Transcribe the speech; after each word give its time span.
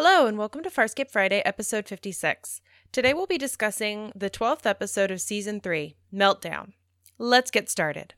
Hello, 0.00 0.28
and 0.28 0.38
welcome 0.38 0.62
to 0.62 0.70
Farscape 0.70 1.10
Friday, 1.10 1.42
episode 1.44 1.88
56. 1.88 2.60
Today 2.92 3.12
we'll 3.12 3.26
be 3.26 3.36
discussing 3.36 4.12
the 4.14 4.30
12th 4.30 4.64
episode 4.64 5.10
of 5.10 5.20
season 5.20 5.60
3, 5.60 5.96
Meltdown. 6.14 6.74
Let's 7.18 7.50
get 7.50 7.68
started. 7.68 8.14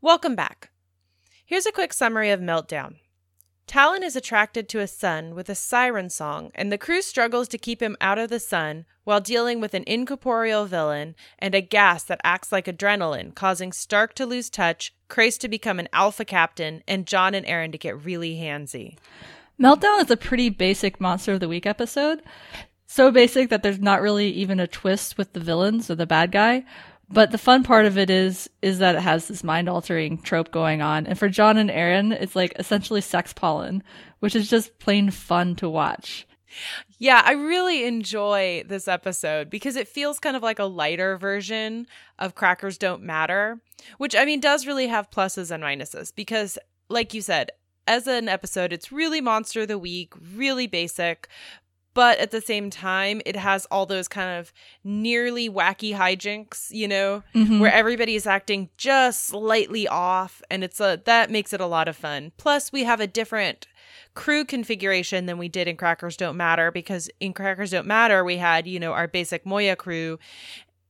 Welcome 0.00 0.34
back. 0.34 0.70
Here's 1.44 1.66
a 1.66 1.72
quick 1.72 1.92
summary 1.92 2.30
of 2.30 2.40
Meltdown. 2.40 2.94
Talyn 3.66 4.04
is 4.04 4.14
attracted 4.14 4.68
to 4.68 4.80
a 4.80 4.86
sun 4.86 5.34
with 5.34 5.48
a 5.48 5.56
siren 5.56 6.08
song, 6.08 6.52
and 6.54 6.70
the 6.70 6.78
crew 6.78 7.02
struggles 7.02 7.48
to 7.48 7.58
keep 7.58 7.82
him 7.82 7.96
out 8.00 8.16
of 8.16 8.30
the 8.30 8.38
sun 8.38 8.84
while 9.02 9.20
dealing 9.20 9.60
with 9.60 9.74
an 9.74 9.82
incorporeal 9.88 10.66
villain 10.66 11.16
and 11.40 11.52
a 11.52 11.60
gas 11.60 12.04
that 12.04 12.20
acts 12.22 12.52
like 12.52 12.66
adrenaline, 12.66 13.34
causing 13.34 13.72
Stark 13.72 14.14
to 14.14 14.24
lose 14.24 14.50
touch, 14.50 14.94
Crais 15.08 15.36
to 15.38 15.48
become 15.48 15.80
an 15.80 15.88
alpha 15.92 16.24
captain, 16.24 16.84
and 16.86 17.08
John 17.08 17.34
and 17.34 17.44
Aeryn 17.44 17.72
to 17.72 17.78
get 17.78 18.04
really 18.04 18.36
handsy. 18.36 18.96
Meltdown 19.60 20.00
is 20.02 20.10
a 20.12 20.16
pretty 20.16 20.48
basic 20.48 21.00
Monster 21.00 21.32
of 21.32 21.40
the 21.40 21.48
Week 21.48 21.66
episode. 21.66 22.22
So 22.86 23.10
basic 23.10 23.50
that 23.50 23.64
there's 23.64 23.80
not 23.80 24.00
really 24.00 24.30
even 24.30 24.60
a 24.60 24.68
twist 24.68 25.18
with 25.18 25.32
the 25.32 25.40
villains 25.40 25.90
or 25.90 25.96
the 25.96 26.06
bad 26.06 26.30
guy. 26.30 26.64
But 27.08 27.30
the 27.30 27.38
fun 27.38 27.62
part 27.62 27.86
of 27.86 27.96
it 27.96 28.10
is 28.10 28.50
is 28.62 28.78
that 28.80 28.96
it 28.96 29.02
has 29.02 29.28
this 29.28 29.44
mind 29.44 29.68
altering 29.68 30.18
trope 30.18 30.50
going 30.50 30.82
on. 30.82 31.06
And 31.06 31.18
for 31.18 31.28
John 31.28 31.56
and 31.56 31.70
Aeryn, 31.70 32.12
it's 32.12 32.34
like 32.34 32.52
essentially 32.58 33.00
sex 33.00 33.32
pollen, 33.32 33.82
which 34.18 34.34
is 34.34 34.50
just 34.50 34.78
plain 34.78 35.10
fun 35.10 35.54
to 35.56 35.68
watch. 35.68 36.26
Yeah, 36.98 37.22
I 37.24 37.32
really 37.32 37.84
enjoy 37.84 38.64
this 38.66 38.88
episode 38.88 39.50
because 39.50 39.76
it 39.76 39.88
feels 39.88 40.18
kind 40.18 40.36
of 40.36 40.42
like 40.42 40.58
a 40.58 40.64
lighter 40.64 41.16
version 41.18 41.86
of 42.18 42.34
Crackers 42.34 42.78
Don't 42.78 43.02
Matter, 43.02 43.60
which 43.98 44.16
I 44.16 44.24
mean 44.24 44.40
does 44.40 44.66
really 44.66 44.86
have 44.86 45.10
pluses 45.10 45.50
and 45.50 45.62
minuses 45.62 46.12
because 46.14 46.58
like 46.88 47.14
you 47.14 47.20
said, 47.20 47.50
as 47.86 48.06
an 48.06 48.28
episode, 48.28 48.72
it's 48.72 48.90
really 48.90 49.20
monster 49.20 49.62
of 49.62 49.68
the 49.68 49.78
week, 49.78 50.12
really 50.34 50.66
basic, 50.66 51.28
but 51.96 52.18
at 52.18 52.30
the 52.30 52.42
same 52.42 52.68
time 52.68 53.22
it 53.24 53.34
has 53.34 53.66
all 53.70 53.86
those 53.86 54.06
kind 54.06 54.38
of 54.38 54.52
nearly 54.84 55.48
wacky 55.48 55.96
hijinks 55.96 56.70
you 56.70 56.86
know 56.86 57.22
mm-hmm. 57.34 57.58
where 57.58 57.72
everybody 57.72 58.14
is 58.14 58.26
acting 58.26 58.68
just 58.76 59.24
slightly 59.24 59.88
off 59.88 60.42
and 60.50 60.62
it's 60.62 60.78
a 60.78 61.00
that 61.06 61.30
makes 61.30 61.52
it 61.52 61.60
a 61.60 61.66
lot 61.66 61.88
of 61.88 61.96
fun 61.96 62.30
plus 62.36 62.70
we 62.70 62.84
have 62.84 63.00
a 63.00 63.06
different 63.06 63.66
crew 64.14 64.44
configuration 64.44 65.26
than 65.26 65.38
we 65.38 65.48
did 65.48 65.66
in 65.66 65.76
crackers 65.76 66.16
don't 66.16 66.36
matter 66.36 66.70
because 66.70 67.10
in 67.18 67.32
crackers 67.32 67.70
don't 67.70 67.86
matter 67.86 68.22
we 68.22 68.36
had 68.36 68.66
you 68.66 68.78
know 68.78 68.92
our 68.92 69.08
basic 69.08 69.44
moya 69.46 69.74
crew 69.74 70.18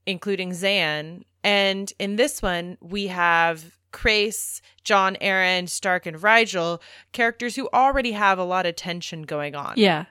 including 0.05 0.51
Zhaan 0.51 1.23
and 1.43 1.91
in 1.99 2.17
this 2.17 2.41
one 2.41 2.77
we 2.81 3.07
have 3.07 3.77
Crais, 3.93 4.61
John, 4.83 5.17
Aeryn, 5.21 5.67
Stark, 5.67 6.05
and 6.05 6.17
Rygel, 6.17 6.81
characters 7.13 7.55
who 7.55 7.69
already 7.73 8.11
have 8.11 8.37
a 8.37 8.43
lot 8.43 8.65
of 8.65 8.75
tension 8.75 9.23
going 9.23 9.55
on. 9.55 9.73
Yeah. 9.77 10.05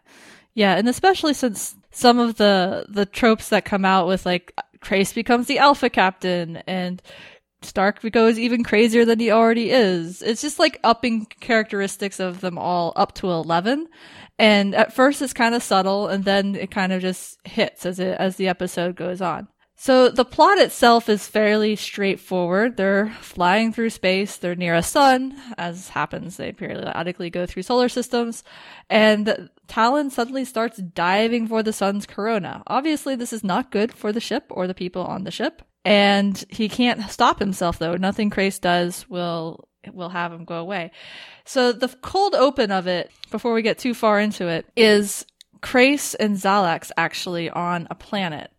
Yeah, 0.56 0.76
and 0.76 0.88
especially 0.88 1.34
since 1.34 1.76
some 1.90 2.18
of 2.18 2.36
the 2.36 2.86
the 2.88 3.04
tropes 3.04 3.50
that 3.50 3.66
come 3.66 3.84
out 3.84 4.08
with 4.08 4.24
like 4.24 4.54
Crais 4.80 5.12
becomes 5.12 5.46
the 5.46 5.58
alpha 5.58 5.90
captain 5.90 6.56
and 6.66 7.02
Stark 7.60 8.00
goes 8.10 8.38
even 8.38 8.64
crazier 8.64 9.04
than 9.04 9.20
he 9.20 9.30
already 9.30 9.70
is. 9.70 10.22
It's 10.22 10.40
just 10.40 10.58
like 10.58 10.80
upping 10.82 11.26
characteristics 11.40 12.20
of 12.20 12.40
them 12.40 12.56
all 12.56 12.94
up 12.96 13.14
to 13.16 13.28
11. 13.28 13.86
And 14.38 14.74
at 14.74 14.94
first 14.94 15.20
it's 15.20 15.34
kind 15.34 15.54
of 15.54 15.62
subtle 15.62 16.08
and 16.08 16.24
then 16.24 16.54
it 16.54 16.70
kind 16.70 16.90
of 16.92 17.02
just 17.02 17.38
hits 17.46 17.84
as 17.84 17.98
it 17.98 18.16
as 18.18 18.36
the 18.36 18.48
episode 18.48 18.96
goes 18.96 19.20
on. 19.20 19.48
So 19.78 20.08
the 20.08 20.24
plot 20.24 20.58
itself 20.58 21.08
is 21.10 21.28
fairly 21.28 21.76
straightforward. 21.76 22.78
They're 22.78 23.10
flying 23.20 23.74
through 23.74 23.90
space. 23.90 24.38
They're 24.38 24.54
near 24.54 24.74
a 24.74 24.82
sun, 24.82 25.38
as 25.58 25.90
happens. 25.90 26.38
They 26.38 26.52
periodically 26.52 27.28
go 27.28 27.44
through 27.44 27.64
solar 27.64 27.90
systems, 27.90 28.42
and 28.88 29.50
Talyn 29.68 30.10
suddenly 30.10 30.46
starts 30.46 30.78
diving 30.78 31.46
for 31.46 31.62
the 31.62 31.74
sun's 31.74 32.06
corona. 32.06 32.62
Obviously, 32.66 33.16
this 33.16 33.34
is 33.34 33.44
not 33.44 33.70
good 33.70 33.92
for 33.92 34.12
the 34.12 34.20
ship 34.20 34.44
or 34.48 34.66
the 34.66 34.74
people 34.74 35.02
on 35.02 35.24
the 35.24 35.30
ship. 35.30 35.60
And 35.84 36.42
he 36.48 36.68
can't 36.68 37.08
stop 37.10 37.38
himself 37.38 37.78
though. 37.78 37.96
Nothing 37.96 38.30
Crais 38.30 38.58
does 38.58 39.08
will 39.08 39.68
will 39.92 40.08
have 40.08 40.32
him 40.32 40.44
go 40.44 40.56
away. 40.56 40.90
So 41.44 41.70
the 41.72 41.88
cold 41.88 42.34
open 42.34 42.72
of 42.72 42.88
it, 42.88 43.10
before 43.30 43.52
we 43.52 43.62
get 43.62 43.78
too 43.78 43.94
far 43.94 44.18
into 44.18 44.48
it, 44.48 44.66
is 44.74 45.24
Crais 45.62 46.14
and 46.14 46.36
Xhalax 46.36 46.90
actually 46.96 47.50
on 47.50 47.86
a 47.90 47.94
planet 47.94 48.50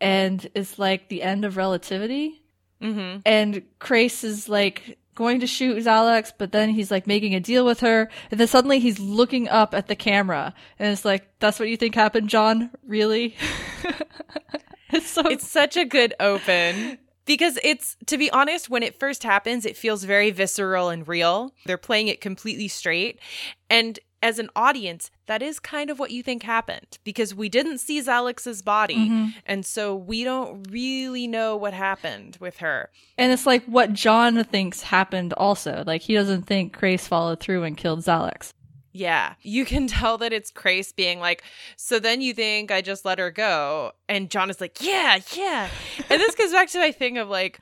and 0.00 0.48
it's 0.54 0.78
like 0.78 1.08
the 1.08 1.22
end 1.22 1.44
of 1.44 1.56
relativity. 1.56 2.42
Mm-hmm. 2.82 3.20
And 3.26 3.62
Crais 3.78 4.24
is 4.24 4.48
like 4.48 4.98
going 5.14 5.40
to 5.40 5.46
shoot 5.46 5.84
Xhalax, 5.84 6.32
but 6.38 6.52
then 6.52 6.70
he's 6.70 6.90
like 6.90 7.06
making 7.06 7.34
a 7.34 7.40
deal 7.40 7.64
with 7.64 7.80
her, 7.80 8.08
and 8.30 8.40
then 8.40 8.46
suddenly 8.48 8.78
he's 8.78 8.98
looking 8.98 9.48
up 9.48 9.74
at 9.74 9.86
the 9.86 9.96
camera, 9.96 10.54
and 10.78 10.92
it's 10.92 11.04
like, 11.04 11.28
"That's 11.40 11.60
what 11.60 11.68
you 11.68 11.76
think 11.76 11.94
happened, 11.94 12.28
John? 12.28 12.70
Really?" 12.86 13.36
it's 14.92 15.10
so 15.10 15.22
it's 15.28 15.48
such 15.48 15.76
a 15.76 15.84
good 15.84 16.14
open 16.20 16.98
because 17.26 17.58
it's 17.62 17.96
to 18.06 18.18
be 18.18 18.30
honest 18.30 18.70
when 18.70 18.82
it 18.82 18.98
first 18.98 19.22
happens 19.22 19.64
it 19.64 19.76
feels 19.76 20.04
very 20.04 20.30
visceral 20.30 20.88
and 20.88 21.06
real 21.06 21.54
they're 21.64 21.78
playing 21.78 22.08
it 22.08 22.20
completely 22.20 22.66
straight 22.66 23.20
and 23.68 24.00
as 24.22 24.38
an 24.38 24.50
audience, 24.54 25.10
that 25.26 25.42
is 25.42 25.58
kind 25.58 25.90
of 25.90 25.98
what 25.98 26.10
you 26.10 26.22
think 26.22 26.42
happened 26.42 26.98
because 27.04 27.34
we 27.34 27.48
didn't 27.48 27.78
see 27.78 28.00
Xhalax's 28.00 28.62
body. 28.62 28.96
Mm-hmm. 28.96 29.28
And 29.46 29.64
so 29.64 29.94
we 29.94 30.24
don't 30.24 30.70
really 30.70 31.26
know 31.26 31.56
what 31.56 31.72
happened 31.72 32.36
with 32.40 32.58
her. 32.58 32.90
And 33.16 33.32
it's 33.32 33.46
like 33.46 33.64
what 33.64 33.92
John 33.92 34.42
thinks 34.44 34.82
happened 34.82 35.32
also. 35.34 35.84
Like 35.86 36.02
he 36.02 36.14
doesn't 36.14 36.42
think 36.42 36.72
Crais 36.72 37.06
followed 37.06 37.40
through 37.40 37.62
and 37.62 37.76
killed 37.76 38.00
Xhalax. 38.00 38.52
Yeah. 38.92 39.34
You 39.42 39.64
can 39.64 39.86
tell 39.86 40.18
that 40.18 40.32
it's 40.32 40.50
Crais 40.50 40.92
being 40.92 41.20
like, 41.20 41.42
so 41.76 41.98
then 41.98 42.20
you 42.20 42.34
think 42.34 42.70
I 42.70 42.82
just 42.82 43.04
let 43.04 43.18
her 43.18 43.30
go. 43.30 43.92
And 44.08 44.30
John 44.30 44.50
is 44.50 44.60
like, 44.60 44.82
yeah, 44.82 45.20
yeah. 45.34 45.68
and 46.10 46.20
this 46.20 46.34
goes 46.34 46.52
back 46.52 46.68
to 46.70 46.78
my 46.78 46.92
thing 46.92 47.18
of 47.18 47.28
like, 47.28 47.60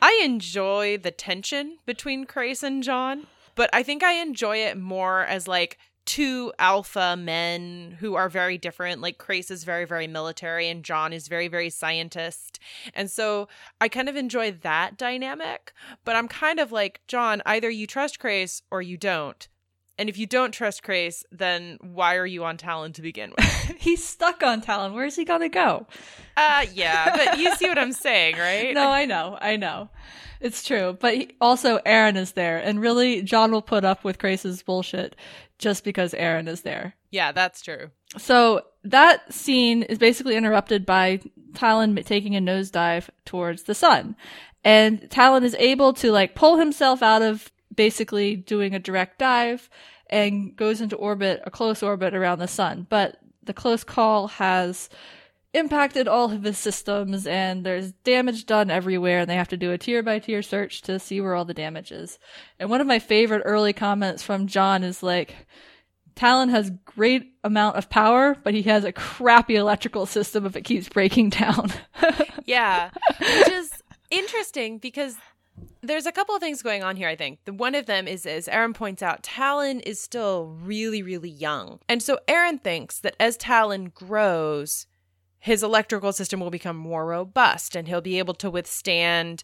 I 0.00 0.20
enjoy 0.22 0.98
the 0.98 1.10
tension 1.10 1.78
between 1.84 2.24
Crais 2.24 2.62
and 2.62 2.82
John, 2.82 3.26
but 3.56 3.68
I 3.72 3.82
think 3.82 4.04
I 4.04 4.12
enjoy 4.12 4.58
it 4.58 4.78
more 4.78 5.22
as 5.22 5.48
like 5.48 5.76
two 6.08 6.50
alpha 6.58 7.16
men 7.18 7.94
who 8.00 8.14
are 8.14 8.30
very 8.30 8.56
different. 8.56 9.02
Like 9.02 9.18
Crais 9.18 9.50
is 9.50 9.64
very, 9.64 9.84
very 9.84 10.06
military 10.06 10.70
and 10.70 10.82
John 10.82 11.12
is 11.12 11.28
very, 11.28 11.48
very 11.48 11.68
scientist. 11.68 12.58
And 12.94 13.10
so 13.10 13.46
I 13.78 13.88
kind 13.88 14.08
of 14.08 14.16
enjoy 14.16 14.52
that 14.62 14.96
dynamic, 14.96 15.74
but 16.06 16.16
I'm 16.16 16.26
kind 16.26 16.60
of 16.60 16.72
like, 16.72 17.02
John, 17.08 17.42
either 17.44 17.68
you 17.68 17.86
trust 17.86 18.18
Crais 18.18 18.62
or 18.70 18.80
you 18.80 18.96
don't. 18.96 19.46
And 19.98 20.08
if 20.08 20.16
you 20.16 20.26
don't 20.26 20.52
trust 20.52 20.82
Crais, 20.82 21.24
then 21.30 21.76
why 21.82 22.16
are 22.16 22.24
you 22.24 22.42
on 22.42 22.56
Talyn 22.56 22.94
to 22.94 23.02
begin 23.02 23.34
with? 23.36 23.74
He's 23.78 24.02
stuck 24.02 24.42
on 24.42 24.62
Talyn. 24.62 24.94
Where's 24.94 25.16
he 25.16 25.26
gonna 25.26 25.50
go? 25.50 25.86
Uh 26.38 26.64
yeah, 26.72 27.14
but 27.14 27.38
you 27.38 27.54
see 27.56 27.68
what 27.68 27.78
I'm 27.78 27.92
saying, 27.92 28.38
right? 28.38 28.72
no, 28.72 28.88
I 28.88 29.04
know, 29.04 29.36
I 29.38 29.56
know. 29.56 29.90
It's 30.40 30.62
true. 30.62 30.96
But 30.98 31.14
he, 31.14 31.36
also 31.40 31.78
Aeryn 31.78 32.16
is 32.16 32.32
there, 32.32 32.58
and 32.58 32.80
really 32.80 33.22
John 33.22 33.50
will 33.50 33.60
put 33.60 33.84
up 33.84 34.04
with 34.04 34.18
Crais's 34.18 34.62
bullshit 34.62 35.16
just 35.58 35.84
because 35.84 36.12
Aeryn 36.12 36.48
is 36.48 36.62
there. 36.62 36.94
Yeah, 37.10 37.32
that's 37.32 37.62
true. 37.62 37.90
So 38.16 38.62
that 38.84 39.32
scene 39.32 39.82
is 39.82 39.98
basically 39.98 40.36
interrupted 40.36 40.86
by 40.86 41.20
Talyn 41.52 42.04
taking 42.04 42.36
a 42.36 42.40
nosedive 42.40 43.08
towards 43.24 43.64
the 43.64 43.74
sun. 43.74 44.16
And 44.64 45.00
Talyn 45.10 45.44
is 45.44 45.56
able 45.58 45.92
to 45.94 46.12
like 46.12 46.34
pull 46.34 46.58
himself 46.58 47.02
out 47.02 47.22
of 47.22 47.50
basically 47.74 48.36
doing 48.36 48.74
a 48.74 48.78
direct 48.78 49.18
dive 49.18 49.68
and 50.10 50.56
goes 50.56 50.80
into 50.80 50.96
orbit, 50.96 51.42
a 51.44 51.50
close 51.50 51.82
orbit 51.82 52.14
around 52.14 52.38
the 52.38 52.48
sun. 52.48 52.86
But 52.88 53.18
the 53.42 53.54
close 53.54 53.84
call 53.84 54.28
has 54.28 54.88
impacted 55.54 56.06
all 56.06 56.30
of 56.30 56.42
his 56.42 56.58
systems 56.58 57.26
and 57.26 57.64
there's 57.64 57.92
damage 57.92 58.44
done 58.46 58.70
everywhere 58.70 59.20
and 59.20 59.30
they 59.30 59.34
have 59.34 59.48
to 59.48 59.56
do 59.56 59.72
a 59.72 59.78
tier 59.78 60.02
by 60.02 60.18
tier 60.18 60.42
search 60.42 60.82
to 60.82 60.98
see 60.98 61.20
where 61.20 61.34
all 61.34 61.44
the 61.44 61.54
damage 61.54 61.90
is. 61.90 62.18
And 62.58 62.68
one 62.68 62.80
of 62.80 62.86
my 62.86 62.98
favorite 62.98 63.42
early 63.44 63.72
comments 63.72 64.22
from 64.22 64.46
John 64.46 64.84
is 64.84 65.02
like, 65.02 65.34
Talyn 66.14 66.50
has 66.50 66.72
great 66.84 67.34
amount 67.44 67.76
of 67.76 67.88
power, 67.88 68.36
but 68.42 68.52
he 68.52 68.62
has 68.62 68.84
a 68.84 68.92
crappy 68.92 69.54
electrical 69.54 70.04
system 70.04 70.44
if 70.44 70.56
it 70.56 70.62
keeps 70.62 70.88
breaking 70.88 71.30
down. 71.30 71.72
yeah. 72.44 72.90
Which 73.20 73.48
is 73.48 73.70
interesting 74.10 74.78
because 74.78 75.14
there's 75.80 76.06
a 76.06 76.12
couple 76.12 76.34
of 76.34 76.40
things 76.40 76.60
going 76.60 76.82
on 76.82 76.96
here, 76.96 77.08
I 77.08 77.14
think. 77.14 77.38
The 77.44 77.52
one 77.52 77.74
of 77.74 77.86
them 77.86 78.08
is, 78.08 78.26
as 78.26 78.48
Aeryn 78.48 78.74
points 78.74 79.00
out, 79.02 79.22
Talyn 79.22 79.80
is 79.86 80.00
still 80.00 80.56
really, 80.60 81.02
really 81.02 81.30
young. 81.30 81.78
And 81.88 82.02
so 82.02 82.18
Aeryn 82.26 82.60
thinks 82.60 82.98
that 83.00 83.14
as 83.20 83.38
Talyn 83.38 83.94
grows, 83.94 84.86
his 85.38 85.62
electrical 85.62 86.12
system 86.12 86.40
will 86.40 86.50
become 86.50 86.76
more 86.76 87.06
robust 87.06 87.76
and 87.76 87.88
he'll 87.88 88.00
be 88.00 88.18
able 88.18 88.34
to 88.34 88.50
withstand 88.50 89.42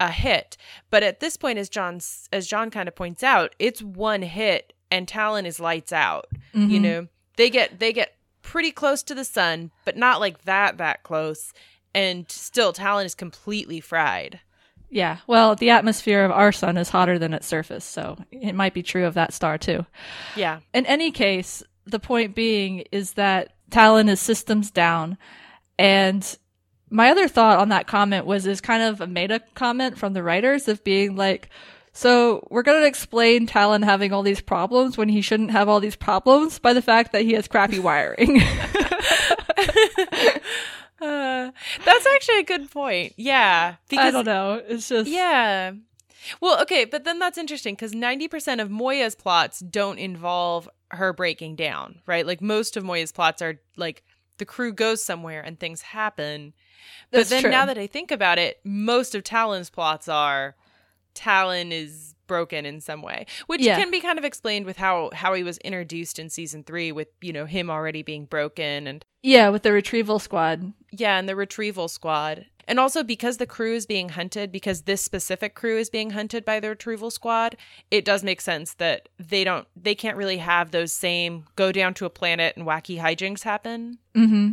a 0.00 0.10
hit. 0.10 0.56
But 0.90 1.02
at 1.02 1.20
this 1.20 1.36
point, 1.36 1.58
as 1.58 1.68
John 1.68 2.00
as 2.32 2.46
John 2.46 2.70
kind 2.70 2.88
of 2.88 2.94
points 2.94 3.22
out, 3.22 3.54
it's 3.58 3.82
one 3.82 4.22
hit 4.22 4.72
and 4.90 5.06
Talyn 5.06 5.46
is 5.46 5.60
lights 5.60 5.92
out. 5.92 6.26
Mm-hmm. 6.54 6.70
You 6.70 6.80
know, 6.80 7.06
they 7.36 7.50
get 7.50 7.78
they 7.78 7.92
get 7.92 8.16
pretty 8.42 8.70
close 8.70 9.02
to 9.04 9.14
the 9.14 9.24
sun, 9.24 9.70
but 9.84 9.96
not 9.96 10.20
like 10.20 10.42
that 10.42 10.78
that 10.78 11.02
close. 11.02 11.52
And 11.94 12.30
still, 12.30 12.72
Talyn 12.72 13.06
is 13.06 13.14
completely 13.14 13.80
fried. 13.80 14.40
Yeah, 14.88 15.18
well, 15.26 15.56
the 15.56 15.70
atmosphere 15.70 16.24
of 16.24 16.30
our 16.30 16.52
sun 16.52 16.76
is 16.76 16.88
hotter 16.88 17.18
than 17.18 17.34
its 17.34 17.46
surface, 17.46 17.84
so 17.84 18.16
it 18.30 18.54
might 18.54 18.74
be 18.74 18.82
true 18.84 19.04
of 19.04 19.14
that 19.14 19.32
star 19.32 19.58
too. 19.58 19.84
Yeah. 20.36 20.60
In 20.72 20.86
any 20.86 21.10
case, 21.10 21.62
the 21.86 21.98
point 21.98 22.34
being 22.34 22.84
is 22.92 23.14
that 23.14 23.55
Talyn 23.70 24.08
is 24.08 24.20
systems 24.20 24.70
down. 24.70 25.18
And 25.78 26.36
my 26.90 27.10
other 27.10 27.28
thought 27.28 27.58
on 27.58 27.68
that 27.70 27.86
comment 27.86 28.26
was 28.26 28.46
is 28.46 28.60
kind 28.60 28.82
of 28.82 29.00
a 29.00 29.06
meta 29.06 29.40
comment 29.54 29.98
from 29.98 30.12
the 30.12 30.22
writers 30.22 30.68
of 30.68 30.84
being 30.84 31.16
like, 31.16 31.50
so 31.92 32.46
we're 32.50 32.62
going 32.62 32.82
to 32.82 32.86
explain 32.86 33.46
Talyn 33.46 33.82
having 33.84 34.12
all 34.12 34.22
these 34.22 34.40
problems 34.40 34.98
when 34.98 35.08
he 35.08 35.22
shouldn't 35.22 35.50
have 35.50 35.68
all 35.68 35.80
these 35.80 35.96
problems 35.96 36.58
by 36.58 36.72
the 36.72 36.82
fact 36.82 37.12
that 37.12 37.22
he 37.22 37.32
has 37.32 37.48
crappy 37.48 37.78
wiring. 37.78 38.40
Uh, 40.98 41.50
that's 41.84 42.06
actually 42.06 42.38
a 42.38 42.44
good 42.44 42.70
point. 42.70 43.12
Yeah. 43.16 43.76
I 43.92 44.10
don't 44.10 44.24
know. 44.24 44.62
It's 44.66 44.88
just. 44.88 45.10
Yeah. 45.10 45.72
Well, 46.40 46.60
okay, 46.62 46.84
but 46.84 47.04
then 47.04 47.18
that's 47.18 47.38
interesting 47.38 47.74
because 47.74 47.92
90% 47.92 48.60
of 48.60 48.70
Moya's 48.70 49.14
plots 49.14 49.60
don't 49.60 49.98
involve 49.98 50.68
her 50.90 51.12
breaking 51.12 51.56
down, 51.56 52.00
right? 52.06 52.26
Like 52.26 52.40
most 52.40 52.76
of 52.76 52.84
Moya's 52.84 53.12
plots 53.12 53.42
are 53.42 53.60
like 53.76 54.02
the 54.38 54.44
crew 54.44 54.72
goes 54.72 55.02
somewhere 55.02 55.40
and 55.42 55.58
things 55.58 55.82
happen. 55.82 56.52
But 57.10 57.18
That's 57.18 57.30
then 57.30 57.42
true. 57.42 57.50
now 57.50 57.66
that 57.66 57.78
I 57.78 57.86
think 57.86 58.10
about 58.10 58.38
it, 58.38 58.60
most 58.64 59.14
of 59.14 59.22
Talyn's 59.22 59.70
plots 59.70 60.08
are 60.08 60.54
Talyn 61.14 61.72
is 61.72 62.14
broken 62.26 62.66
in 62.66 62.80
some 62.80 63.02
way, 63.02 63.26
which 63.46 63.62
Yeah. 63.62 63.78
can 63.78 63.90
be 63.90 64.00
kind 64.00 64.18
of 64.18 64.24
explained 64.24 64.66
with 64.66 64.76
how 64.76 65.10
how 65.14 65.32
he 65.34 65.42
was 65.42 65.58
introduced 65.58 66.18
in 66.18 66.28
season 66.28 66.64
3 66.64 66.92
with, 66.92 67.08
you 67.20 67.32
know, 67.32 67.46
him 67.46 67.70
already 67.70 68.02
being 68.02 68.24
broken 68.26 68.86
and 68.86 69.04
Yeah, 69.22 69.48
with 69.48 69.62
the 69.62 69.72
retrieval 69.72 70.18
squad. 70.18 70.72
yeah, 70.90 71.18
and 71.18 71.28
the 71.28 71.36
retrieval 71.36 71.88
squad. 71.88 72.46
And 72.68 72.80
also 72.80 73.04
because 73.04 73.36
the 73.36 73.46
crew 73.46 73.74
is 73.74 73.86
being 73.86 74.10
hunted, 74.10 74.50
because 74.50 74.82
this 74.82 75.02
specific 75.02 75.54
crew 75.54 75.78
is 75.78 75.88
being 75.88 76.10
hunted 76.10 76.44
by 76.44 76.58
the 76.58 76.70
retrieval 76.70 77.10
squad, 77.10 77.56
it 77.90 78.04
does 78.04 78.24
make 78.24 78.40
sense 78.40 78.74
that 78.74 79.08
they 79.18 79.44
don't 79.44 79.68
they 79.76 79.94
can't 79.94 80.16
really 80.16 80.38
have 80.38 80.70
those 80.72 80.92
same 80.92 81.44
go 81.54 81.70
down 81.70 81.94
to 81.94 82.06
a 82.06 82.10
planet 82.10 82.56
and 82.56 82.66
wacky 82.66 82.98
hijinks 83.00 83.42
happen 83.42 83.98
mm-hmm. 84.14 84.52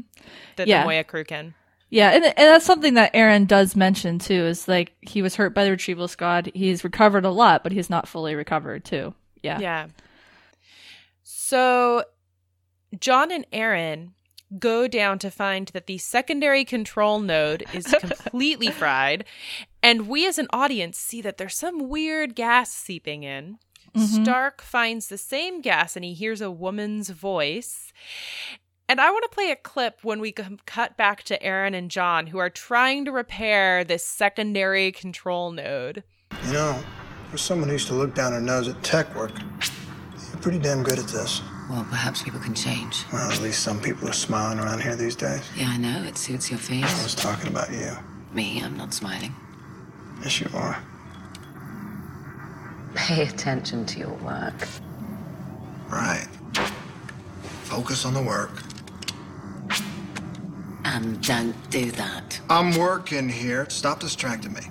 that 0.57 0.68
Yeah. 0.68 0.81
the 0.81 0.86
Moya 0.86 1.04
crew 1.04 1.24
can. 1.24 1.56
Yeah, 1.89 2.10
and, 2.10 2.25
and 2.25 2.33
that's 2.36 2.65
something 2.65 2.95
that 2.95 3.13
Aeryn 3.13 3.48
does 3.48 3.75
mention 3.75 4.18
too. 4.18 4.45
Is 4.45 4.68
like 4.68 4.94
he 5.01 5.21
was 5.21 5.36
hurt 5.36 5.54
by 5.54 5.63
the 5.63 5.71
retrieval 5.71 6.07
squad. 6.07 6.51
He's 6.56 6.83
recovered 6.83 7.25
a 7.25 7.30
lot, 7.31 7.62
but 7.62 7.71
he's 7.71 7.89
not 7.89 8.07
fully 8.07 8.33
recovered 8.36 8.83
too. 8.83 9.13
Yeah. 9.44 9.60
Yeah. 9.60 9.88
So 11.24 12.04
John 13.00 13.31
and 13.31 13.45
Aeryn 13.51 14.12
go 14.60 14.88
down 14.88 15.20
to 15.20 15.32
find 15.32 15.68
that 15.70 15.88
the 15.88 15.98
secondary 15.98 16.66
control 16.66 17.20
node 17.20 17.64
is 17.74 17.86
completely 18.00 18.70
fried. 18.72 19.26
And 19.82 20.08
we 20.08 20.28
as 20.28 20.38
an 20.38 20.48
audience 20.52 20.98
see 20.98 21.22
that 21.22 21.38
there's 21.38 21.56
some 21.56 21.90
weird 21.90 22.36
gas 22.36 22.72
seeping 22.72 23.24
in. 23.24 23.58
Mhm. 23.96 24.24
Stark 24.24 24.62
finds 24.62 25.08
the 25.08 25.18
same 25.18 25.62
gas 25.62 25.96
and 25.96 26.04
he 26.04 26.14
hears 26.14 26.42
a 26.42 26.50
woman's 26.50 27.10
voice. 27.10 27.92
And 28.90 29.00
I 29.00 29.12
want 29.12 29.24
to 29.24 29.34
play 29.34 29.50
a 29.52 29.56
clip 29.56 30.00
when 30.04 30.20
we 30.20 30.32
cut 30.32 30.98
back 30.98 31.24
to 31.24 31.40
Aeryn 31.40 31.74
and 31.76 31.90
John, 31.90 32.28
who 32.28 32.38
are 32.38 32.50
trying 32.50 33.06
to 33.06 33.12
repair 33.12 33.84
this 33.84 34.06
secondary 34.06 34.92
control 34.92 35.52
node. 35.52 36.04
You 36.48 36.54
know, 36.54 36.84
for 37.32 37.38
someone 37.38 37.70
who 37.70 37.74
used 37.74 37.88
to 37.88 37.94
look 37.94 38.14
down 38.14 38.34
her 38.34 38.42
nose 38.42 38.68
at 38.68 38.84
tech 38.84 39.16
work, 39.16 39.32
you're 39.40 40.42
pretty 40.42 40.60
damn 40.60 40.84
good 40.84 41.00
at 41.00 41.08
this. 41.08 41.42
Well, 41.69 41.86
perhaps 41.89 42.21
people 42.21 42.39
can 42.39 42.54
change. 42.54 43.06
Well, 43.12 43.31
at 43.31 43.42
least 43.42 43.63
some 43.63 43.80
people 43.80 44.07
are 44.10 44.13
smiling 44.13 44.60
around 44.60 44.81
here 44.81 44.95
these 44.95 45.15
days. 45.15 45.42
Yeah, 45.56 45.69
I 45.69 45.77
know. 45.77 46.04
It 46.04 46.18
suits 46.18 46.50
your 46.50 46.60
face. 46.60 46.83
I 46.83 46.88
face. 46.88 47.04
was 47.04 47.15
talking 47.15 47.48
about 47.48 47.71
you. 47.71 47.92
Me, 48.33 48.62
I'm 48.62 48.75
not 48.77 48.94
smiling. 48.94 49.33
Yes, 50.21 50.42
you 50.42 50.50
are. 50.54 50.77
Pay 52.95 53.24
attention 53.27 53.86
to 53.86 54.00
your 54.00 54.13
work. 54.15 54.68
Right. 55.89 56.27
Focus 57.63 58.06
on 58.06 58.13
the 58.13 58.21
work. 58.21 58.62
And 60.86 61.21
don't 61.25 61.56
do 61.69 61.92
that. 61.92 62.39
I'm 62.50 62.77
working 62.77 63.30
here. 63.30 63.69
Stop 63.69 64.00
distracting 64.00 64.54
me. 64.54 64.62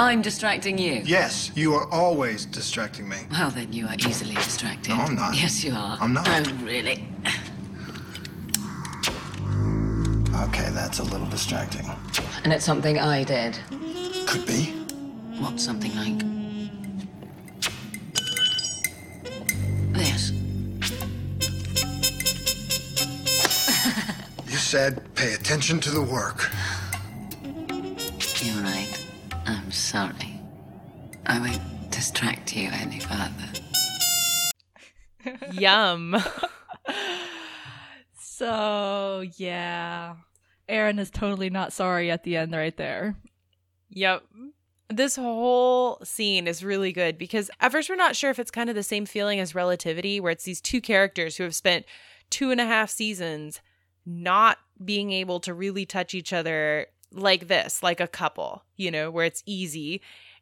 I'm 0.00 0.22
distracting 0.22 0.78
you. 0.78 1.02
Yes, 1.04 1.50
you 1.54 1.74
are 1.74 1.86
always 1.90 2.46
distracting 2.46 3.06
me. 3.06 3.18
Well, 3.30 3.50
then 3.50 3.70
you 3.70 3.86
are 3.86 3.96
easily 3.96 4.34
distracted. 4.34 4.88
No, 4.88 4.94
I'm 4.94 5.14
not. 5.14 5.34
Yes, 5.36 5.62
you 5.62 5.74
are. 5.74 5.98
I'm 6.00 6.14
not. 6.14 6.26
Oh, 6.26 6.42
really? 6.64 7.06
Okay, 10.48 10.70
that's 10.70 11.00
a 11.00 11.02
little 11.02 11.26
distracting. 11.26 11.84
And 12.44 12.50
it's 12.50 12.64
something 12.64 12.98
I 12.98 13.24
did. 13.24 13.58
Could 14.26 14.46
be. 14.46 14.72
What's 15.38 15.62
something 15.62 15.94
like 15.94 16.18
this? 19.92 20.30
You 24.46 24.56
said 24.56 25.14
pay 25.14 25.34
attention 25.34 25.78
to 25.80 25.90
the 25.90 26.00
work. 26.00 26.50
Sorry. 29.90 30.40
I 31.26 31.40
won't 31.40 31.90
distract 31.90 32.54
you 32.54 32.68
any 32.72 33.00
further. 33.00 33.50
Yum. 35.52 36.16
So 38.14 39.22
yeah, 39.36 40.14
Aeryn 40.66 40.98
is 40.98 41.10
totally 41.10 41.50
not 41.50 41.74
sorry 41.74 42.10
at 42.10 42.22
the 42.22 42.38
end 42.38 42.52
right 42.52 42.74
there. 42.74 43.16
Yep. 43.90 44.22
This 44.88 45.16
whole 45.16 45.98
scene 46.04 46.46
is 46.46 46.64
really 46.64 46.90
good 46.90 47.18
because 47.18 47.50
at 47.60 47.70
first 47.70 47.90
we're 47.90 47.96
not 47.96 48.16
sure 48.16 48.30
if 48.30 48.38
it's 48.38 48.50
kind 48.50 48.70
of 48.70 48.76
the 48.76 48.82
same 48.82 49.04
feeling 49.04 49.40
as 49.40 49.54
Relativity, 49.54 50.20
where 50.20 50.32
it's 50.32 50.44
these 50.44 50.62
two 50.62 50.80
characters 50.80 51.36
who 51.36 51.42
have 51.42 51.54
spent 51.54 51.84
two 52.30 52.50
and 52.50 52.62
a 52.62 52.64
half 52.64 52.88
seasons 52.88 53.60
not 54.06 54.56
being 54.82 55.12
able 55.12 55.38
to 55.40 55.52
really 55.52 55.84
touch 55.84 56.14
each 56.14 56.32
other 56.32 56.86
like 57.12 57.48
this, 57.48 57.82
like 57.82 58.00
a 58.00 58.06
couple, 58.06 58.64
you 58.76 58.90
know, 58.90 59.10
where 59.10 59.24
it's 59.24 59.42
easy. 59.46 60.00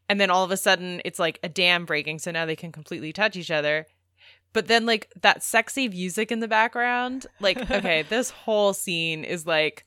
And 0.08 0.20
then 0.20 0.30
all 0.30 0.44
of 0.44 0.50
a 0.50 0.56
sudden 0.56 1.00
it's 1.04 1.18
like 1.18 1.38
a 1.42 1.48
dam 1.48 1.84
breaking, 1.84 2.18
so 2.18 2.30
now 2.30 2.46
they 2.46 2.56
can 2.56 2.72
completely 2.72 3.12
touch 3.12 3.36
each 3.36 3.50
other. 3.50 3.86
But 4.54 4.66
then 4.66 4.86
like 4.86 5.12
that 5.20 5.42
sexy 5.42 5.88
music 5.88 6.32
in 6.32 6.40
the 6.40 6.48
background, 6.48 7.26
like 7.40 7.58
okay, 7.70 8.02
this 8.08 8.30
whole 8.30 8.72
scene 8.72 9.24
is 9.24 9.46
like 9.46 9.84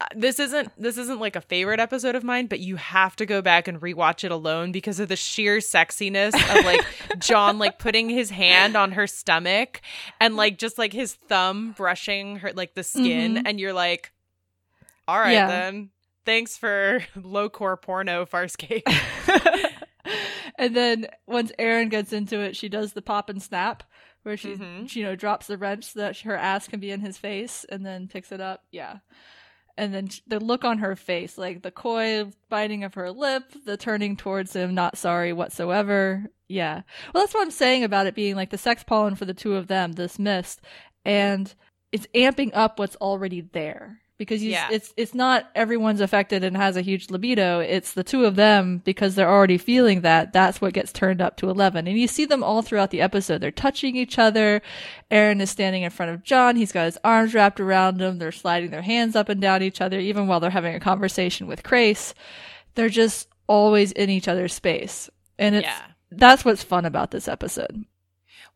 uh, 0.00 0.06
this 0.14 0.38
isn't 0.40 0.70
this 0.76 0.98
isn't 0.98 1.20
like 1.20 1.36
a 1.36 1.40
favorite 1.40 1.78
episode 1.80 2.14
of 2.14 2.24
mine, 2.24 2.46
but 2.46 2.60
you 2.60 2.76
have 2.76 3.14
to 3.16 3.24
go 3.24 3.40
back 3.40 3.66
and 3.68 3.80
rewatch 3.80 4.24
it 4.24 4.30
alone 4.32 4.72
because 4.72 4.98
of 5.00 5.08
the 5.08 5.16
sheer 5.16 5.58
sexiness 5.58 6.34
of 6.34 6.64
like 6.64 6.84
John 7.20 7.58
like 7.58 7.78
putting 7.78 8.10
his 8.10 8.28
hand 8.28 8.76
on 8.76 8.92
her 8.92 9.06
stomach 9.06 9.80
and 10.20 10.36
like 10.36 10.58
just 10.58 10.76
like 10.78 10.92
his 10.92 11.14
thumb 11.14 11.72
brushing 11.76 12.36
her 12.36 12.52
like 12.52 12.74
the 12.74 12.82
skin 12.82 13.36
Mhm. 13.36 13.42
and 13.46 13.60
you're 13.60 13.72
like 13.72 14.12
all 15.08 15.18
right 15.18 15.32
Yeah. 15.32 15.46
then. 15.48 15.90
Thanks 16.26 16.56
for 16.56 17.04
low 17.16 17.48
core 17.48 17.76
porno 17.76 18.24
Farscape. 18.26 18.82
and 20.58 20.74
then 20.76 21.06
once 21.26 21.52
Aeryn 21.58 21.90
gets 21.90 22.12
into 22.12 22.40
it, 22.40 22.56
she 22.56 22.68
does 22.68 22.92
the 22.92 23.02
pop 23.02 23.28
and 23.28 23.42
snap, 23.42 23.82
where 24.22 24.36
she, 24.36 24.54
Mhm. 24.54 24.88
she, 24.88 25.00
you 25.00 25.06
know, 25.06 25.16
drops 25.16 25.46
the 25.46 25.58
wrench 25.58 25.84
so 25.84 26.00
that 26.00 26.18
her 26.20 26.36
ass 26.36 26.68
can 26.68 26.80
be 26.80 26.90
in 26.90 27.00
his 27.00 27.18
face, 27.18 27.64
and 27.68 27.84
then 27.84 28.08
picks 28.08 28.32
it 28.32 28.40
up. 28.40 28.64
Yeah, 28.70 28.98
and 29.76 29.92
then 29.92 30.08
the 30.26 30.40
look 30.40 30.64
on 30.64 30.78
her 30.78 30.96
face, 30.96 31.36
like 31.36 31.62
the 31.62 31.70
coy 31.70 32.30
biting 32.48 32.84
of 32.84 32.94
her 32.94 33.10
lip, 33.10 33.44
the 33.66 33.76
turning 33.76 34.16
towards 34.16 34.54
him, 34.54 34.74
not 34.74 34.96
sorry 34.96 35.32
whatsoever. 35.32 36.24
Yeah, 36.48 36.82
well, 37.12 37.22
that's 37.22 37.34
what 37.34 37.42
I'm 37.42 37.50
saying 37.50 37.84
about 37.84 38.06
it 38.06 38.14
being 38.14 38.36
like 38.36 38.50
the 38.50 38.58
sex 38.58 38.82
pollen 38.84 39.14
for 39.14 39.24
the 39.24 39.34
two 39.34 39.56
of 39.56 39.66
them, 39.66 39.92
this 39.92 40.18
mist, 40.18 40.60
and 41.04 41.52
it's 41.92 42.06
amping 42.14 42.50
up 42.54 42.78
what's 42.78 42.96
already 42.96 43.40
there 43.40 44.00
because 44.16 44.42
you, 44.42 44.52
Yeah. 44.52 44.68
it's 44.70 44.92
it's 44.96 45.14
not 45.14 45.50
everyone's 45.54 46.00
affected 46.00 46.44
and 46.44 46.56
has 46.56 46.76
a 46.76 46.80
huge 46.82 47.10
libido. 47.10 47.60
It's 47.60 47.92
the 47.94 48.04
two 48.04 48.24
of 48.24 48.36
them 48.36 48.78
because 48.84 49.14
they're 49.14 49.28
already 49.30 49.58
feeling 49.58 50.02
that. 50.02 50.32
That's 50.32 50.60
what 50.60 50.72
gets 50.72 50.92
turned 50.92 51.20
up 51.20 51.36
to 51.38 51.50
eleven, 51.50 51.86
and 51.88 51.98
you 51.98 52.06
see 52.06 52.24
them 52.24 52.44
all 52.44 52.62
throughout 52.62 52.90
the 52.90 53.00
episode. 53.00 53.40
They're 53.40 53.50
touching 53.50 53.96
each 53.96 54.18
other. 54.18 54.62
Aeryn 55.10 55.40
is 55.40 55.50
standing 55.50 55.82
in 55.82 55.90
front 55.90 56.12
of 56.12 56.22
John. 56.22 56.56
He's 56.56 56.72
got 56.72 56.84
his 56.84 56.98
arms 57.04 57.34
wrapped 57.34 57.58
around 57.60 58.00
him. 58.00 58.18
They're 58.18 58.32
sliding 58.32 58.70
their 58.70 58.82
hands 58.82 59.16
up 59.16 59.28
and 59.28 59.40
down 59.40 59.62
each 59.62 59.80
other, 59.80 59.98
even 59.98 60.26
while 60.26 60.40
they're 60.40 60.50
having 60.50 60.74
a 60.74 60.80
conversation 60.80 61.46
with 61.46 61.62
Crais. 61.62 62.14
They're 62.76 62.88
just 62.88 63.28
always 63.46 63.92
in 63.92 64.10
each 64.10 64.28
other's 64.28 64.52
space, 64.54 65.10
and 65.38 65.54
it's 65.56 65.66
Yeah. 65.66 65.80
that's 66.10 66.44
what's 66.44 66.62
fun 66.62 66.84
about 66.84 67.10
this 67.10 67.28
episode. 67.28 67.84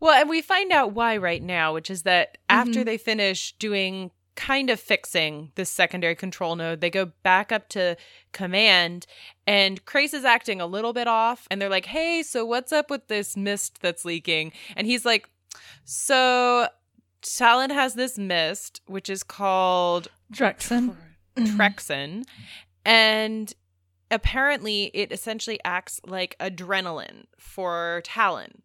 Well, 0.00 0.12
and 0.12 0.30
we 0.30 0.42
find 0.42 0.70
out 0.70 0.92
why 0.92 1.16
right 1.16 1.42
now, 1.42 1.74
which 1.74 1.90
is 1.90 2.04
that 2.04 2.38
after 2.48 2.80
Mhm. 2.82 2.84
they 2.84 2.98
finish 2.98 3.52
doing 3.58 4.12
kind 4.38 4.70
of 4.70 4.78
fixing 4.78 5.50
this 5.56 5.68
secondary 5.68 6.14
control 6.14 6.54
node, 6.54 6.80
they 6.80 6.90
go 6.90 7.06
back 7.24 7.50
up 7.50 7.68
to 7.68 7.96
command 8.32 9.04
and 9.48 9.84
Crais 9.84 10.14
is 10.14 10.24
acting 10.24 10.60
a 10.60 10.66
little 10.66 10.92
bit 10.92 11.08
off 11.08 11.48
and 11.50 11.60
they're 11.60 11.68
like, 11.68 11.86
"Hey, 11.86 12.22
so 12.22 12.46
what's 12.46 12.72
up 12.72 12.88
with 12.88 13.08
this 13.08 13.36
mist 13.36 13.80
that's 13.82 14.04
leaking?" 14.04 14.52
And 14.76 14.86
he's 14.86 15.04
like, 15.04 15.28
"So 15.84 16.68
Talyn 17.20 17.72
has 17.72 17.94
this 17.94 18.16
mist, 18.16 18.80
which 18.86 19.10
is 19.10 19.24
called 19.24 20.06
Drexen. 20.32 20.94
Trexin, 21.36 22.24
and 22.84 23.52
apparently 24.08 24.92
it 24.94 25.10
essentially 25.10 25.58
acts 25.64 26.00
like 26.06 26.36
adrenaline 26.38 27.24
for 27.38 28.02
Talyn. 28.04 28.60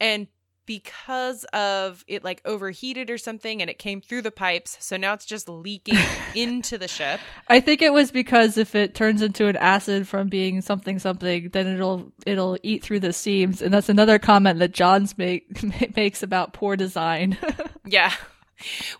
And 0.00 0.26
because 0.66 1.44
of 1.52 2.04
it 2.06 2.24
like 2.24 2.42
overheated 2.44 3.10
or 3.10 3.18
something 3.18 3.60
and 3.60 3.70
it 3.70 3.78
came 3.78 4.00
through 4.00 4.22
the 4.22 4.30
pipes, 4.30 4.76
so 4.80 4.96
now 4.96 5.14
it's 5.14 5.24
just 5.24 5.48
leaking 5.48 5.98
into 6.34 6.76
the 6.76 6.88
ship. 6.88 7.20
I 7.48 7.60
think 7.60 7.82
it 7.82 7.92
was 7.92 8.10
because 8.10 8.58
if 8.58 8.74
it 8.74 8.94
turns 8.94 9.22
into 9.22 9.46
an 9.46 9.56
acid 9.56 10.06
from 10.06 10.28
being 10.28 10.60
something 10.60 10.98
something, 10.98 11.50
then 11.50 11.66
it'll 11.66 12.12
it'll 12.26 12.58
eat 12.62 12.82
through 12.82 13.00
the 13.00 13.12
seams, 13.12 13.62
and 13.62 13.72
that's 13.72 13.88
another 13.88 14.18
comment 14.18 14.58
that 14.58 14.72
Johns 14.72 15.16
make 15.16 15.46
makes 15.96 16.22
about 16.22 16.52
poor 16.52 16.76
design. 16.76 17.38
Yeah. 17.86 18.12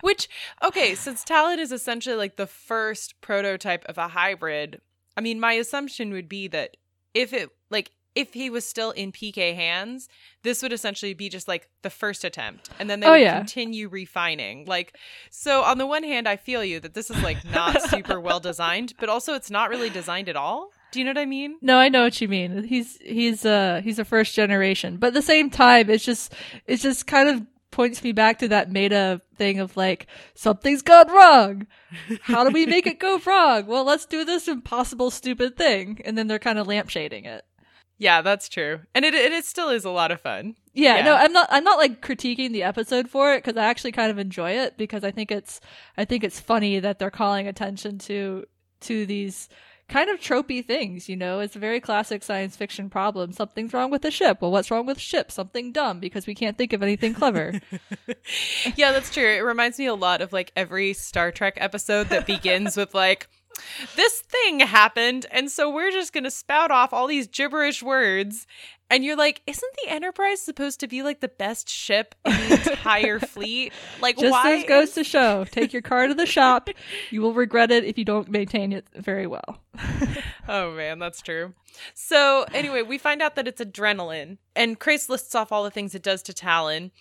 Which, 0.01 0.29
okay, 0.63 0.95
since 0.95 1.25
Talyn 1.25 1.57
is 1.57 1.71
essentially 1.71 2.15
like 2.15 2.37
the 2.37 2.47
first 2.47 3.19
prototype 3.21 3.83
of 3.85 3.97
a 3.97 4.07
hybrid, 4.07 4.81
I 5.15 5.21
mean, 5.21 5.39
my 5.39 5.53
assumption 5.53 6.11
would 6.13 6.29
be 6.29 6.47
that 6.47 6.77
if 7.13 7.33
it, 7.33 7.49
like, 7.69 7.91
if 8.17 8.33
he 8.33 8.49
was 8.49 8.65
still 8.67 8.91
in 8.91 9.11
PK 9.11 9.53
hands, 9.55 10.09
this 10.43 10.61
would 10.61 10.73
essentially 10.73 11.13
be 11.13 11.29
just 11.29 11.47
like 11.47 11.69
the 11.83 11.89
first 11.89 12.23
attempt. 12.23 12.69
And 12.79 12.89
then 12.89 12.99
they 12.99 13.07
Oh, 13.07 13.11
would 13.11 13.21
yeah. 13.21 13.37
continue 13.37 13.87
refining. 13.89 14.65
Like, 14.65 14.97
so 15.29 15.61
on 15.63 15.77
the 15.77 15.85
one 15.85 16.03
hand, 16.03 16.27
I 16.27 16.35
feel 16.37 16.63
you 16.63 16.79
that 16.79 16.93
this 16.93 17.09
is 17.09 17.21
like 17.23 17.43
not 17.45 17.81
super 17.89 18.19
well 18.19 18.39
designed, 18.39 18.93
but 18.99 19.09
also 19.09 19.33
it's 19.33 19.51
not 19.51 19.69
really 19.69 19.89
designed 19.89 20.29
at 20.29 20.35
all. 20.35 20.69
Do 20.91 20.99
you 20.99 21.05
know 21.05 21.11
what 21.11 21.17
I 21.17 21.25
mean? 21.25 21.57
no, 21.61 21.77
I 21.77 21.89
know 21.89 22.03
what 22.03 22.19
you 22.21 22.27
mean. 22.27 22.63
He's 22.63 22.97
he's 23.01 23.45
uh 23.45 23.81
he's 23.83 23.99
a 23.99 24.05
first 24.05 24.33
generation, 24.35 24.97
but 24.97 25.07
at 25.07 25.13
the 25.13 25.21
same 25.21 25.49
time, 25.49 25.89
it's 25.89 26.05
just 26.05 26.33
it's 26.65 26.81
just 26.81 27.07
kind 27.07 27.27
of 27.29 27.45
points 27.71 28.01
me 28.03 28.13
back 28.13 28.39
to 28.39 28.47
that 28.47 28.71
meta 28.71 29.21
thing 29.35 29.59
of 29.59 29.75
like 29.75 30.07
something's 30.33 30.81
gone 30.81 31.11
wrong. 31.11 31.67
How 32.21 32.45
do 32.45 32.51
we 32.51 32.65
make 32.65 32.87
it 32.87 32.99
go 32.99 33.19
wrong? 33.25 33.67
Well, 33.67 33.83
let's 33.83 34.05
do 34.05 34.23
this 34.23 34.47
impossible 34.47 35.11
stupid 35.11 35.57
thing, 35.57 36.01
and 36.05 36.17
then 36.17 36.27
they're 36.27 36.39
kind 36.39 36.57
of 36.57 36.67
lampshading 36.67 37.25
it. 37.25 37.43
Yeah, 37.97 38.21
that's 38.21 38.47
true. 38.47 38.81
And 38.93 39.03
it, 39.05 39.13
it, 39.15 39.31
it 39.31 39.45
still 39.45 39.69
is 39.69 39.83
a 39.85 39.89
lot 39.89 40.11
of 40.11 40.21
fun. 40.21 40.55
Yeah, 40.73 40.97
Yeah. 40.97 41.03
no, 41.05 41.15
I'm 41.15 41.33
not. 41.33 41.47
I'm 41.49 41.63
not 41.63 41.79
like 41.79 42.01
critiquing 42.01 42.51
the 42.51 42.63
episode 42.63 43.09
for 43.09 43.33
it 43.33 43.43
because 43.43 43.57
I 43.57 43.65
actually 43.65 43.91
kind 43.93 44.11
of 44.11 44.19
enjoy 44.19 44.51
it 44.51 44.77
because 44.77 45.03
I 45.03 45.11
think 45.11 45.31
it's, 45.31 45.59
I 45.97 46.05
think 46.05 46.23
it's 46.23 46.39
funny 46.39 46.79
that 46.79 46.99
they're 46.99 47.09
calling 47.09 47.47
attention 47.47 47.97
to 47.99 48.45
to 48.81 49.05
these 49.07 49.49
kind 49.89 50.09
of 50.09 50.19
tropey 50.19 50.63
things. 50.63 51.09
You 51.09 51.15
know, 51.15 51.39
it's 51.39 51.55
a 51.55 51.59
very 51.59 51.79
classic 51.79 52.21
science 52.21 52.55
fiction 52.55 52.89
problem. 52.91 53.31
Something's 53.31 53.73
wrong 53.73 53.89
with 53.89 54.03
the 54.03 54.11
ship. 54.11 54.39
Well, 54.41 54.51
what's 54.51 54.69
wrong 54.69 54.85
with 54.85 54.97
the 54.97 55.01
ship? 55.01 55.31
Something 55.31 55.71
dumb 55.71 55.99
because 55.99 56.27
we 56.27 56.35
can't 56.35 56.57
think 56.57 56.73
of 56.73 56.83
anything 56.83 57.15
clever. 57.15 57.59
yeah, 58.75 58.91
that's 58.91 59.11
true. 59.11 59.27
It 59.27 59.39
reminds 59.43 59.79
me 59.79 59.85
a 59.87 59.95
lot 59.95 60.21
of 60.21 60.33
like 60.33 60.51
every 60.55 60.93
Star 60.93 61.31
Trek 61.31 61.55
episode 61.57 62.09
that 62.09 62.27
begins 62.27 62.77
with 62.77 62.93
like 62.93 63.27
this 63.95 64.21
thing 64.21 64.59
happened 64.59 65.25
and 65.31 65.51
so 65.51 65.69
we're 65.69 65.91
just 65.91 66.13
going 66.13 66.23
to 66.23 66.31
spout 66.31 66.71
off 66.71 66.93
all 66.93 67.07
these 67.07 67.27
gibberish 67.27 67.81
words 67.81 68.47
and 68.89 69.03
you're 69.03 69.15
like 69.15 69.41
isn't 69.47 69.73
the 69.83 69.91
Enterprise 69.91 70.41
supposed 70.41 70.79
to 70.79 70.87
be 70.87 71.03
like 71.03 71.19
the 71.19 71.27
best 71.27 71.69
ship 71.69 72.15
in 72.25 72.31
the 72.31 72.71
entire 72.71 73.19
fleet? 73.19 73.73
Like 74.01 74.17
Just 74.17 74.31
why 74.31 74.57
as 74.57 74.63
goes 74.63 74.91
to 74.91 75.03
show, 75.03 75.43
take 75.45 75.73
your 75.73 75.81
car 75.81 76.07
to 76.07 76.13
the 76.13 76.25
shop. 76.25 76.69
You 77.09 77.21
will 77.21 77.33
regret 77.33 77.71
it 77.71 77.83
if 77.83 77.97
you 77.97 78.05
don't 78.05 78.29
maintain 78.29 78.71
it 78.73 78.87
very 78.95 79.27
well. 79.27 79.59
Oh 80.49 80.71
man, 80.71 80.97
that's 80.99 81.21
true. 81.21 81.53
So 81.93 82.45
anyway, 82.53 82.81
we 82.81 82.97
find 82.97 83.21
out 83.21 83.35
that 83.35 83.49
it's 83.49 83.61
adrenaline, 83.61 84.37
and 84.55 84.79
Crais 84.79 85.09
lists 85.09 85.35
off 85.35 85.51
all 85.51 85.63
the 85.65 85.71
things 85.71 85.93
it 85.93 86.01
does 86.01 86.21
to 86.23 86.33
Talyn, 86.33 86.91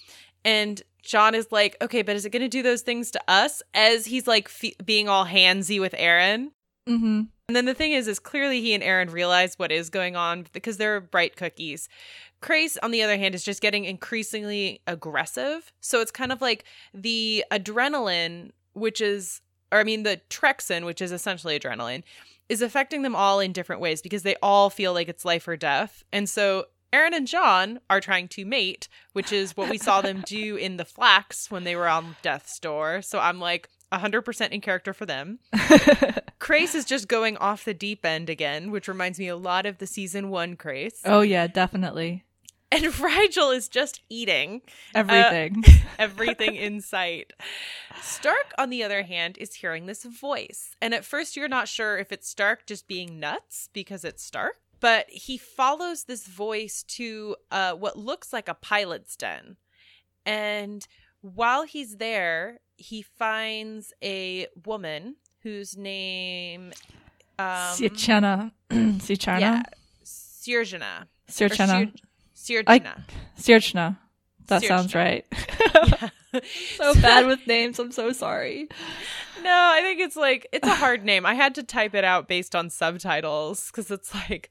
and 0.44 0.82
John 1.06 1.34
is 1.34 1.48
like, 1.50 1.76
"Okay, 1.80 2.02
but 2.02 2.16
is 2.16 2.24
it 2.24 2.30
going 2.30 2.42
to 2.42 2.48
do 2.48 2.62
those 2.62 2.82
things 2.82 3.10
to 3.12 3.20
us?" 3.28 3.62
As 3.74 4.06
he's 4.06 4.26
like 4.26 4.48
fe- 4.48 4.76
being 4.84 5.08
all 5.08 5.26
handsy 5.26 5.80
with 5.80 5.92
Aeryn. 5.92 6.50
Mm-hmm. 6.88 7.22
And 7.48 7.54
then 7.54 7.64
the 7.64 7.74
thing 7.74 7.92
is, 7.92 8.08
is 8.08 8.18
clearly 8.18 8.60
he 8.60 8.74
and 8.74 8.82
Aeryn 8.82 9.12
realize 9.12 9.56
what 9.56 9.70
is 9.70 9.88
going 9.88 10.16
on 10.16 10.46
because 10.52 10.78
they're 10.78 11.00
bright 11.00 11.36
cookies. 11.36 11.88
Crais, 12.40 12.76
on 12.82 12.90
the 12.90 13.02
other 13.02 13.16
hand, 13.16 13.34
is 13.34 13.44
just 13.44 13.62
getting 13.62 13.84
increasingly 13.84 14.80
aggressive. 14.86 15.72
So 15.80 16.00
it's 16.00 16.10
kind 16.10 16.32
of 16.32 16.40
like 16.40 16.64
the 16.92 17.44
adrenaline, 17.52 18.50
which 18.72 19.00
is, 19.00 19.42
or 19.70 19.78
I 19.78 19.84
mean, 19.84 20.02
the 20.02 20.20
Trexin, 20.28 20.84
which 20.84 21.00
is 21.00 21.12
essentially 21.12 21.58
adrenaline, 21.58 22.02
is 22.48 22.62
affecting 22.62 23.02
them 23.02 23.16
all 23.16 23.40
in 23.40 23.52
different 23.52 23.80
ways 23.80 24.02
because 24.02 24.22
they 24.22 24.36
all 24.42 24.68
feel 24.68 24.92
like 24.92 25.08
it's 25.08 25.24
life 25.24 25.46
or 25.46 25.56
death. 25.56 26.04
And 26.12 26.28
so 26.28 26.66
Aeryn 26.96 27.12
and 27.12 27.26
John 27.26 27.80
are 27.90 28.00
trying 28.00 28.28
to 28.28 28.46
mate, 28.46 28.88
which 29.12 29.30
is 29.30 29.54
what 29.54 29.68
we 29.68 29.76
saw 29.76 30.00
them 30.00 30.22
do 30.26 30.56
in 30.56 30.78
the 30.78 30.84
Flax 30.84 31.50
when 31.50 31.64
they 31.64 31.76
were 31.76 31.88
on 31.88 32.16
Death's 32.22 32.58
Door. 32.58 33.02
So 33.02 33.18
I'm 33.18 33.38
like 33.38 33.68
100% 33.92 34.48
in 34.50 34.60
character 34.62 34.94
for 34.94 35.04
them. 35.04 35.38
Crais 36.38 36.74
is 36.74 36.86
just 36.86 37.06
going 37.06 37.36
off 37.36 37.66
the 37.66 37.74
deep 37.74 38.06
end 38.06 38.30
again, 38.30 38.70
which 38.70 38.88
reminds 38.88 39.18
me 39.18 39.28
a 39.28 39.36
lot 39.36 39.66
of 39.66 39.76
the 39.76 39.86
season 39.86 40.30
one 40.30 40.56
Crais. 40.56 41.00
Oh 41.04 41.20
yeah, 41.20 41.46
definitely. 41.46 42.24
And 42.72 42.84
Rygel 42.94 43.54
is 43.54 43.68
just 43.68 44.00
eating 44.08 44.62
uh, 44.94 45.00
Everything. 45.00 45.64
everything 45.98 46.56
in 46.56 46.80
sight. 46.80 47.32
Stark, 48.00 48.52
on 48.58 48.70
the 48.70 48.82
other 48.82 49.02
hand, 49.02 49.36
is 49.38 49.54
hearing 49.54 49.86
this 49.86 50.04
voice. 50.04 50.74
And 50.80 50.94
at 50.94 51.04
first, 51.04 51.36
you're 51.36 51.48
not 51.48 51.68
sure 51.68 51.98
if 51.98 52.10
it's 52.10 52.28
Stark 52.28 52.66
just 52.66 52.88
being 52.88 53.20
nuts 53.20 53.68
because 53.72 54.04
it's 54.04 54.22
Stark, 54.22 54.56
but 54.80 55.06
he 55.08 55.38
follows 55.38 56.04
this 56.04 56.26
voice 56.26 56.82
to 56.82 57.36
uh, 57.50 57.72
what 57.72 57.98
looks 57.98 58.32
like 58.32 58.48
a 58.48 58.54
pilot's 58.54 59.16
den. 59.16 59.56
And 60.24 60.86
while 61.20 61.62
he's 61.64 61.96
there, 61.96 62.60
he 62.76 63.02
finds 63.02 63.92
a 64.02 64.46
woman 64.64 65.16
whose 65.42 65.76
name. 65.76 66.72
Um, 67.38 67.46
Sichana. 67.46 68.52
Sichana. 68.70 69.40
yeah, 69.40 69.62
Sirjana. 70.04 71.02
Or 71.02 71.06
Sirchana. 71.28 71.92
Sir- 72.34 72.62
Sirjana. 73.38 73.98
That 74.46 74.62
sounds 74.62 74.94
right. 74.94 75.24
so 76.76 76.94
bad 76.94 77.26
with 77.26 77.46
names. 77.46 77.78
I'm 77.78 77.92
so 77.92 78.12
sorry. 78.12 78.68
No, 79.42 79.50
I 79.50 79.80
think 79.82 80.00
it's 80.00 80.16
like 80.16 80.46
it's 80.52 80.66
a 80.66 80.74
hard 80.74 81.04
name. 81.04 81.26
I 81.26 81.34
had 81.34 81.54
to 81.56 81.62
type 81.62 81.94
it 81.94 82.04
out 82.04 82.28
based 82.28 82.54
on 82.54 82.70
subtitles 82.70 83.68
because 83.70 83.90
it's 83.90 84.14
like 84.14 84.50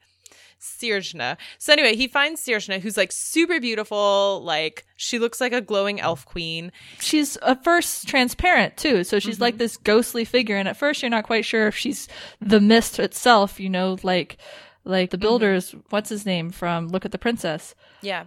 Sirjna. 0.66 1.38
So 1.58 1.72
anyway, 1.74 1.96
he 1.96 2.08
finds 2.08 2.44
Sirjna, 2.46 2.80
who's 2.80 2.98
like 2.98 3.12
super 3.12 3.60
beautiful. 3.60 4.42
Like 4.44 4.86
she 4.96 5.20
looks 5.20 5.40
like 5.40 5.54
a 5.54 5.62
glowing 5.62 6.00
elf 6.00 6.26
queen. 6.26 6.72
She's 7.00 7.38
at 7.38 7.64
first 7.64 8.08
transparent 8.08 8.78
too, 8.78 9.04
so 9.04 9.20
she's 9.20 9.36
Mm-hmm. 9.36 9.42
like 9.44 9.58
this 9.58 9.78
ghostly 9.78 10.26
figure, 10.26 10.58
and 10.58 10.68
at 10.68 10.78
first 10.78 11.02
you're 11.02 11.10
not 11.10 11.26
quite 11.26 11.46
sure 11.46 11.68
if 11.68 11.76
she's 11.78 12.08
the 12.42 12.60
mist 12.60 13.00
itself. 13.00 13.60
You 13.60 13.70
know, 13.70 13.98
like 14.04 14.38
like 14.84 15.10
Mm-hmm. 15.10 15.12
the 15.12 15.18
builders. 15.18 15.76
What's 15.90 16.10
his 16.10 16.26
name 16.26 16.50
from 16.52 16.88
Look 16.90 17.06
at 17.06 17.12
the 17.12 17.18
Princess, 17.18 17.76
Yeah, 18.02 18.26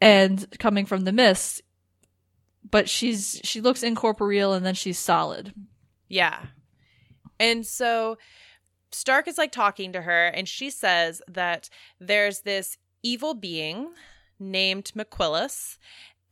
and 0.00 0.46
coming 0.58 0.86
from 0.86 1.04
the 1.04 1.12
mist. 1.12 1.62
But 2.70 2.88
she's 2.88 3.40
she 3.42 3.60
looks 3.60 3.82
incorporeal, 3.82 4.52
and 4.52 4.64
then 4.64 4.74
she's 4.74 4.98
solid. 4.98 5.52
yeah. 6.08 6.40
And 7.38 7.64
so 7.66 8.18
Stark 8.92 9.28
is 9.28 9.38
like 9.38 9.52
talking 9.52 9.92
to 9.92 10.02
her, 10.02 10.26
and 10.28 10.48
she 10.48 10.70
says 10.70 11.22
that 11.28 11.68
there's 12.00 12.40
this 12.40 12.76
evil 13.02 13.34
being 13.34 13.90
named 14.38 14.92
McQuillis, 14.96 15.78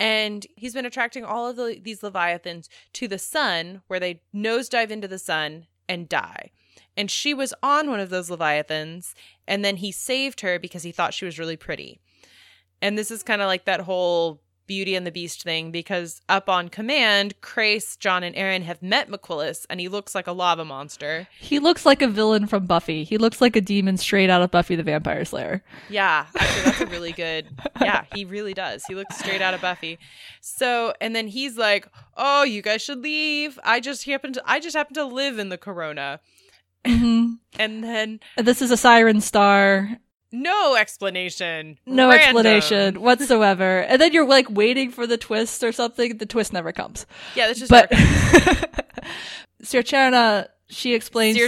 and 0.00 0.46
he's 0.56 0.74
been 0.74 0.86
attracting 0.86 1.24
all 1.24 1.48
of 1.48 1.56
the, 1.56 1.80
these 1.82 2.02
leviathans 2.02 2.68
to 2.94 3.08
the 3.08 3.18
sun, 3.18 3.82
where 3.86 4.00
they 4.00 4.22
nosedive 4.34 4.90
into 4.90 5.08
the 5.08 5.18
sun 5.18 5.66
and 5.88 6.08
die. 6.08 6.50
And 6.96 7.10
she 7.10 7.32
was 7.32 7.54
on 7.62 7.90
one 7.90 8.00
of 8.00 8.10
those 8.10 8.30
leviathans, 8.30 9.14
and 9.46 9.64
then 9.64 9.76
he 9.76 9.92
saved 9.92 10.40
her 10.40 10.58
because 10.58 10.82
he 10.82 10.92
thought 10.92 11.14
she 11.14 11.24
was 11.24 11.38
really 11.38 11.56
pretty. 11.56 12.00
And 12.80 12.96
this 12.96 13.10
is 13.10 13.22
kind 13.22 13.42
of 13.42 13.46
like 13.46 13.64
that 13.64 13.80
whole 13.80 14.40
Beauty 14.68 14.94
and 14.94 15.04
the 15.04 15.10
Beast 15.10 15.42
thing 15.42 15.72
because 15.72 16.20
up 16.28 16.48
on 16.48 16.68
command, 16.68 17.40
Crais, 17.40 17.96
John, 17.96 18.22
and 18.22 18.36
Aeryn 18.36 18.62
have 18.62 18.80
met 18.80 19.10
McQuillis, 19.10 19.66
and 19.68 19.80
he 19.80 19.88
looks 19.88 20.14
like 20.14 20.28
a 20.28 20.32
lava 20.32 20.64
monster. 20.64 21.26
He 21.40 21.58
looks 21.58 21.84
like 21.84 22.02
a 22.02 22.06
villain 22.06 22.46
from 22.46 22.66
Buffy. 22.66 23.02
He 23.02 23.18
looks 23.18 23.40
like 23.40 23.56
a 23.56 23.60
demon 23.60 23.96
straight 23.96 24.30
out 24.30 24.42
of 24.42 24.52
Buffy 24.52 24.76
the 24.76 24.84
Vampire 24.84 25.24
Slayer. 25.24 25.64
Yeah, 25.90 26.26
actually, 26.38 26.62
that's 26.62 26.80
a 26.82 26.86
really 26.94 27.12
good. 27.12 27.48
Yeah, 27.80 28.04
he 28.14 28.24
really 28.24 28.54
does. 28.54 28.84
He 28.86 28.94
looks 28.94 29.18
straight 29.18 29.42
out 29.42 29.54
of 29.54 29.60
Buffy. 29.60 29.98
So, 30.40 30.92
and 31.00 31.16
then 31.16 31.26
he's 31.26 31.58
like, 31.58 31.88
"Oh, 32.16 32.44
you 32.44 32.62
guys 32.62 32.82
should 32.82 33.02
leave. 33.02 33.58
I 33.64 33.80
just 33.80 34.04
happen 34.04 34.32
to. 34.34 34.42
I 34.46 34.60
just 34.60 34.76
happen 34.76 34.94
to 34.94 35.04
live 35.04 35.38
in 35.40 35.48
the 35.48 35.58
Corona." 35.58 36.20
hmm 36.86 37.32
And 37.58 37.82
then 37.82 38.20
This 38.36 38.62
is 38.62 38.70
a 38.70 38.76
siren 38.76 39.20
star. 39.20 39.98
No 40.32 40.76
explanation. 40.76 41.78
No 41.86 42.08
Random. 42.08 42.24
explanation 42.24 43.00
whatsoever. 43.02 43.80
And 43.80 44.00
then 44.00 44.12
you're 44.12 44.26
like 44.26 44.50
waiting 44.50 44.90
for 44.90 45.06
the 45.06 45.16
twist 45.16 45.62
or 45.62 45.72
something. 45.72 46.18
The 46.18 46.26
twist 46.26 46.52
never 46.52 46.72
comes. 46.72 47.06
Yeah, 47.34 47.46
that's 47.46 47.58
just. 47.58 47.70
But 47.70 47.90
Sirchana, 49.62 50.48
she 50.68 50.94
explains. 50.94 51.38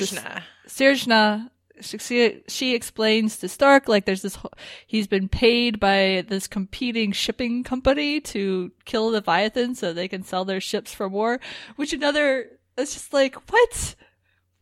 Sirjna 0.69 1.51
she, 1.81 2.43
she 2.47 2.75
explains 2.75 3.39
to 3.39 3.49
Stark 3.49 3.89
like 3.89 4.05
there's 4.05 4.23
this 4.23 4.37
whole, 4.37 4.53
he's 4.87 5.07
been 5.07 5.29
paid 5.29 5.81
by 5.81 6.25
this 6.29 6.47
competing 6.47 7.13
shipping 7.13 7.65
company 7.65 8.21
to 8.21 8.73
kill 8.85 9.07
Leviathan 9.11 9.75
so 9.75 9.93
they 9.93 10.09
can 10.09 10.23
sell 10.23 10.45
their 10.45 10.61
ships 10.61 10.93
for 10.93 11.09
war. 11.09 11.41
Which 11.77 11.93
another 11.93 12.47
it's 12.77 12.95
just 12.95 13.13
like 13.13 13.35
what, 13.51 13.95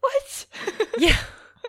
what? 0.01 0.47
Yeah. 0.99 1.17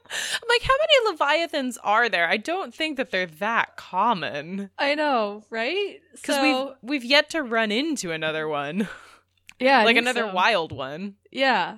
I'm 0.09 0.47
like, 0.49 0.61
how 0.63 0.73
many 0.79 1.11
Leviathans 1.11 1.77
are 1.83 2.09
there? 2.09 2.27
I 2.27 2.37
don't 2.37 2.73
think 2.73 2.97
that 2.97 3.11
they're 3.11 3.27
that 3.27 3.75
common. 3.77 4.69
I 4.77 4.95
know, 4.95 5.43
right? 5.49 5.99
Because 6.13 6.35
So- 6.35 6.75
we've 6.81 6.89
we've 7.03 7.03
yet 7.05 7.29
to 7.31 7.43
run 7.43 7.71
into 7.71 8.11
another 8.11 8.47
one. 8.47 8.87
yeah, 9.59 9.79
I 9.79 9.83
like 9.85 9.97
another 9.97 10.21
so. 10.27 10.33
wild 10.33 10.71
one. 10.71 11.15
Yeah. 11.31 11.77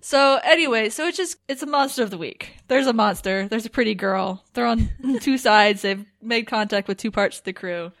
So 0.00 0.40
anyway, 0.42 0.88
so 0.88 1.06
it's 1.06 1.16
just 1.16 1.36
it's 1.48 1.62
a 1.62 1.66
monster 1.66 2.02
of 2.02 2.10
the 2.10 2.18
week. 2.18 2.56
There's 2.68 2.86
a 2.88 2.92
monster. 2.92 3.46
There's 3.48 3.66
a 3.66 3.70
pretty 3.70 3.94
girl. 3.94 4.44
They're 4.54 4.66
on 4.66 4.88
two 5.20 5.38
sides. 5.38 5.82
They've 5.82 6.04
made 6.20 6.46
contact 6.46 6.88
with 6.88 6.98
two 6.98 7.10
parts 7.12 7.38
of 7.38 7.44
the 7.44 7.52
crew, 7.52 7.92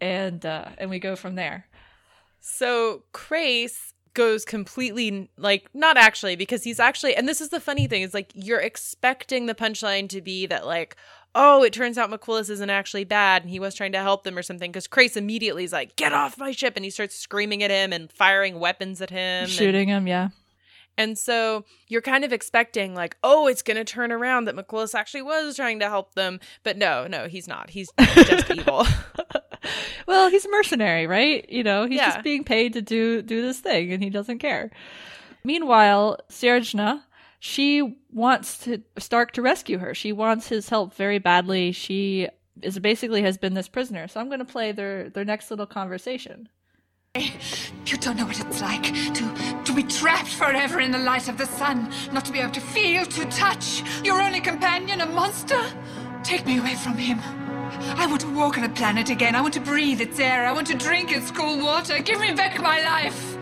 and 0.00 0.44
uh, 0.44 0.66
and 0.78 0.90
we 0.90 0.98
go 0.98 1.16
from 1.16 1.34
there. 1.34 1.66
So 2.40 3.04
Crais 3.12 3.93
goes 4.14 4.44
completely 4.44 5.28
like 5.36 5.68
not 5.74 5.96
actually 5.96 6.36
because 6.36 6.62
he's 6.64 6.80
actually 6.80 7.14
and 7.16 7.28
this 7.28 7.40
is 7.40 7.48
the 7.50 7.60
funny 7.60 7.86
thing 7.86 8.02
is 8.02 8.14
like 8.14 8.30
you're 8.34 8.60
expecting 8.60 9.46
the 9.46 9.54
punchline 9.54 10.08
to 10.08 10.20
be 10.20 10.46
that 10.46 10.64
like 10.66 10.96
oh 11.34 11.62
it 11.64 11.72
turns 11.72 11.98
out 11.98 12.10
McQuillis 12.10 12.48
isn't 12.48 12.70
actually 12.70 13.04
bad 13.04 13.42
and 13.42 13.50
he 13.50 13.58
was 13.58 13.74
trying 13.74 13.92
to 13.92 13.98
help 13.98 14.22
them 14.22 14.38
or 14.38 14.42
something 14.42 14.70
because 14.70 14.86
Crais 14.86 15.16
immediately 15.16 15.64
is 15.64 15.72
like 15.72 15.96
get 15.96 16.12
off 16.12 16.38
my 16.38 16.52
ship 16.52 16.74
and 16.76 16.84
he 16.84 16.90
starts 16.90 17.16
screaming 17.16 17.62
at 17.62 17.70
him 17.70 17.92
and 17.92 18.10
firing 18.12 18.60
weapons 18.60 19.02
at 19.02 19.10
him 19.10 19.18
and- 19.44 19.50
Shooting 19.50 19.88
him, 19.88 20.06
yeah. 20.06 20.28
And 20.96 21.18
so 21.18 21.64
you're 21.88 22.00
kind 22.00 22.22
of 22.24 22.32
expecting, 22.32 22.94
like, 22.94 23.16
oh, 23.24 23.48
it's 23.48 23.62
going 23.62 23.76
to 23.78 23.84
turn 23.84 24.12
around 24.12 24.44
that 24.44 24.54
McClellis 24.54 24.94
actually 24.94 25.22
was 25.22 25.56
trying 25.56 25.80
to 25.80 25.88
help 25.88 26.14
them. 26.14 26.38
But 26.62 26.78
no, 26.78 27.08
no, 27.08 27.26
he's 27.26 27.48
not. 27.48 27.70
He's 27.70 27.90
just 27.98 28.48
evil. 28.48 28.86
Well, 30.06 30.28
he's 30.30 30.44
a 30.44 30.50
mercenary, 30.50 31.06
right? 31.06 31.48
You 31.50 31.62
know, 31.64 31.86
he's 31.86 31.96
Yeah. 31.98 32.10
just 32.12 32.22
being 32.24 32.44
paid 32.44 32.74
to 32.74 32.82
do 32.82 33.22
do 33.22 33.40
this 33.42 33.60
thing, 33.60 33.92
and 33.92 34.02
he 34.02 34.10
doesn't 34.10 34.38
care. 34.38 34.70
Meanwhile, 35.44 36.18
Sirjna, 36.30 37.02
she 37.40 37.96
wants 38.12 38.58
to 38.64 38.82
Stark 38.98 39.32
to 39.32 39.42
rescue 39.42 39.78
her. 39.78 39.94
She 39.94 40.12
wants 40.12 40.48
his 40.48 40.68
help 40.68 40.94
very 40.94 41.18
badly. 41.18 41.72
She 41.72 42.28
is 42.62 42.78
basically 42.78 43.22
has 43.22 43.36
been 43.36 43.54
this 43.54 43.68
prisoner. 43.68 44.08
So 44.08 44.20
I'm 44.20 44.28
going 44.28 44.38
to 44.38 44.44
play 44.44 44.72
their 44.72 45.10
their 45.10 45.24
next 45.24 45.50
little 45.50 45.66
conversation. 45.66 46.48
You 47.16 47.96
don't 47.98 48.16
know 48.16 48.26
what 48.26 48.40
it's 48.40 48.60
like 48.60 48.82
to 49.14 49.24
to 49.64 49.74
be 49.74 49.82
trapped 49.84 50.28
forever 50.30 50.80
in 50.80 50.90
the 50.90 50.98
light 50.98 51.28
of 51.28 51.36
the 51.38 51.46
sun, 51.46 51.90
not 52.12 52.24
to 52.24 52.32
be 52.32 52.40
able 52.40 52.52
to 52.52 52.60
feel, 52.60 53.04
to 53.06 53.24
touch. 53.26 53.82
Your 54.04 54.20
only 54.20 54.40
companion, 54.40 55.00
a 55.00 55.06
monster? 55.06 55.62
Take 56.22 56.44
me 56.46 56.58
away 56.58 56.74
from 56.74 56.96
him. 56.96 57.18
I 57.96 58.06
want 58.06 58.20
to 58.22 58.34
walk 58.34 58.58
on 58.58 58.64
a 58.64 58.68
planet 58.68 59.10
again. 59.10 59.34
I 59.34 59.40
want 59.40 59.54
to 59.54 59.60
breathe 59.60 60.00
its 60.00 60.18
air. 60.18 60.46
I 60.46 60.52
want 60.52 60.66
to 60.68 60.74
drink 60.74 61.12
its 61.12 61.30
cool 61.30 61.58
water. 61.58 61.98
Give 62.00 62.20
me 62.20 62.32
back 62.32 62.60
my 62.60 62.80
life. 62.82 63.36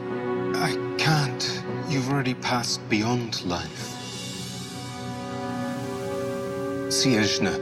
I 0.56 0.76
can't. 0.98 1.62
You've 1.88 2.10
already 2.10 2.34
passed 2.34 2.86
beyond 2.88 3.44
life. 3.44 3.88
Sirjna, 6.88 7.58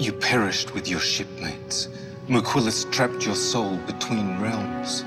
you 0.00 0.12
perished 0.12 0.74
with 0.74 0.88
your 0.88 1.00
shipmates. 1.00 1.88
McQuillis 2.28 2.90
trapped 2.92 3.24
your 3.26 3.34
soul 3.34 3.76
between 3.86 4.38
realms. 4.40 5.04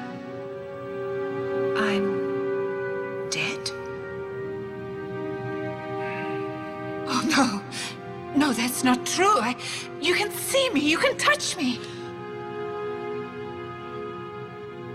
No, 8.83 8.93
not 8.93 9.05
true. 9.05 9.39
I. 9.39 9.55
You 10.01 10.13
can 10.13 10.29
see 10.31 10.69
me. 10.71 10.81
You 10.81 10.97
can 10.97 11.17
touch 11.17 11.55
me. 11.55 11.79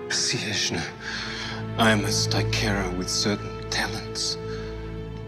Sirjna, 0.08 0.82
I 1.78 1.90
am 1.90 2.04
a 2.04 2.08
Stykera 2.08 2.96
with 2.96 3.08
certain 3.08 3.70
talents. 3.70 4.38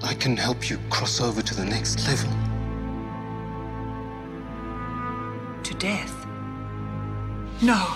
I 0.02 0.14
can 0.14 0.36
help 0.36 0.70
you 0.70 0.78
cross 0.90 1.20
over 1.20 1.42
to 1.42 1.54
the 1.54 1.64
next 1.64 2.06
level. 2.06 2.30
To 5.62 5.74
death. 5.74 6.26
No. 7.62 7.94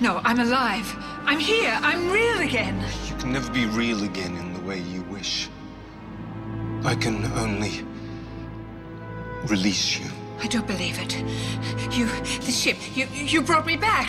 No, 0.00 0.20
I'm 0.24 0.40
alive. 0.40 0.94
I'm 1.24 1.38
here. 1.38 1.78
I'm 1.82 2.10
real 2.10 2.40
again. 2.40 2.84
You 3.08 3.14
can 3.16 3.32
never 3.32 3.50
be 3.52 3.66
real 3.66 4.02
again 4.04 4.36
in 4.36 4.54
the 4.54 4.60
way 4.60 4.80
you 4.80 5.02
wish. 5.02 5.48
I 6.84 6.94
can 6.94 7.24
only 7.38 7.84
release 9.46 9.98
you. 9.98 10.06
I 10.40 10.46
don't 10.46 10.66
believe 10.66 10.98
it. 10.98 11.16
You, 11.96 12.06
the 12.06 12.50
ship, 12.52 12.76
you, 12.96 13.06
you 13.12 13.42
brought 13.42 13.66
me 13.66 13.76
back. 13.76 14.08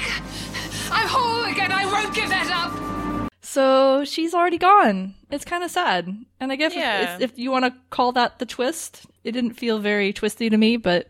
I'm 0.92 1.08
whole 1.08 1.44
again. 1.46 1.72
I 1.72 1.86
won't 1.86 2.14
give 2.16 2.30
that 2.30 2.50
up. 2.52 3.30
So 3.42 4.04
she's 4.06 4.34
already 4.34 4.58
gone. 4.58 5.16
It's 5.30 5.46
kind 5.46 5.64
of 5.64 5.70
sad. 5.72 6.08
And 6.40 6.52
I 6.52 6.56
guess 6.56 6.72
if- 6.72 6.78
Yeah. 6.78 7.16
if, 7.16 7.22
if 7.34 7.40
you 7.40 7.52
want 7.52 7.66
to 7.66 7.74
call 7.90 8.12
that 8.14 8.40
the 8.40 8.46
twist, 8.46 9.06
it 9.24 9.32
didn't 9.34 9.54
feel 9.54 9.80
very 9.80 10.12
twisty 10.14 10.50
to 10.50 10.58
me, 10.58 10.78
but 10.78 11.10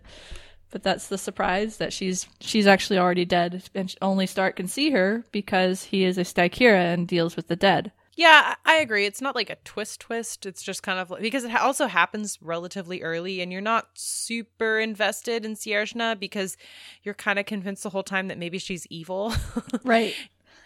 but 0.72 0.82
that's 0.82 1.08
the 1.08 1.20
surprise 1.20 1.78
that 1.78 1.94
she's 1.94 2.28
she's 2.40 2.66
actually 2.66 2.98
already 2.98 3.26
dead, 3.26 3.62
and 3.76 3.94
only 4.02 4.26
Stark 4.26 4.56
can 4.56 4.68
see 4.68 4.90
her 4.90 5.24
because 5.32 5.84
he 5.84 6.04
is 6.04 6.18
a 6.18 6.22
Stykera 6.22 6.92
and 6.94 7.08
deals 7.08 7.36
with 7.36 7.48
the 7.48 7.56
dead. 7.56 7.92
Yeah, 8.16 8.56
I 8.66 8.76
agree. 8.76 9.06
It's 9.06 9.22
not 9.22 9.36
like 9.36 9.50
a 9.50 9.58
twist 9.64 10.02
twist. 10.02 10.46
It's 10.46 10.62
just 10.62 10.84
kind 10.84 11.00
of 11.00 11.10
like, 11.10 11.22
because 11.22 11.44
it 11.46 11.56
also 11.56 11.88
happens 11.88 12.38
relatively 12.42 13.02
early 13.02 13.42
and 13.42 13.52
you're 13.52 13.62
not 13.62 13.88
super 13.96 14.80
invested 14.80 15.46
in 15.46 15.56
Sierra 15.56 16.16
because 16.20 16.56
you're 17.02 17.16
kind 17.16 17.40
of 17.40 17.46
convinced 17.46 17.84
the 17.84 17.90
whole 17.90 18.04
time 18.04 18.28
that 18.28 18.38
maybe 18.38 18.58
she's 18.60 18.86
evil. 18.88 19.34
Right. 19.84 20.16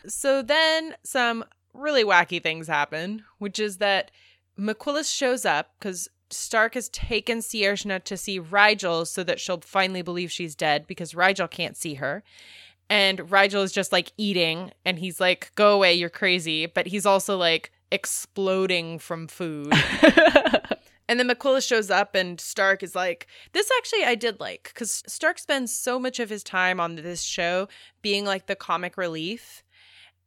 So 0.08 0.42
then 0.42 0.96
some 1.04 1.44
really 1.74 2.04
wacky 2.04 2.42
things 2.42 2.68
happen, 2.68 3.24
which 3.40 3.60
is 3.60 3.78
that 3.78 4.12
McQuillis 4.60 5.14
shows 5.14 5.46
up 5.46 5.72
because 5.80 6.10
Stark 6.30 6.74
has 6.74 6.90
taken 6.90 7.42
Sierra 7.42 8.00
to 8.00 8.18
see 8.18 8.40
Rygel 8.40 9.08
so 9.08 9.24
that 9.24 9.40
she'll 9.40 9.62
finally 9.62 10.02
believe 10.02 10.32
she's 10.32 10.56
dead 10.56 10.86
because 10.88 11.14
Rygel 11.14 11.50
can't 11.50 11.78
see 11.78 11.96
her. 11.96 12.24
And 12.89 13.19
Rygel 13.19 13.63
is 13.63 13.71
just 13.71 13.91
like 13.91 14.12
eating 14.17 14.71
and 14.86 14.97
he's 14.97 15.19
like, 15.19 15.52
go 15.56 15.73
away, 15.73 15.93
you're 15.93 16.10
crazy. 16.10 16.65
But 16.65 16.88
he's 16.88 17.06
also 17.06 17.38
like 17.38 17.71
exploding 17.91 19.00
from 19.00 19.28
food. 19.28 19.73
And 21.10 21.19
then 21.19 21.30
McQuillis 21.30 21.65
shows 21.65 21.89
up, 21.89 22.15
and 22.15 22.39
Stark 22.39 22.84
is 22.84 22.95
like, 22.95 23.28
This 23.54 23.69
actually 23.78 24.04
I 24.04 24.15
did 24.15 24.39
like, 24.39 24.71
because 24.73 25.04
Stark 25.08 25.39
spends 25.39 25.73
so 25.73 26.00
much 26.00 26.19
of 26.19 26.30
his 26.30 26.43
time 26.43 26.80
on 26.80 26.95
this 26.95 27.21
show 27.21 27.69
being 28.02 28.26
like 28.26 28.47
the 28.47 28.56
comic 28.56 28.97
relief. 28.97 29.63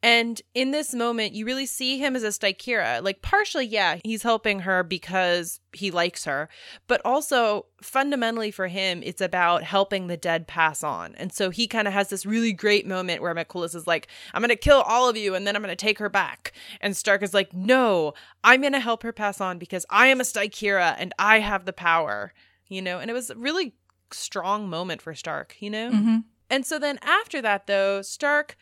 And 0.03 0.41
in 0.55 0.71
this 0.71 0.95
moment, 0.95 1.35
you 1.35 1.45
really 1.45 1.67
see 1.67 1.99
him 1.99 2.17
as 2.17 2.23
a 2.23 2.29
Stykera. 2.29 3.03
Like, 3.03 3.21
partially, 3.21 3.67
yeah, 3.67 3.99
he's 4.03 4.23
helping 4.23 4.61
her 4.61 4.83
because 4.83 5.61
he 5.73 5.91
likes 5.91 6.25
her, 6.25 6.49
but 6.87 7.03
also 7.05 7.67
fundamentally 7.83 8.51
for 8.51 8.69
him, 8.69 9.03
it's 9.05 9.21
about 9.21 9.63
helping 9.63 10.07
the 10.07 10.17
dead 10.17 10.47
pass 10.47 10.83
on. 10.83 11.15
And 11.17 11.33
so 11.33 11.51
he 11.51 11.67
kind 11.67 11.87
of 11.87 11.93
has 11.93 12.09
this 12.09 12.25
really 12.25 12.55
great 12.55 12.87
moment 12.87 13.21
where 13.21 13.35
McCullus 13.35 13.75
is 13.75 13.87
like, 13.87 14.09
I'm 14.33 14.41
going 14.41 14.49
to 14.49 14.57
kill 14.57 14.81
all 14.81 15.09
of 15.09 15.19
you 15.19 15.35
and 15.35 15.47
then 15.47 15.55
I'm 15.55 15.63
going 15.63 15.71
to 15.71 15.77
take 15.77 15.99
her 15.99 16.09
back. 16.09 16.53
And 16.81 16.97
Stark 16.97 17.23
is 17.23 17.35
like, 17.35 17.53
No, 17.53 18.15
I'm 18.43 18.63
going 18.63 18.73
to 18.73 18.81
help 18.81 19.03
her 19.03 19.13
pass 19.13 19.41
on 19.41 19.59
because 19.59 19.85
I 19.91 20.07
am 20.07 20.21
a 20.21 20.25
Stykera 20.25 20.97
and 20.99 21.13
I 21.19 21.41
have 21.41 21.67
the 21.67 21.75
power, 21.75 22.33
you 22.69 22.81
know? 22.81 23.01
And 23.01 23.11
it 23.11 23.15
was 23.15 23.29
a 23.29 23.37
really 23.37 23.75
strong 24.13 24.69
moment 24.69 25.03
for 25.03 25.15
Stark, 25.15 25.57
you 25.61 25.69
know? 25.69 25.91
hmm 25.91 26.17
And 26.49 26.65
so 26.65 26.79
then 26.79 26.99
after 27.03 27.43
that, 27.43 27.67
though, 27.67 28.01
Stark 28.01 28.57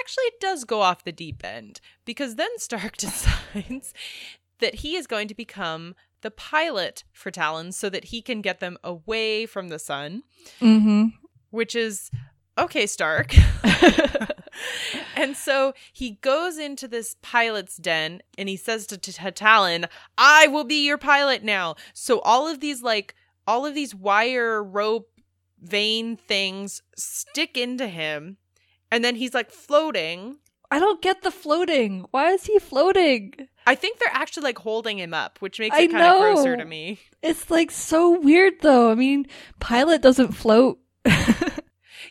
actually 0.00 0.30
does 0.40 0.64
go 0.64 0.80
off 0.80 1.04
the 1.04 1.12
deep 1.12 1.44
end 1.44 1.80
because 2.04 2.36
then 2.36 2.50
Stark 2.58 2.96
decides 2.96 3.92
that 4.60 4.76
he 4.76 4.96
is 4.96 5.06
going 5.06 5.28
to 5.28 5.34
become 5.34 5.94
the 6.22 6.30
pilot 6.30 7.04
for 7.12 7.30
Talyn 7.30 7.72
so 7.72 7.90
that 7.90 8.06
he 8.06 8.22
can 8.22 8.40
get 8.40 8.60
them 8.60 8.78
away 8.82 9.46
from 9.46 9.68
the 9.68 9.78
sun, 9.78 10.22
hmm 10.58 11.06
which 11.50 11.76
is 11.76 12.10
okay, 12.58 12.86
Stark. 12.86 13.34
and 15.16 15.36
so 15.36 15.72
he 15.92 16.12
goes 16.20 16.58
into 16.58 16.88
this 16.88 17.16
pilot's 17.22 17.76
den 17.76 18.22
and 18.38 18.48
he 18.48 18.56
says 18.56 18.86
to, 18.88 18.98
to, 18.98 19.12
to 19.12 19.32
Talyn, 19.32 19.88
I 20.18 20.46
will 20.48 20.64
be 20.64 20.84
your 20.84 20.98
pilot 20.98 21.42
now. 21.42 21.76
So 21.92 22.20
all 22.20 22.48
of 22.48 22.60
these, 22.60 22.82
like, 22.82 23.14
all 23.46 23.66
of 23.66 23.74
these 23.74 23.94
wire 23.94 24.62
rope 24.62 25.10
vein 25.60 26.16
things 26.16 26.82
stick 26.96 27.56
into 27.56 27.88
him. 27.88 28.36
And 28.94 29.04
then 29.04 29.16
he's 29.16 29.34
like 29.34 29.50
floating. 29.50 30.36
I 30.70 30.78
don't 30.78 31.02
get 31.02 31.22
the 31.22 31.30
floating. 31.30 32.06
Why 32.12 32.30
is 32.30 32.44
he 32.46 32.58
floating? 32.58 33.34
I 33.66 33.74
think 33.74 33.98
they're 33.98 34.08
actually 34.12 34.44
like 34.44 34.58
holding 34.58 34.98
him 34.98 35.12
up, 35.12 35.38
which 35.40 35.58
makes 35.58 35.76
it 35.76 35.90
kind 35.90 36.04
of 36.04 36.20
grosser 36.20 36.56
to 36.56 36.64
me. 36.64 37.00
It's 37.22 37.50
like 37.50 37.70
so 37.70 38.18
weird 38.20 38.54
though. 38.60 38.90
I 38.90 38.94
mean, 38.94 39.26
pilot 39.60 40.00
doesn't 40.02 40.32
float. 40.32 40.78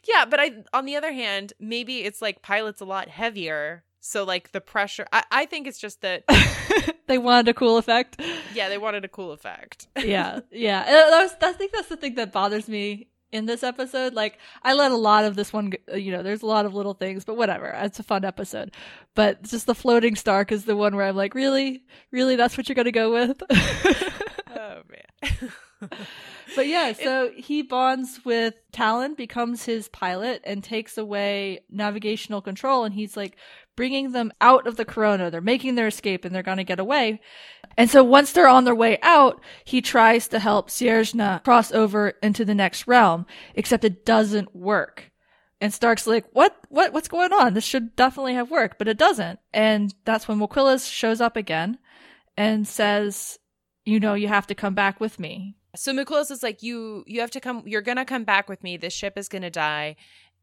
Yeah, 0.06 0.26
but 0.26 0.40
I 0.40 0.52
on 0.74 0.86
the 0.86 0.96
other 0.98 1.14
hand, 1.14 1.54
maybe 1.60 2.00
it's 2.04 2.22
like 2.22 2.42
pilot's 2.42 2.82
a 2.82 2.86
lot 2.86 3.08
heavier. 3.08 3.84
So 4.02 4.26
like 4.26 4.52
the 4.52 4.60
pressure 4.60 5.08
I, 5.14 5.24
I 5.32 5.46
think 5.46 5.66
it's 5.66 5.80
just 5.80 6.02
that 6.02 6.26
that 6.28 6.96
they 7.08 7.18
wanted 7.18 7.48
a 7.48 7.54
cool 7.54 7.78
effect. 7.78 8.22
Yeah, 8.54 8.68
they 8.68 8.78
wanted 8.78 9.06
a 9.06 9.08
cool 9.08 9.32
effect. 9.32 9.88
yeah, 9.98 10.42
yeah. 10.52 10.82
Uh, 10.82 11.10
That 11.10 11.22
was, 11.24 11.36
I 11.42 11.54
think 11.54 11.72
that's 11.72 11.88
the 11.88 11.96
thing 11.96 12.16
that 12.16 12.34
bothers 12.34 12.68
me 12.68 13.08
in 13.34 13.46
this 13.46 13.64
episode. 13.64 14.14
Like, 14.14 14.38
I 14.62 14.74
let 14.74 14.92
a 14.92 14.96
lot 14.98 15.26
of 15.26 15.36
this 15.36 15.52
one, 15.52 15.72
go- 15.72 15.96
you 15.96 16.12
know, 16.12 16.24
there's 16.24 16.44
a 16.44 16.46
lot 16.46 16.66
of 16.66 16.74
little 16.74 16.94
things, 16.94 17.26
but 17.26 17.36
whatever. 17.36 17.68
It's 17.68 18.00
a 18.00 18.04
fun 18.04 18.24
episode. 18.24 18.74
But 19.16 19.44
just 19.44 19.66
the 19.66 19.76
floating 19.76 20.16
Stark 20.16 20.52
is 20.52 20.66
the 20.66 20.78
one 20.78 20.96
where 20.96 21.08
I'm 21.08 21.16
like, 21.16 21.36
really, 21.36 21.84
really, 22.12 22.36
that's 22.36 22.56
what 22.58 22.70
you're 22.70 22.76
gonna 22.76 22.92
go 22.92 23.12
with? 23.12 23.42
oh 24.56 24.82
man. 24.90 25.92
But 26.56 26.68
yeah, 26.68 26.94
so 26.94 27.32
he 27.36 27.62
bonds 27.62 28.20
with 28.24 28.54
Talyn, 28.72 29.18
becomes 29.18 29.66
his 29.66 29.88
pilot, 29.88 30.42
and 30.44 30.64
takes 30.64 30.98
away 30.98 31.62
navigational 31.70 32.42
control. 32.42 32.84
And 32.84 32.94
he's 32.94 33.18
like 33.18 33.38
bringing 33.76 34.12
them 34.12 34.32
out 34.40 34.68
of 34.68 34.76
the 34.76 34.86
corona. 34.86 35.32
They're 35.32 35.42
making 35.42 35.76
their 35.76 35.88
escape 35.88 36.26
and 36.26 36.34
they're 36.34 36.44
going 36.44 36.58
to 36.58 36.64
get 36.64 36.80
away. 36.80 37.22
And 37.78 37.90
so 37.90 38.04
once 38.04 38.32
they're 38.32 38.48
on 38.48 38.66
their 38.66 38.76
way 38.76 39.00
out, 39.02 39.42
he 39.66 39.82
tries 39.82 40.28
to 40.30 40.40
help 40.40 40.70
Sirjna 40.70 41.44
cross 41.44 41.72
over 41.72 42.10
into 42.22 42.46
the 42.46 42.56
next 42.56 42.88
realm, 42.88 43.26
except 43.56 43.84
it 43.84 44.06
doesn't 44.06 44.56
work. 44.56 45.12
And 45.60 45.74
Stark's 45.74 46.06
like, 46.06 46.26
what, 46.34 46.56
what, 46.70 46.94
what's 46.94 47.08
going 47.08 47.32
on? 47.32 47.54
This 47.54 47.64
should 47.64 47.96
definitely 47.96 48.34
have 48.34 48.52
worked, 48.52 48.78
but 48.78 48.88
it 48.88 48.98
doesn't. 48.98 49.40
And 49.54 49.94
that's 50.04 50.28
when 50.28 50.40
Waquilas 50.40 50.92
shows 50.92 51.22
up 51.22 51.38
again 51.38 51.78
and 52.36 52.68
says, 52.68 53.40
you 53.86 54.00
know, 54.00 54.14
you 54.14 54.28
have 54.28 54.48
to 54.48 54.56
come 54.56 54.74
back 54.74 55.00
with 55.00 55.20
me. 55.20 55.56
So 55.76 55.94
Miklos 55.94 56.32
is 56.32 56.44
like, 56.44 56.62
you 56.62 57.04
you 57.08 57.22
have 57.22 57.32
to 57.32 57.40
come 57.40 57.64
you're 57.66 57.82
gonna 57.82 58.06
come 58.06 58.24
back 58.24 58.48
with 58.48 58.64
me. 58.64 58.78
This 58.78 58.94
ship 58.94 59.18
is 59.18 59.30
gonna 59.30 59.50
die. 59.50 59.96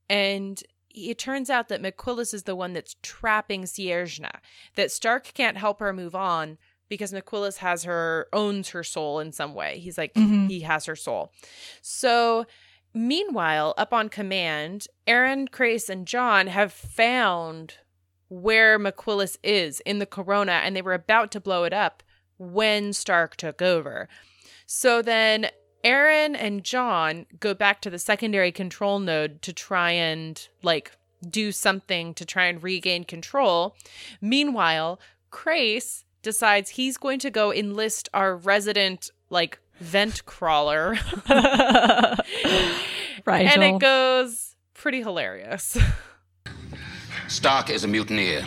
And 0.09 0.61
it 0.91 1.19
turns 1.19 1.51
out 1.51 1.69
that 1.69 1.83
McQuillis 1.83 2.35
is 2.35 2.43
the 2.43 2.57
one 2.57 2.73
that's 2.73 2.97
trapping 3.03 3.63
Sirjna. 3.63 4.33
That 4.75 4.91
Stark 4.91 5.33
can't 5.35 5.57
help 5.57 5.79
her 5.81 5.93
move 5.93 6.15
on 6.15 6.59
because 6.91 7.13
McQuillis 7.13 7.57
has 7.59 7.85
her 7.85 8.27
owns 8.35 8.69
her 8.71 8.85
soul 8.85 9.19
in 9.21 9.33
some 9.33 9.55
way. 9.55 9.79
He's 9.79 9.97
like 9.97 10.13
Mhm. 10.13 10.51
he 10.51 10.61
has 10.61 10.85
her 10.85 10.97
soul. 10.97 11.33
So 11.81 12.45
meanwhile, 12.93 13.73
up 13.79 13.95
on 13.95 14.11
command, 14.11 14.87
Aeryn, 15.07 15.51
Crais, 15.51 15.89
and 15.89 16.07
John 16.07 16.49
have 16.49 16.73
found 16.73 17.79
where 18.29 18.79
McQuillis 18.79 19.39
is 19.43 19.81
in 19.81 19.99
the 19.99 20.07
corona 20.07 20.61
and 20.63 20.77
they 20.77 20.83
were 20.83 20.93
about 20.95 21.31
to 21.33 21.41
blow 21.41 21.65
it 21.65 21.73
up 21.73 22.03
when 22.39 22.93
Stark 22.93 23.37
took 23.37 23.63
over. 23.63 24.09
So 24.67 25.03
then 25.03 25.51
Aeryn 25.85 26.37
and 26.39 26.63
John 26.65 27.27
go 27.39 27.55
back 27.55 27.81
to 27.83 27.91
the 27.91 27.99
secondary 27.99 28.53
control 28.53 28.99
node 28.99 29.41
to 29.43 29.53
try 29.53 29.93
and 29.93 30.47
like 30.63 30.93
do 31.29 31.53
something 31.53 32.15
to 32.15 32.25
try 32.25 32.47
and 32.47 32.63
regain 32.63 33.05
control. 33.05 33.77
Meanwhile, 34.21 35.01
Crais 35.31 36.05
decides 36.23 36.71
he's 36.71 36.97
going 36.97 37.19
to 37.21 37.31
go 37.31 37.53
enlist 37.53 38.09
our 38.15 38.37
resident 38.37 39.11
like 39.31 39.59
vent 39.81 40.25
crawler. 40.27 40.95
Rygel. 43.27 43.55
and 43.55 43.63
it 43.63 43.79
goes 43.79 44.57
pretty 44.75 45.03
hilarious. 45.03 45.77
Stark 47.29 47.71
is 47.71 47.85
a 47.85 47.89
mutineer. 47.89 48.45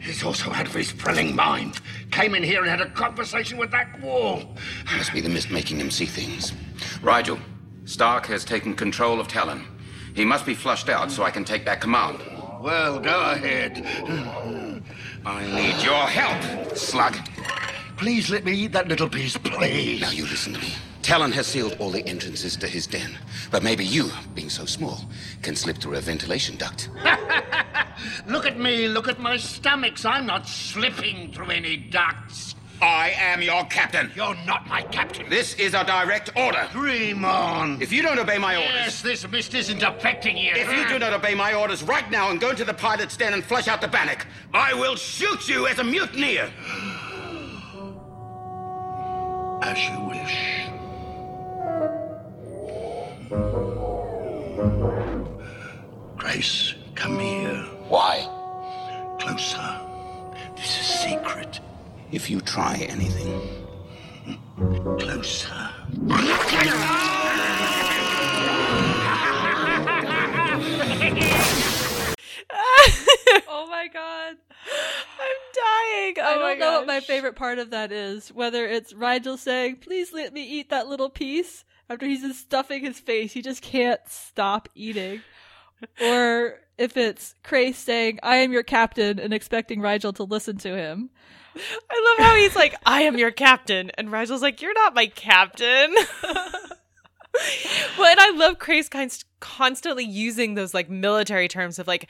He's 0.00 0.22
also 0.22 0.50
out 0.52 0.66
of 0.66 0.74
his 0.74 0.92
thrilling 0.92 1.34
mind. 1.34 1.80
Came 2.10 2.34
in 2.34 2.42
here 2.42 2.60
and 2.60 2.70
had 2.70 2.80
a 2.80 2.90
conversation 2.90 3.58
with 3.58 3.70
that 3.72 4.00
wall. 4.00 4.56
Must 4.96 5.12
be 5.12 5.20
the 5.20 5.28
mist 5.28 5.50
making 5.50 5.80
him 5.80 5.90
see 5.90 6.06
things. 6.06 6.52
Rygel, 7.02 7.40
Stark 7.84 8.26
has 8.26 8.44
taken 8.44 8.74
control 8.74 9.18
of 9.18 9.28
Talyn. 9.28 9.64
He 10.14 10.24
must 10.24 10.46
be 10.46 10.54
flushed 10.54 10.88
out 10.88 11.10
so 11.10 11.22
I 11.24 11.30
can 11.30 11.44
take 11.44 11.64
back 11.64 11.80
command. 11.80 12.20
Well, 12.60 12.98
go 12.98 13.30
ahead. 13.30 13.86
I 15.24 15.46
need 15.46 15.84
your 15.84 16.06
help, 16.06 16.76
slug. 16.76 17.16
Please 17.96 18.30
let 18.30 18.44
me 18.44 18.52
eat 18.52 18.72
that 18.72 18.88
little 18.88 19.08
piece, 19.08 19.36
please. 19.36 20.00
Now 20.00 20.10
you 20.10 20.24
listen 20.24 20.54
to 20.54 20.60
me. 20.60 20.72
Talyn 21.02 21.32
has 21.32 21.46
sealed 21.46 21.76
all 21.78 21.90
the 21.90 22.06
entrances 22.06 22.56
to 22.56 22.66
his 22.66 22.86
den, 22.86 23.16
but 23.50 23.62
maybe 23.62 23.84
you, 23.84 24.10
being 24.34 24.50
so 24.50 24.64
small, 24.64 25.00
can 25.42 25.54
slip 25.54 25.78
through 25.78 25.94
a 25.94 26.00
ventilation 26.00 26.56
duct. 26.56 26.90
Look 28.26 28.44
at 28.44 28.58
me, 28.58 28.88
look 28.88 29.08
at 29.08 29.18
my 29.18 29.36
stomachs. 29.36 30.04
I'm 30.04 30.26
not 30.26 30.46
slipping 30.46 31.32
through 31.32 31.50
any 31.50 31.76
ducts. 31.76 32.54
I 32.80 33.10
am 33.18 33.42
your 33.42 33.64
captain. 33.64 34.10
You're 34.14 34.36
not 34.46 34.66
my 34.68 34.82
captain. 34.82 35.28
This 35.28 35.54
is 35.54 35.74
a 35.74 35.84
direct 35.84 36.30
order. 36.36 36.68
Dream 36.72 37.24
on. 37.24 37.80
If 37.82 37.92
you 37.92 38.02
don't 38.02 38.18
obey 38.18 38.38
my 38.38 38.56
orders, 38.56 38.70
Yes, 38.74 39.02
this 39.02 39.28
mist 39.28 39.54
isn't 39.54 39.82
affecting 39.82 40.36
you. 40.36 40.52
if 40.54 40.70
you 40.72 40.86
do 40.88 40.98
not 40.98 41.12
obey 41.12 41.34
my 41.34 41.54
orders 41.54 41.82
right 41.82 42.08
now 42.10 42.30
and 42.30 42.40
go 42.40 42.50
into 42.50 42.64
the 42.64 42.74
pilot's 42.74 43.16
den 43.16 43.32
and 43.34 43.44
flush 43.44 43.66
out 43.68 43.80
the 43.80 43.88
Banik, 43.88 44.26
I 44.54 44.74
will 44.74 44.96
shoot 44.96 45.48
you 45.48 45.66
as 45.66 45.78
a 45.78 45.84
mutineer. 45.84 46.50
As 49.60 49.78
you 49.88 50.00
wish. 50.06 50.68
Crais, 56.16 56.74
come 56.94 57.18
here. 57.18 57.62
Why? 57.88 58.26
Closer. 59.20 59.80
This 60.56 60.80
is 60.80 60.86
secret. 60.86 61.60
If 62.10 62.30
you 62.30 62.40
try 62.40 62.76
anything, 62.88 63.58
Closer. 64.98 65.52
oh 73.48 73.66
my 73.70 73.88
god. 73.92 74.36
I'm 75.20 75.38
dying. 75.54 76.14
Oh 76.18 76.22
I 76.22 76.36
my 76.36 76.48
don't 76.50 76.58
know 76.58 76.72
what 76.78 76.86
my 76.86 77.00
favorite 77.00 77.36
part 77.36 77.58
of 77.58 77.70
that 77.70 77.92
is. 77.92 78.32
Whether 78.32 78.66
it's 78.66 78.92
Rygel 78.92 79.38
saying, 79.38 79.76
please 79.76 80.12
let 80.12 80.32
me 80.32 80.42
eat 80.44 80.70
that 80.70 80.88
little 80.88 81.10
piece 81.10 81.64
after 81.88 82.06
he's 82.06 82.22
just 82.22 82.40
stuffing 82.40 82.82
his 82.84 82.98
face. 82.98 83.32
He 83.32 83.42
just 83.42 83.62
can't 83.62 84.00
stop 84.06 84.68
eating. 84.74 85.22
or 86.00 86.60
if 86.76 86.96
it's 86.96 87.34
Crais 87.44 87.76
saying, 87.76 88.18
I 88.22 88.36
am 88.36 88.52
your 88.52 88.62
captain 88.64 89.18
and 89.18 89.32
expecting 89.32 89.80
Rygel 89.80 90.14
to 90.16 90.24
listen 90.24 90.58
to 90.58 90.76
him. 90.76 91.10
I 91.90 92.14
love 92.18 92.26
how 92.26 92.36
he's 92.36 92.54
like, 92.56 92.74
I 92.86 93.02
am 93.02 93.18
your 93.18 93.30
captain. 93.30 93.90
And 93.96 94.08
Rygel's 94.10 94.42
like, 94.42 94.62
You're 94.62 94.74
not 94.74 94.94
my 94.94 95.06
captain. 95.06 95.94
well, 97.98 98.06
and 98.06 98.20
I 98.20 98.30
love 98.34 98.58
Crais 98.58 98.88
kind 98.88 99.12
constantly 99.40 100.04
using 100.04 100.54
those 100.54 100.74
like 100.74 100.90
military 100.90 101.48
terms 101.48 101.78
of 101.78 101.86
like, 101.86 102.08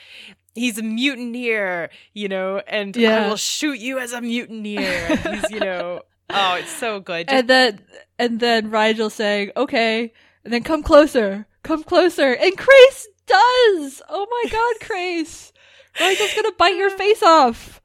he's 0.55 0.79
a 0.79 0.83
mutineer, 0.83 1.91
you 2.15 2.29
know, 2.29 2.63
and 2.67 2.97
I 2.97 3.01
Yeah. 3.01 3.29
will 3.29 3.37
shoot 3.37 3.79
you 3.79 3.99
as 3.99 4.13
a 4.13 4.21
mutineer. 4.21 5.07
And 5.09 5.41
he's, 5.41 5.51
you 5.51 5.61
know, 5.61 6.03
oh, 6.31 6.55
it's 6.57 6.71
so 6.71 7.01
good. 7.01 7.29
Just- 7.29 7.39
And 7.39 7.49
then 7.49 7.81
and 8.19 8.41
then 8.41 8.71
Rygel 8.71 9.11
saying, 9.11 9.53
Okay, 9.57 10.13
and 10.45 10.53
then 10.53 10.63
come 10.63 10.83
closer, 10.83 11.47
come 11.63 11.83
closer. 11.83 12.33
And 12.33 12.57
Crais 12.57 13.07
does! 13.27 14.01
Oh 14.09 14.27
my 14.31 14.51
god, 14.51 14.87
Crais! 14.89 15.53
Rygel's 16.01 16.35
gonna 16.35 16.53
bite 16.53 16.77
your 16.77 16.91
face 16.91 17.23
off. 17.23 17.81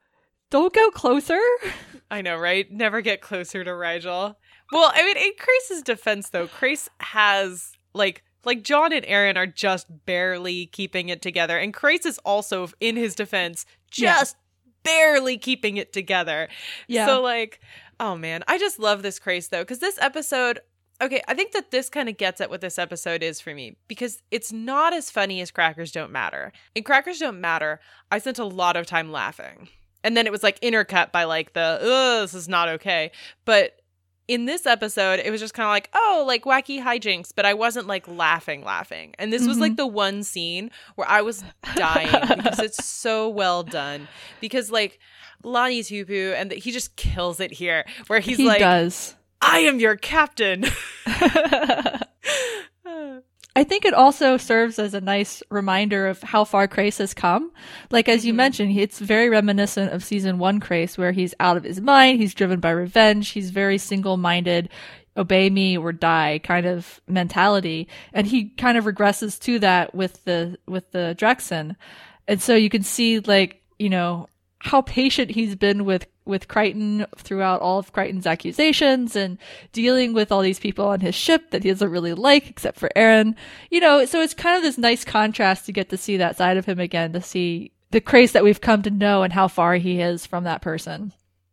Don't 0.53 0.71
go 0.71 0.91
closer. 0.91 1.39
I 2.11 2.21
know, 2.21 2.37
right? 2.37 2.71
Never 2.71 3.01
get 3.01 3.21
closer 3.21 3.63
to 3.63 3.71
Rygel. 3.71 4.35
Well, 4.71 4.91
I 4.93 5.03
mean, 5.03 5.17
in 5.17 5.31
Crais's 5.39 5.81
defense, 5.81 6.29
though, 6.29 6.47
Crais 6.47 6.89
has 6.99 7.71
like 7.95 8.21
like 8.45 8.61
John 8.61 8.93
and 8.93 9.03
Aeryn 9.03 9.35
are 9.35 9.47
just 9.47 9.87
barely 10.05 10.67
keeping 10.67 11.09
it 11.09 11.23
together, 11.23 11.57
and 11.57 11.73
Crais 11.73 12.05
is 12.05 12.19
also, 12.19 12.69
in 12.79 12.97
his 12.97 13.15
defense, 13.15 13.65
Yeah. 13.95 14.19
just 14.19 14.35
barely 14.83 15.39
keeping 15.39 15.77
it 15.77 15.91
together. 15.91 16.49
Yeah. 16.87 17.07
So, 17.07 17.19
like, 17.23 17.59
oh 17.99 18.15
man, 18.15 18.43
I 18.47 18.59
just 18.59 18.77
love 18.77 19.01
this 19.01 19.17
Crais 19.17 19.47
though, 19.47 19.63
because 19.63 19.79
this 19.79 19.97
episode. 19.99 20.59
Okay, 21.01 21.23
I 21.27 21.33
think 21.33 21.53
that 21.53 21.71
this 21.71 21.89
kind 21.89 22.07
of 22.09 22.17
gets 22.17 22.39
at 22.41 22.51
what 22.51 22.61
this 22.61 22.77
episode 22.77 23.23
is 23.23 23.41
for 23.41 23.55
me 23.55 23.75
because 23.87 24.21
it's 24.29 24.53
not 24.53 24.93
as 24.93 25.09
funny 25.09 25.41
as 25.41 25.49
Crackers 25.49 25.91
Don't 25.91 26.11
Matter. 26.11 26.53
In 26.75 26.83
Crackers 26.83 27.17
Don't 27.17 27.41
Matter, 27.41 27.79
I 28.11 28.19
spent 28.19 28.37
a 28.37 28.45
lot 28.45 28.77
of 28.77 28.85
time 28.85 29.11
laughing. 29.11 29.69
And 30.03 30.17
then 30.17 30.25
it 30.25 30.31
was 30.31 30.43
like 30.43 30.59
intercut 30.61 31.11
by 31.11 31.23
like 31.23 31.53
the, 31.53 31.79
oh, 31.81 32.21
this 32.21 32.33
is 32.33 32.49
not 32.49 32.69
okay. 32.69 33.11
But 33.45 33.79
in 34.27 34.45
this 34.45 34.65
episode, 34.65 35.19
it 35.19 35.31
was 35.31 35.41
just 35.41 35.53
kind 35.53 35.65
of 35.65 35.71
like, 35.71 35.89
oh, 35.93 36.23
like 36.25 36.43
wacky 36.45 36.81
hijinks, 36.81 37.31
but 37.35 37.45
I 37.45 37.53
wasn't 37.53 37.87
like 37.87 38.07
laughing, 38.07 38.63
laughing. 38.63 39.13
And 39.19 39.33
this 39.33 39.45
was 39.45 39.59
like 39.59 39.73
mm-hmm. 39.73 39.77
the 39.77 39.87
one 39.87 40.23
scene 40.23 40.71
where 40.95 41.09
I 41.09 41.21
was 41.21 41.43
dying 41.75 42.09
because 42.37 42.59
it's 42.59 42.85
so 42.85 43.29
well 43.29 43.63
done. 43.63 44.07
Because 44.39 44.71
like 44.71 44.99
Lani 45.43 45.81
Tupu, 45.81 46.33
and 46.35 46.51
he 46.51 46.71
just 46.71 46.95
kills 46.95 47.39
it 47.39 47.51
here, 47.51 47.85
where 48.07 48.19
he's 48.19 48.37
he 48.37 48.47
like, 48.47 48.59
does. 48.59 49.15
I 49.41 49.59
am 49.59 49.79
your 49.79 49.97
captain. 49.97 50.65
I 53.55 53.63
think 53.63 53.85
it 53.85 53.93
also 53.93 54.37
serves 54.37 54.79
as 54.79 54.95
a 54.95 55.01
nice 55.01 55.43
reminder 55.49 56.07
of 56.07 56.23
how 56.23 56.43
far 56.43 56.67
Crais 56.67 56.97
has 56.97 57.13
come. 57.13 57.51
Like, 57.91 58.09
as 58.09 58.25
you 58.25 58.31
mm-hmm. 58.31 58.37
mentioned, 58.37 58.79
it's 58.79 58.97
very 58.97 59.29
reminiscent 59.29 59.93
of 59.93 60.03
season 60.03 60.39
one 60.39 60.59
Crais, 60.59 60.97
where 60.97 61.11
he's 61.11 61.35
out 61.39 61.57
of 61.57 61.63
his 61.63 61.79
mind, 61.79 62.19
he's 62.19 62.33
driven 62.33 62.59
by 62.59 62.71
revenge, 62.71 63.29
he's 63.29 63.51
very 63.51 63.77
single 63.77 64.17
minded, 64.17 64.69
obey 65.15 65.49
me 65.51 65.77
or 65.77 65.91
die 65.91 66.39
kind 66.43 66.65
of 66.65 66.99
mentality. 67.07 67.87
And 68.11 68.25
he 68.25 68.49
kind 68.49 68.77
of 68.77 68.85
regresses 68.85 69.39
to 69.41 69.59
that 69.59 69.93
with 69.93 70.23
the, 70.25 70.57
with 70.67 70.91
the 70.91 71.15
Drexen. 71.19 71.75
And 72.27 72.41
so 72.41 72.55
you 72.55 72.69
can 72.69 72.81
see, 72.81 73.19
like, 73.19 73.61
you 73.77 73.89
know, 73.89 74.27
how 74.63 74.81
patient 74.81 75.31
he's 75.31 75.55
been 75.55 75.83
with 75.83 76.07
with 76.25 76.47
Crichton 76.47 77.05
throughout 77.17 77.59
all 77.59 77.79
of 77.79 77.91
Crichton's 77.91 78.25
accusations 78.25 79.13
and 79.13 79.37
dealing 79.73 80.13
with 80.13 80.31
all 80.31 80.41
these 80.41 80.59
people 80.59 80.87
on 80.87 81.01
his 81.01 81.13
ship 81.13 81.51
that 81.51 81.63
he 81.63 81.69
doesn't 81.69 81.91
really 81.91 82.13
like 82.13 82.49
except 82.49 82.79
for 82.79 82.89
Aeryn. 82.95 83.35
You 83.69 83.81
know, 83.81 84.05
so 84.05 84.21
it's 84.21 84.33
kind 84.33 84.55
of 84.55 84.63
this 84.63 84.77
nice 84.77 85.03
contrast 85.03 85.65
to 85.65 85.73
get 85.73 85.89
to 85.89 85.97
see 85.97 86.15
that 86.15 86.37
side 86.37 86.55
of 86.55 86.65
him 86.65 86.79
again, 86.79 87.11
to 87.11 87.21
see 87.21 87.73
the 87.91 87.99
Crais 87.99 88.31
that 88.31 88.45
we've 88.45 88.61
come 88.61 88.81
to 88.83 88.89
know 88.89 89.21
and 89.23 89.33
how 89.33 89.49
far 89.49 89.75
he 89.75 89.99
is 89.99 90.25
from 90.25 90.45
that 90.45 90.61
person. 90.61 91.11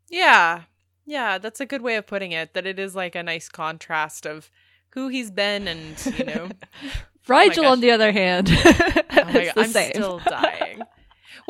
Yeah. 0.09 0.63
Yeah, 1.05 1.39
that's 1.39 1.61
a 1.61 1.67
good 1.67 1.83
way 1.83 1.97
of 1.97 2.07
putting 2.07 2.31
it. 2.31 2.55
That 2.55 2.65
it 2.65 2.79
is 2.79 2.95
like 2.95 3.17
a 3.17 3.25
nice 3.25 3.49
contrast 3.49 4.25
of 4.25 4.53
who 4.91 5.09
he's 5.09 5.33
been 5.33 5.67
and, 5.67 6.15
you 6.17 6.25
know. 6.27 6.49
Rygel, 7.27 7.57
gosh. 7.57 7.65
on 7.65 7.81
the 7.81 7.91
other 7.91 8.13
hand, 8.13 8.49
Oh 8.51 9.25
my 9.25 9.33
God, 9.55 9.55
the 9.55 9.61
I'm 9.61 9.91
still 9.91 10.21
dying. 10.21 10.83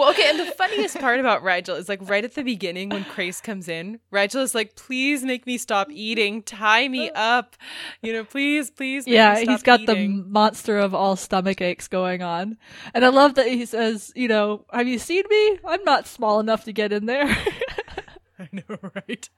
Well, 0.00 0.08
okay, 0.12 0.30
and 0.30 0.40
the 0.40 0.46
funniest 0.46 0.98
part 0.98 1.20
about 1.20 1.42
Rygel 1.42 1.76
is 1.76 1.86
like 1.86 2.00
right 2.08 2.24
at 2.24 2.34
the 2.34 2.42
beginning 2.42 2.88
when 2.88 3.04
Crais 3.04 3.42
comes 3.42 3.68
in, 3.68 4.00
Rygel 4.10 4.40
is 4.40 4.54
like, 4.54 4.74
"Please 4.74 5.22
make 5.22 5.46
me 5.46 5.58
stop 5.58 5.88
eating, 5.90 6.42
tie 6.42 6.88
me 6.88 7.10
up, 7.10 7.54
you 8.00 8.14
know, 8.14 8.24
please, 8.24 8.70
please." 8.70 9.04
Make 9.04 9.12
yeah, 9.12 9.34
me 9.34 9.42
stop 9.42 9.52
he's 9.52 9.62
got 9.62 9.80
eating. 9.80 10.16
the 10.16 10.24
monster 10.24 10.78
of 10.78 10.94
all 10.94 11.16
stomach 11.16 11.60
aches 11.60 11.86
going 11.86 12.22
on. 12.22 12.56
And 12.94 13.04
I 13.04 13.08
love 13.08 13.34
that 13.34 13.48
he 13.48 13.66
says, 13.66 14.10
you 14.16 14.26
know, 14.26 14.64
have 14.72 14.88
you 14.88 14.98
seen 14.98 15.24
me? 15.28 15.58
I'm 15.66 15.84
not 15.84 16.06
small 16.06 16.40
enough 16.40 16.64
to 16.64 16.72
get 16.72 16.94
in 16.94 17.04
there. 17.04 17.26
I 18.38 18.48
know, 18.52 18.78
right? 18.94 19.28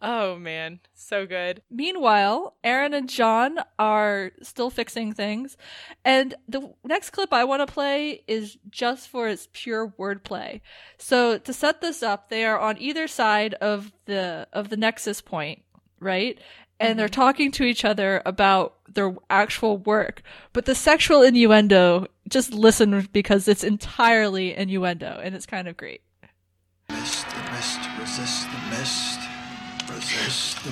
oh 0.00 0.36
man, 0.36 0.80
so 0.94 1.26
good. 1.26 1.62
Meanwhile, 1.70 2.54
Aeryn 2.64 2.94
and 2.94 3.08
John 3.08 3.58
are 3.78 4.32
still 4.42 4.70
fixing 4.70 5.12
things. 5.12 5.56
And 6.04 6.34
the 6.48 6.72
next 6.84 7.10
clip 7.10 7.32
I 7.32 7.44
want 7.44 7.66
to 7.66 7.72
play 7.72 8.22
is 8.26 8.58
just 8.70 9.08
for 9.08 9.28
its 9.28 9.48
pure 9.52 9.92
wordplay. 9.98 10.60
So 10.98 11.38
to 11.38 11.52
set 11.52 11.80
this 11.80 12.02
up, 12.02 12.28
they 12.28 12.44
are 12.44 12.58
on 12.58 12.78
either 12.78 13.08
side 13.08 13.54
of 13.54 13.92
the 14.06 14.46
of 14.52 14.68
the 14.68 14.76
nexus 14.76 15.20
point, 15.20 15.62
right? 16.00 16.38
And 16.80 16.96
they're 16.98 17.06
mm-hmm. 17.08 17.20
talking 17.20 17.52
to 17.52 17.64
each 17.64 17.84
other 17.84 18.22
about 18.24 18.76
their 18.92 19.16
actual 19.28 19.78
work. 19.78 20.22
But 20.52 20.64
the 20.64 20.76
sexual 20.76 21.22
innuendo, 21.22 22.06
just 22.28 22.52
listen 22.52 23.08
because 23.12 23.48
it's 23.48 23.64
entirely 23.64 24.54
innuendo 24.54 25.20
and 25.22 25.34
it's 25.34 25.46
kind 25.46 25.66
of 25.66 25.76
great. 25.76 26.02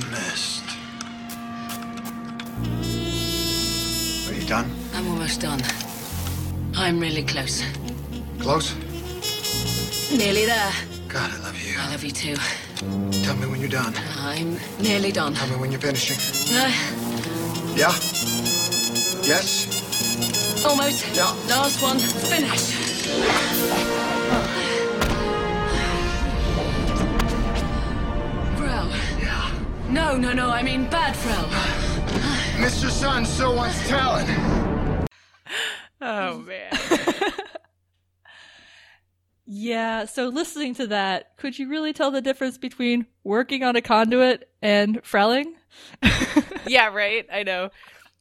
The 0.00 0.06
mist. 0.10 0.62
Are 4.28 4.34
you 4.40 4.46
done? 4.46 4.70
I'm 4.94 5.08
almost 5.08 5.40
done. 5.40 5.60
I'm 6.76 7.00
really 7.00 7.22
close. 7.22 7.62
Close? 8.40 8.74
Nearly 10.10 10.44
there. 10.46 10.72
God, 11.08 11.30
I 11.32 11.38
love 11.42 11.58
you. 11.60 11.74
I 11.78 11.90
love 11.90 12.04
you 12.04 12.10
too. 12.10 12.36
Tell 13.22 13.36
me 13.36 13.46
when 13.46 13.60
you're 13.60 13.70
done. 13.70 13.94
I'm 14.18 14.58
nearly 14.80 15.12
done. 15.12 15.34
Tell 15.34 15.48
me 15.48 15.56
when 15.56 15.70
you're 15.72 15.80
finishing. 15.80 16.16
Uh, 16.54 16.70
Yeah? 17.74 17.92
Yes? 19.24 20.64
almost. 20.66 21.06
Yeah. 21.14 21.32
Last 21.48 21.82
one. 21.82 21.98
Finish. 21.98 22.74
No, 29.88 30.16
no, 30.16 30.32
no. 30.32 30.50
I 30.50 30.62
mean 30.62 30.88
bad 30.90 31.14
Frau. 31.16 31.44
Mr. 32.62 32.90
Sun 32.90 33.24
still 33.24 33.54
wants 33.54 33.88
talent. 33.88 34.28
Oh 36.00 36.38
man. 36.46 36.70
Yeah, 39.48 40.06
so 40.06 40.26
listening 40.26 40.74
to 40.74 40.88
that, 40.88 41.36
could 41.36 41.56
you 41.56 41.68
really 41.68 41.92
tell 41.92 42.10
the 42.10 42.20
difference 42.20 42.58
between 42.58 43.06
working 43.22 43.62
on 43.62 43.76
a 43.76 43.80
conduit 43.80 44.50
and 44.60 45.00
frelling? 45.04 45.52
yeah, 46.66 46.88
right. 46.88 47.26
I 47.32 47.44
know, 47.44 47.70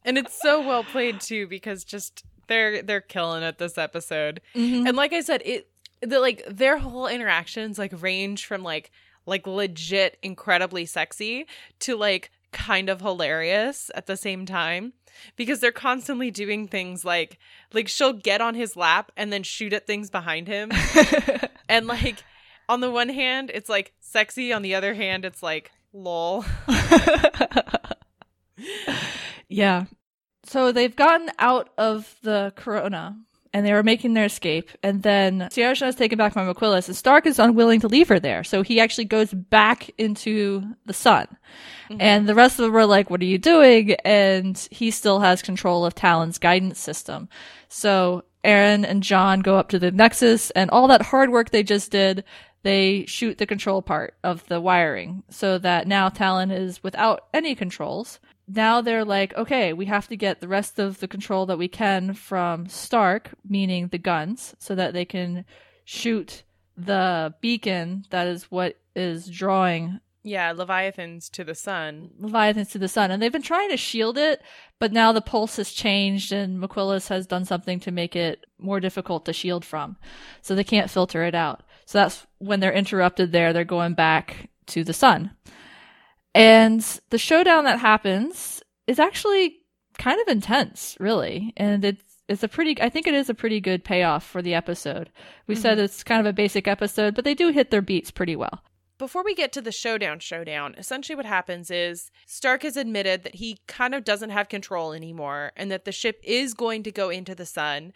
and 0.03 0.19
it's 0.19 0.39
so 0.39 0.65
well 0.65 0.83
played 0.83 1.19
too 1.19 1.47
because 1.47 1.83
just 1.83 2.23
they're 2.47 2.83
they're 2.83 3.01
killing 3.01 3.41
it 3.41 3.57
this 3.57 3.79
episode. 3.79 4.39
Mm-hmm. 4.53 4.85
And 4.85 4.95
like 4.95 5.13
I 5.13 5.21
said, 5.21 5.41
it 5.43 5.67
the 6.01 6.19
like 6.19 6.43
their 6.47 6.77
whole 6.77 7.07
interactions 7.07 7.79
like 7.79 7.99
range 8.03 8.45
from 8.45 8.61
like 8.61 8.91
like 9.25 9.47
legit 9.47 10.17
incredibly 10.21 10.85
sexy 10.85 11.45
to 11.79 11.95
like 11.95 12.31
kind 12.51 12.89
of 12.89 13.01
hilarious 13.01 13.91
at 13.95 14.05
the 14.07 14.17
same 14.17 14.45
time. 14.45 14.93
Because 15.37 15.61
they're 15.61 15.71
constantly 15.71 16.29
doing 16.29 16.67
things 16.67 17.05
like 17.05 17.39
like 17.73 17.87
she'll 17.87 18.13
get 18.13 18.41
on 18.41 18.55
his 18.55 18.75
lap 18.75 19.11
and 19.15 19.31
then 19.31 19.43
shoot 19.43 19.73
at 19.73 19.87
things 19.87 20.09
behind 20.09 20.47
him. 20.47 20.71
And 21.67 21.87
like 21.87 22.23
on 22.69 22.79
the 22.79 22.91
one 22.91 23.09
hand 23.09 23.49
it's 23.51 23.69
like 23.69 23.93
sexy. 23.99 24.53
On 24.53 24.61
the 24.61 24.75
other 24.75 24.93
hand 24.93 25.25
it's 25.25 25.41
like 25.41 25.71
lol. 25.93 26.45
Yeah. 29.47 29.85
So 30.43 30.71
they've 30.71 30.95
gotten 30.95 31.31
out 31.39 31.69
of 31.77 32.15
the 32.21 32.53
corona 32.55 33.17
and 33.55 33.65
they 33.65 33.71
were 33.71 33.83
making 33.83 34.13
their 34.13 34.25
escape. 34.25 34.69
And 34.83 35.01
then 35.01 35.47
Sierra 35.49 35.71
is 35.87 35.95
taken 35.95 36.17
back 36.17 36.33
by 36.33 36.41
McQuillis 36.41 36.89
and 36.89 36.95
Stark 36.95 37.25
is 37.25 37.39
unwilling 37.39 37.79
to 37.79 37.87
leave 37.87 38.09
her 38.09 38.19
there. 38.19 38.43
So 38.43 38.63
he 38.63 38.81
actually 38.81 39.05
goes 39.05 39.31
back 39.31 39.89
into 39.97 40.61
the 40.85 40.91
sun. 40.93 41.27
Mm-hmm. 41.89 42.01
And 42.01 42.27
the 42.27 42.35
rest 42.35 42.59
of 42.59 42.65
them 42.65 42.75
are 42.75 42.85
like, 42.85 43.09
what 43.09 43.21
are 43.21 43.25
you 43.25 43.37
doing? 43.37 43.93
And 44.03 44.57
he 44.71 44.91
still 44.91 45.21
has 45.21 45.41
control 45.41 45.85
of 45.85 45.95
Talyn's 45.95 46.37
guidance 46.37 46.79
system. 46.79 47.29
So 47.69 48.25
Aeryn 48.43 48.83
and 48.83 49.01
John 49.01 49.39
go 49.39 49.55
up 49.55 49.69
to 49.69 49.79
the 49.79 49.89
Nexus 49.89 50.51
and 50.51 50.69
all 50.69 50.89
that 50.89 51.03
hard 51.03 51.29
work 51.29 51.51
they 51.51 51.63
just 51.63 51.91
did, 51.91 52.25
they 52.63 53.05
shoot 53.05 53.37
the 53.37 53.45
control 53.45 53.81
part 53.81 54.15
of 54.21 54.45
the 54.47 54.59
wiring 54.59 55.23
so 55.29 55.59
that 55.59 55.87
now 55.87 56.09
Talyn 56.09 56.51
is 56.51 56.83
without 56.83 57.27
any 57.33 57.55
controls 57.55 58.19
now 58.47 58.81
they're 58.81 59.05
like, 59.05 59.33
okay, 59.35 59.73
we 59.73 59.85
have 59.85 60.07
to 60.09 60.15
get 60.15 60.39
the 60.39 60.47
rest 60.47 60.79
of 60.79 60.99
the 60.99 61.07
control 61.07 61.45
that 61.47 61.57
we 61.57 61.67
can 61.67 62.13
from 62.13 62.67
Stark, 62.67 63.31
meaning 63.47 63.87
the 63.87 63.97
guns, 63.97 64.55
so 64.59 64.75
that 64.75 64.93
they 64.93 65.05
can 65.05 65.45
shoot 65.83 66.43
the 66.77 67.33
beacon 67.41 68.05
that 68.09 68.27
is 68.27 68.51
what 68.51 68.77
is 68.95 69.27
drawing 69.29 69.99
yeah 70.23 70.51
leviathans 70.51 71.29
to 71.29 71.43
the 71.43 71.55
sun 71.55 72.09
Leviathans 72.19 72.69
to 72.71 72.79
the 72.79 72.87
sun. 72.87 73.11
And 73.11 73.21
they've 73.21 73.31
been 73.31 73.41
trying 73.41 73.69
to 73.69 73.77
shield 73.77 74.17
it, 74.17 74.41
but 74.79 74.91
now 74.91 75.11
the 75.11 75.21
pulse 75.21 75.57
has 75.57 75.71
changed 75.71 76.31
and 76.31 76.61
McQuillis 76.61 77.07
has 77.09 77.27
done 77.27 77.45
something 77.45 77.79
to 77.81 77.91
make 77.91 78.15
it 78.15 78.45
more 78.57 78.79
difficult 78.79 79.25
to 79.25 79.33
shield 79.33 79.63
from. 79.63 79.97
So 80.41 80.55
they 80.55 80.63
can't 80.63 80.89
filter 80.89 81.23
it 81.23 81.35
out. 81.35 81.63
So 81.85 81.99
that's 81.99 82.25
when 82.39 82.59
they're 82.59 82.73
interrupted 82.73 83.31
there, 83.31 83.53
they're 83.53 83.63
going 83.63 83.93
back 83.93 84.49
to 84.67 84.83
the 84.83 84.93
sun. 84.93 85.31
And 86.35 86.81
the 87.09 87.17
showdown 87.17 87.63
that 87.63 87.79
happens 87.79 88.61
is 88.87 88.99
actually 88.99 89.57
kind 89.97 90.21
of 90.21 90.27
intense, 90.27 90.97
really. 90.99 91.53
And 91.57 91.83
it's 91.85 92.03
it's 92.27 92.43
a 92.43 92.47
pretty 92.47 92.79
I 92.81 92.89
think 92.89 93.07
it 93.07 93.13
is 93.13 93.29
a 93.29 93.33
pretty 93.33 93.61
good 93.61 93.83
payoff 93.83 94.23
for 94.25 94.41
the 94.41 94.53
episode. 94.53 95.09
We 95.47 95.55
said 95.55 95.77
mm-hmm. 95.77 95.85
it's 95.85 96.03
kind 96.03 96.19
of 96.19 96.25
a 96.29 96.33
basic 96.33 96.67
episode, 96.67 97.15
but 97.15 97.23
they 97.23 97.35
do 97.35 97.49
hit 97.49 97.71
their 97.71 97.81
beats 97.81 98.11
pretty 98.11 98.35
well. 98.35 98.61
before 98.97 99.23
we 99.23 99.35
get 99.35 99.51
to 99.53 99.61
the 99.61 99.71
showdown 99.71 100.19
showdown 100.19 100.73
essentially 100.77 101.15
what 101.15 101.25
happens 101.25 101.69
is 101.69 102.11
stark 102.25 102.63
has 102.63 102.77
admitted 102.77 103.23
that 103.23 103.35
he 103.35 103.59
kind 103.67 103.93
of 103.93 104.03
doesn't 104.03 104.29
have 104.29 104.47
control 104.49 104.93
anymore 104.93 105.51
and 105.57 105.69
that 105.69 105.85
the 105.85 105.91
ship 105.91 106.19
is 106.23 106.53
going 106.53 106.81
to 106.83 106.91
go 106.91 107.09
into 107.09 107.35
the 107.35 107.45
sun 107.45 107.91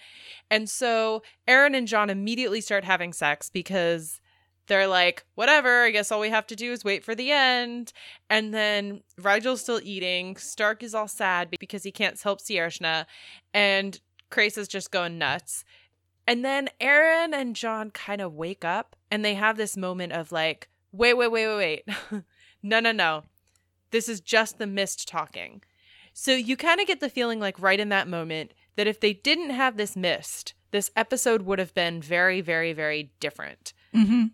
and 0.51 0.69
so 0.69 1.21
aeryn 1.47 1.75
and 1.75 1.87
john 1.87 2.09
immediately 2.09 2.61
start 2.61 2.83
having 2.83 3.13
sex 3.13 3.49
because 3.49 4.19
they're 4.69 4.87
like 4.87 5.25
whatever 5.35 5.83
i 5.83 5.91
guess 5.91 6.11
all 6.11 6.21
we 6.21 6.29
have 6.29 6.47
to 6.47 6.55
do 6.55 6.71
is 6.71 6.85
wait 6.85 7.03
for 7.03 7.13
the 7.13 7.31
end 7.31 7.91
and 8.29 8.53
then 8.53 9.01
rygel's 9.21 9.61
still 9.61 9.81
eating 9.83 10.37
stark 10.37 10.81
is 10.81 10.95
all 10.95 11.07
sad 11.07 11.49
because 11.59 11.83
he 11.83 11.91
can't 11.91 12.21
help 12.21 12.39
siershna 12.39 13.05
and 13.53 13.99
Crais 14.29 14.57
is 14.57 14.67
just 14.67 14.91
going 14.91 15.17
nuts 15.17 15.65
and 16.29 16.45
then 16.45 16.69
Aeryn 16.79 17.33
and 17.33 17.55
John 17.55 17.89
kind 17.89 18.21
of 18.21 18.35
wake 18.35 18.63
up 18.63 18.95
and 19.09 19.25
they 19.25 19.33
have 19.33 19.57
this 19.57 19.75
moment 19.75 20.13
of 20.13 20.31
like, 20.31 20.69
wait, 20.91 21.15
wait, 21.15 21.31
wait, 21.31 21.47
wait, 21.47 21.83
wait. 22.11 22.23
no, 22.63 22.79
no, 22.79 22.91
no. 22.91 23.23
This 23.89 24.07
is 24.07 24.21
just 24.21 24.59
the 24.59 24.67
mist 24.67 25.07
talking. 25.07 25.63
So 26.13 26.33
you 26.33 26.55
kind 26.55 26.79
of 26.79 26.85
get 26.85 26.99
the 26.99 27.09
feeling 27.09 27.39
like 27.39 27.59
right 27.59 27.79
in 27.79 27.89
that 27.89 28.07
moment 28.07 28.53
that 28.75 28.85
if 28.85 28.99
they 28.99 29.11
didn't 29.11 29.49
have 29.49 29.75
this 29.75 29.95
mist, 29.95 30.53
this 30.69 30.91
episode 30.95 31.41
would 31.41 31.57
have 31.57 31.73
been 31.73 31.99
very, 31.99 32.41
very, 32.41 32.73
very 32.73 33.11
different. 33.19 33.73
Mm-hmm. 33.95 34.25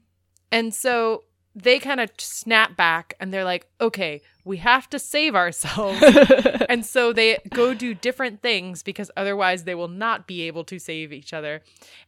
And 0.55 0.73
so 0.73 1.25
they 1.53 1.79
kind 1.79 1.99
of 1.99 2.11
snap 2.17 2.77
back 2.77 3.13
and 3.19 3.33
they're 3.33 3.43
like, 3.43 3.67
okay, 3.81 4.21
we 4.45 4.55
have 4.57 4.89
to 4.91 4.99
save 4.99 5.35
ourselves. 5.35 6.01
and 6.69 6.85
so 6.85 7.11
they 7.11 7.39
go 7.49 7.73
do 7.73 7.93
different 7.93 8.41
things 8.41 8.81
because 8.81 9.11
otherwise 9.17 9.65
they 9.65 9.75
will 9.75 9.89
not 9.89 10.27
be 10.27 10.43
able 10.43 10.63
to 10.63 10.79
save 10.79 11.11
each 11.11 11.33
other. 11.33 11.61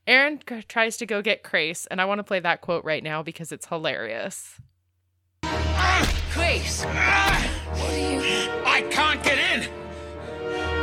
Aeryn 0.07 0.39
c- 0.47 0.61
tries 0.63 0.95
to 0.95 1.05
go 1.05 1.21
get 1.21 1.43
Crais, 1.43 1.87
and 1.87 1.99
I 1.99 2.05
want 2.05 2.19
to 2.19 2.23
play 2.23 2.39
that 2.39 2.61
quote 2.61 2.85
right 2.85 3.03
now 3.03 3.21
because 3.21 3.51
it's 3.51 3.65
hilarious. 3.65 4.61
Chris, 5.43 6.85
I 6.85 7.49
can't 8.89 9.21
get 9.23 9.37
in! 9.37 9.69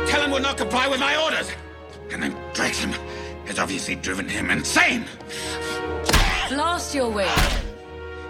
Talyn 0.07 0.31
will 0.31 0.39
not 0.39 0.57
comply 0.57 0.87
with 0.87 0.99
my 0.99 1.15
orders! 1.19 1.49
And 2.11 2.21
then 2.21 2.35
Draxum 2.53 2.93
has 3.47 3.57
obviously 3.57 3.95
driven 3.95 4.29
him 4.29 4.51
insane! 4.51 5.05
Blast 6.49 6.93
your 6.93 7.09
way. 7.09 7.31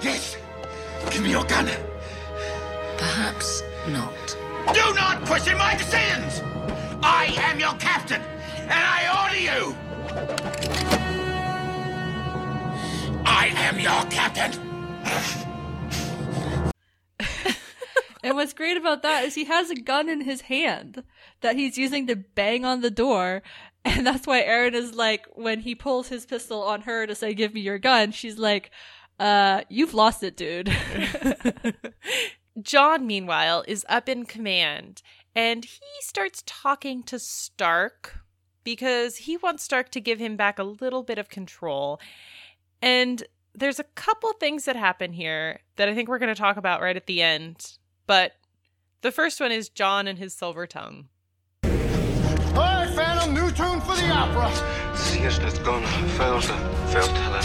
Yes. 0.02 0.38
Give 1.12 1.22
me 1.22 1.32
your 1.32 1.44
gun. 1.44 1.70
Perhaps 2.98 3.62
not. 3.90 4.38
Do 4.74 4.94
not 4.94 5.26
question 5.26 5.58
my 5.58 5.76
decisions! 5.76 6.42
I 7.04 7.34
am 7.38 7.60
your 7.60 7.74
captain, 7.74 8.22
and 8.22 8.72
I 8.72 9.08
order 9.22 9.40
you! 9.40 9.76
I 13.26 13.48
am 13.56 13.80
your 13.80 14.06
captain! 14.10 14.62
And 18.26 18.36
what's 18.36 18.54
great 18.54 18.76
about 18.76 19.04
that 19.04 19.24
is 19.24 19.36
he 19.36 19.44
has 19.44 19.70
a 19.70 19.76
gun 19.76 20.10
in 20.10 20.22
his 20.22 20.42
hand 20.42 21.04
that 21.42 21.56
he's 21.56 21.78
using 21.78 22.08
to 22.08 22.16
bang 22.16 22.66
on 22.66 22.82
the 22.82 22.90
door. 22.90 23.44
And 23.86 24.06
that's 24.06 24.26
why 24.26 24.42
Aeryn 24.42 24.74
is 24.74 24.96
like, 24.96 25.28
when 25.36 25.60
he 25.60 25.76
pulls 25.76 26.08
his 26.08 26.26
pistol 26.26 26.64
on 26.64 26.82
her 26.82 27.06
to 27.06 27.14
say, 27.14 27.36
give 27.36 27.54
me 27.54 27.62
your 27.62 27.78
gun, 27.78 28.12
she's 28.12 28.38
like, 28.38 28.72
uh, 29.20 29.62
you've 29.70 29.94
lost 29.94 30.24
it, 30.24 30.36
dude. 30.36 30.76
John, 32.62 33.06
meanwhile, 33.06 33.64
is 33.68 33.86
up 33.88 34.10
in 34.10 34.26
command 34.26 35.04
and 35.36 35.64
he 35.66 35.82
starts 36.02 36.44
talking 36.46 37.04
to 37.04 37.20
Stark 37.20 38.22
because 38.64 39.18
he 39.18 39.38
wants 39.38 39.64
Stark 39.64 39.90
to 39.92 40.02
give 40.02 40.20
him 40.20 40.36
back 40.36 40.58
a 40.58 40.64
little 40.64 41.04
bit 41.04 41.18
of 41.18 41.30
control. 41.30 42.00
And 42.82 43.24
there's 43.54 43.80
a 43.80 43.84
couple 43.84 44.34
things 44.34 44.66
that 44.66 44.76
happen 44.76 45.14
here 45.14 45.60
that 45.76 45.88
I 45.88 45.94
think 45.94 46.10
we're 46.10 46.20
going 46.20 46.34
to 46.34 46.40
talk 46.40 46.58
about 46.58 46.82
right 46.82 46.96
at 46.96 47.06
the 47.06 47.22
end. 47.22 47.78
But 48.08 48.34
the 49.02 49.12
first 49.12 49.40
one 49.40 49.52
is 49.52 49.70
John 49.70 50.08
and 50.08 50.18
his 50.18 50.34
silver 50.34 50.66
tongue. 50.66 51.10
The 54.06 54.12
opera. 54.12 54.52
Sirjna's 54.94 55.58
gone. 55.60 55.84
Failed 56.10 56.46
her. 56.46 56.88
Failed 56.90 57.10
Helen. 57.18 57.44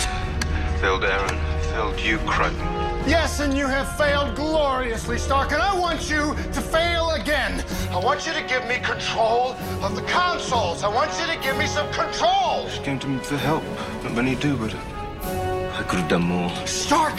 Failed 0.78 1.02
Aeryn. 1.04 1.38
Failed 1.72 1.98
you, 1.98 2.18
Crichton. 2.26 2.60
Yes, 3.08 3.40
and 3.40 3.56
you 3.56 3.66
have 3.66 3.96
failed 3.96 4.36
gloriously, 4.36 5.16
Stark, 5.16 5.52
and 5.52 5.62
I 5.62 5.74
want 5.74 6.10
you 6.10 6.34
to 6.52 6.60
fail 6.60 7.12
again. 7.12 7.64
I 7.90 7.96
want 7.96 8.26
you 8.26 8.34
to 8.34 8.42
give 8.42 8.66
me 8.68 8.76
control 8.76 9.56
of 9.80 9.96
the 9.96 10.02
consoles. 10.02 10.82
I 10.82 10.88
want 10.88 11.10
you 11.18 11.26
to 11.34 11.40
give 11.40 11.56
me 11.56 11.66
some 11.66 11.90
control. 11.92 12.68
Came 12.84 12.98
to 12.98 13.06
me 13.06 13.18
for 13.20 13.38
help. 13.38 13.64
Not 14.02 14.12
many 14.12 14.34
do, 14.34 14.54
but 14.58 14.74
I 14.74 15.82
could 15.88 16.00
have 16.00 16.10
done 16.10 16.24
more. 16.24 16.50
Stark, 16.66 17.18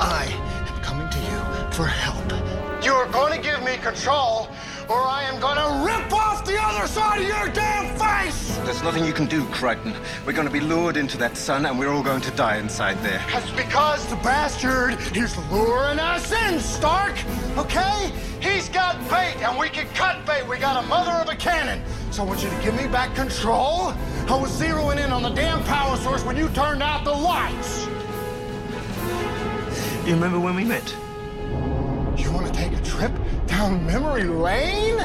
I 0.00 0.24
am 0.68 0.80
coming 0.80 1.10
to 1.10 1.18
you 1.18 1.70
for 1.70 1.84
help. 1.84 2.24
You 2.82 2.92
are 2.92 3.08
going 3.12 3.34
to 3.36 3.42
give 3.46 3.62
me 3.62 3.76
control, 3.76 4.48
or 4.90 5.02
I 5.02 5.22
am 5.22 5.38
going 5.38 5.56
to 5.56 5.86
rip 5.86 6.12
off 6.12 6.44
the 6.44 6.60
other 6.60 6.88
side 6.88 7.20
of 7.20 7.28
your 7.28 7.48
damn 7.50 7.96
face! 7.96 8.56
There's 8.64 8.82
nothing 8.82 9.04
you 9.04 9.12
can 9.12 9.26
do, 9.26 9.44
Crichton. 9.46 9.94
We're 10.26 10.32
going 10.32 10.48
to 10.48 10.52
be 10.52 10.58
lured 10.58 10.96
into 10.96 11.16
that 11.18 11.36
sun, 11.36 11.64
and 11.64 11.78
we're 11.78 11.92
all 11.92 12.02
going 12.02 12.22
to 12.22 12.30
die 12.32 12.56
inside 12.56 12.98
there. 12.98 13.24
That's 13.30 13.52
because 13.52 14.04
the 14.06 14.16
bastard 14.16 14.98
is 15.16 15.36
luring 15.52 16.00
us 16.00 16.32
in, 16.32 16.58
Stark! 16.58 17.14
Okay? 17.56 18.10
He's 18.40 18.68
got 18.68 18.98
bait, 19.08 19.36
and 19.42 19.56
we 19.56 19.68
can 19.68 19.86
cut 19.94 20.26
bait. 20.26 20.44
We 20.48 20.58
got 20.58 20.82
a 20.82 20.86
mother 20.88 21.12
of 21.12 21.28
a 21.28 21.36
cannon. 21.36 21.84
So 22.10 22.24
I 22.24 22.26
want 22.26 22.42
you 22.42 22.50
to 22.50 22.60
give 22.60 22.74
me 22.74 22.88
back 22.88 23.14
control. 23.14 23.94
I 24.28 24.36
was 24.40 24.50
zeroing 24.60 25.02
in 25.02 25.12
on 25.12 25.22
the 25.22 25.30
damn 25.30 25.62
power 25.64 25.96
source 25.98 26.24
when 26.24 26.36
you 26.36 26.48
turned 26.48 26.82
out 26.82 27.04
the 27.04 27.12
lights. 27.12 27.86
You 30.04 30.14
remember 30.14 30.40
when 30.40 30.56
we 30.56 30.64
met? 30.64 30.92
Trip 33.00 33.46
down 33.46 33.86
memory 33.86 34.24
lane? 34.24 34.98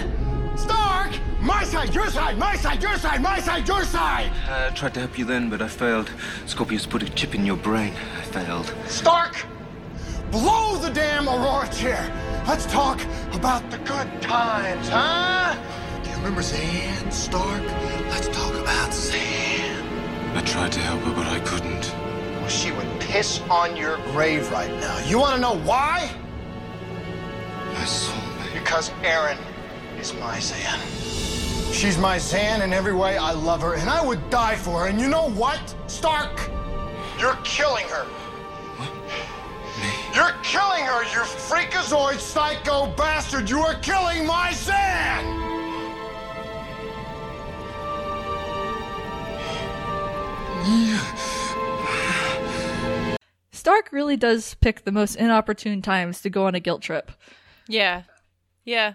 Stark! 0.57 1.13
My 1.39 1.63
side, 1.63 1.95
your 1.95 2.09
side, 2.09 2.37
my 2.37 2.57
side, 2.57 2.83
your 2.83 2.97
side, 2.97 3.21
my 3.21 3.39
side, 3.39 3.65
your 3.69 3.85
side! 3.85 4.33
Uh, 4.49 4.67
I 4.69 4.75
tried 4.75 4.95
to 4.95 4.99
help 4.99 5.17
you 5.17 5.23
then, 5.23 5.49
but 5.49 5.61
I 5.61 5.69
failed. 5.69 6.11
Scorpius 6.45 6.85
put 6.85 7.03
a 7.03 7.09
chip 7.11 7.33
in 7.33 7.45
your 7.45 7.55
brain. 7.55 7.93
I 8.17 8.21
failed. 8.23 8.75
Stark! 8.87 9.45
Blow 10.29 10.75
the 10.75 10.89
damn 10.89 11.29
Aurora 11.29 11.69
chair! 11.69 12.03
Let's 12.45 12.65
talk 12.65 12.99
about 13.31 13.71
the 13.71 13.77
good 13.77 14.21
times, 14.21 14.89
huh? 14.89 15.55
Do 16.03 16.09
you 16.09 16.17
remember 16.17 16.41
Zhaan, 16.41 17.13
Stark? 17.13 17.63
Let's 18.09 18.27
talk 18.27 18.55
about 18.55 18.89
Zhaan. 18.89 20.35
I 20.35 20.41
tried 20.41 20.73
to 20.73 20.81
help 20.81 20.99
her, 21.03 21.13
but 21.15 21.27
I 21.27 21.39
couldn't. 21.39 21.93
Well, 22.41 22.49
she 22.49 22.73
would 22.73 22.99
piss 22.99 23.39
on 23.49 23.77
your 23.77 23.95
grave 24.11 24.51
right 24.51 24.73
now. 24.81 24.99
You 25.07 25.17
want 25.17 25.35
to 25.35 25.39
know 25.39 25.57
why? 25.59 26.13
My 27.75 27.81
soulmate. 27.81 28.53
Because 28.53 28.89
Aeryn 29.03 29.37
is 29.99 30.13
my 30.15 30.37
Zhaan. 30.37 31.73
She's 31.73 31.97
my 31.97 32.17
Zhaan 32.17 32.63
in 32.63 32.73
every 32.73 32.93
way. 32.93 33.17
I 33.17 33.31
love 33.33 33.61
her, 33.61 33.75
and 33.75 33.89
I 33.89 34.03
would 34.03 34.29
die 34.29 34.55
for 34.55 34.81
her. 34.81 34.87
And 34.87 34.99
you 34.99 35.09
know 35.09 35.29
what, 35.31 35.75
Stark? 35.87 36.49
You're 37.19 37.37
killing 37.43 37.85
her. 37.89 38.05
Me. 39.81 39.89
You're 40.15 40.33
killing 40.41 40.85
her, 40.85 41.03
you 41.03 41.19
freakazoid 41.49 42.19
psycho 42.19 42.87
bastard! 42.95 43.49
You 43.49 43.59
are 43.59 43.75
killing 43.75 44.25
my 44.25 44.51
Zhaan! 44.51 45.43
Stark 53.51 53.91
really 53.91 54.15
does 54.15 54.55
pick 54.61 54.85
the 54.85 54.91
most 54.91 55.15
inopportune 55.15 55.81
times 55.81 56.21
to 56.21 56.29
go 56.29 56.45
on 56.47 56.55
a 56.55 56.59
guilt 56.61 56.81
trip. 56.81 57.11
Yeah. 57.67 58.03
Yeah. 58.63 58.93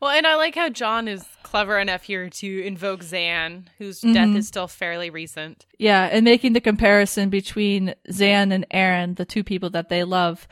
Well, 0.00 0.10
and 0.10 0.26
I 0.26 0.36
like 0.36 0.54
how 0.54 0.68
John 0.68 1.08
is 1.08 1.24
clever 1.42 1.78
enough 1.78 2.02
here 2.02 2.28
to 2.28 2.62
invoke 2.64 3.00
Zhaan, 3.00 3.66
whose 3.78 4.00
death 4.00 4.12
mm-hmm. 4.12 4.36
is 4.36 4.48
still 4.48 4.68
fairly 4.68 5.10
recent. 5.10 5.66
Yeah, 5.78 6.08
and 6.10 6.24
making 6.24 6.52
the 6.52 6.60
comparison 6.60 7.30
between 7.30 7.94
Zhaan 8.10 8.52
and 8.52 8.66
Aeryn, 8.70 9.16
the 9.16 9.24
two 9.24 9.42
people 9.44 9.70
that 9.70 9.88
they 9.88 10.04
love. 10.04 10.46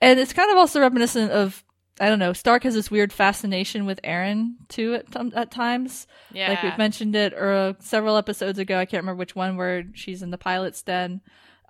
And 0.00 0.18
it's 0.18 0.32
kind 0.32 0.50
of 0.50 0.56
also 0.56 0.80
reminiscent 0.80 1.30
of 1.30 1.64
I 2.00 2.08
don't 2.08 2.18
know, 2.18 2.32
Stark 2.32 2.62
has 2.62 2.72
this 2.72 2.90
weird 2.90 3.12
fascination 3.12 3.84
with 3.84 4.00
Aeryn 4.02 4.54
too 4.68 4.94
at, 4.94 5.34
at 5.34 5.50
times. 5.50 6.06
Yeah. 6.32 6.48
Like 6.48 6.62
we've 6.62 6.78
mentioned 6.78 7.14
it 7.14 7.34
or 7.34 7.76
several 7.80 8.16
episodes 8.16 8.58
ago, 8.58 8.78
I 8.78 8.86
can't 8.86 9.02
remember 9.02 9.18
which 9.18 9.36
one 9.36 9.58
where 9.58 9.84
she's 9.92 10.22
in 10.22 10.30
the 10.30 10.38
pilot's 10.38 10.82
den. 10.82 11.20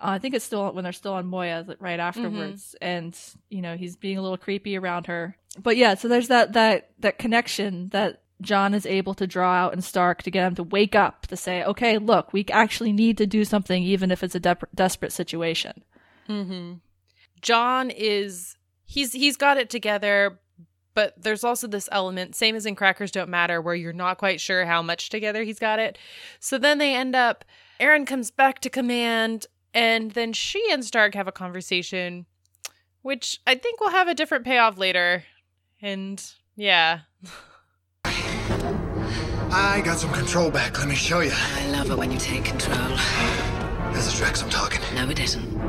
Uh, 0.01 0.11
I 0.11 0.19
think 0.19 0.33
it's 0.33 0.45
still 0.45 0.71
when 0.73 0.83
they're 0.83 0.93
still 0.93 1.13
on 1.13 1.27
Moya 1.27 1.65
right 1.79 1.99
afterwards, 1.99 2.75
and 2.81 3.17
you 3.49 3.61
know 3.61 3.77
he's 3.77 3.95
being 3.95 4.17
a 4.17 4.21
little 4.21 4.37
creepy 4.37 4.77
around 4.77 5.07
her. 5.07 5.35
But 5.61 5.77
yeah, 5.77 5.95
so 5.95 6.07
there's 6.07 6.27
that 6.29 6.53
that 6.53 6.89
that 6.99 7.19
connection 7.19 7.89
that 7.89 8.21
John 8.41 8.73
is 8.73 8.85
able 8.85 9.13
to 9.15 9.27
draw 9.27 9.53
out 9.53 9.73
in 9.73 9.81
Stark 9.81 10.23
to 10.23 10.31
get 10.31 10.47
him 10.47 10.55
to 10.55 10.63
wake 10.63 10.95
up 10.95 11.27
to 11.27 11.37
say, 11.37 11.63
okay, 11.63 11.97
look, 11.97 12.33
we 12.33 12.45
actually 12.51 12.91
need 12.91 13.17
to 13.19 13.27
do 13.27 13.45
something, 13.45 13.83
even 13.83 14.09
if 14.11 14.23
it's 14.23 14.33
a 14.35 14.39
de- 14.39 14.57
desperate 14.73 15.11
situation. 15.11 15.83
John 17.41 17.89
is 17.91 18.55
he's 18.85 19.13
he's 19.13 19.37
got 19.37 19.57
it 19.57 19.69
together, 19.69 20.39
but 20.93 21.13
there's 21.21 21.43
also 21.43 21.67
this 21.67 21.89
element, 21.91 22.35
same 22.35 22.55
as 22.55 22.65
in 22.65 22.75
Crackers 22.75 23.11
Don't 23.11 23.29
Matter, 23.29 23.61
where 23.61 23.75
you're 23.75 23.93
not 23.93 24.17
quite 24.17 24.39
sure 24.41 24.65
how 24.65 24.81
much 24.81 25.09
together 25.09 25.43
he's 25.43 25.59
got 25.59 25.79
it. 25.79 25.97
So 26.39 26.57
then 26.57 26.77
they 26.77 26.95
end 26.95 27.15
up 27.15 27.45
Aeryn 27.79 28.05
comes 28.05 28.29
back 28.31 28.59
to 28.59 28.69
command, 28.69 29.47
and 29.73 30.11
then 30.11 30.33
she 30.33 30.63
and 30.71 30.83
Stark 30.83 31.15
have 31.15 31.27
a 31.27 31.31
conversation, 31.31 32.25
which 33.01 33.39
I 33.47 33.55
think 33.55 33.79
will 33.79 33.89
have 33.89 34.07
a 34.07 34.13
different 34.13 34.45
payoff 34.45 34.77
later. 34.77 35.23
And 35.81 36.23
yeah. 36.55 37.01
I 38.05 39.81
got 39.83 39.97
some 39.97 40.13
control 40.13 40.49
back. 40.49 40.77
Let 40.79 40.87
me 40.87 40.95
show 40.95 41.19
you. 41.19 41.31
I 41.33 41.69
love 41.71 41.91
it 41.91 41.97
when 41.97 42.11
you 42.11 42.17
take 42.17 42.45
control. 42.45 42.77
There's 43.91 44.05
the 44.05 44.23
Drex 44.23 44.43
I'm 44.43 44.49
talking. 44.49 44.79
No, 44.95 45.09
it 45.09 45.19
isn't. 45.19 45.59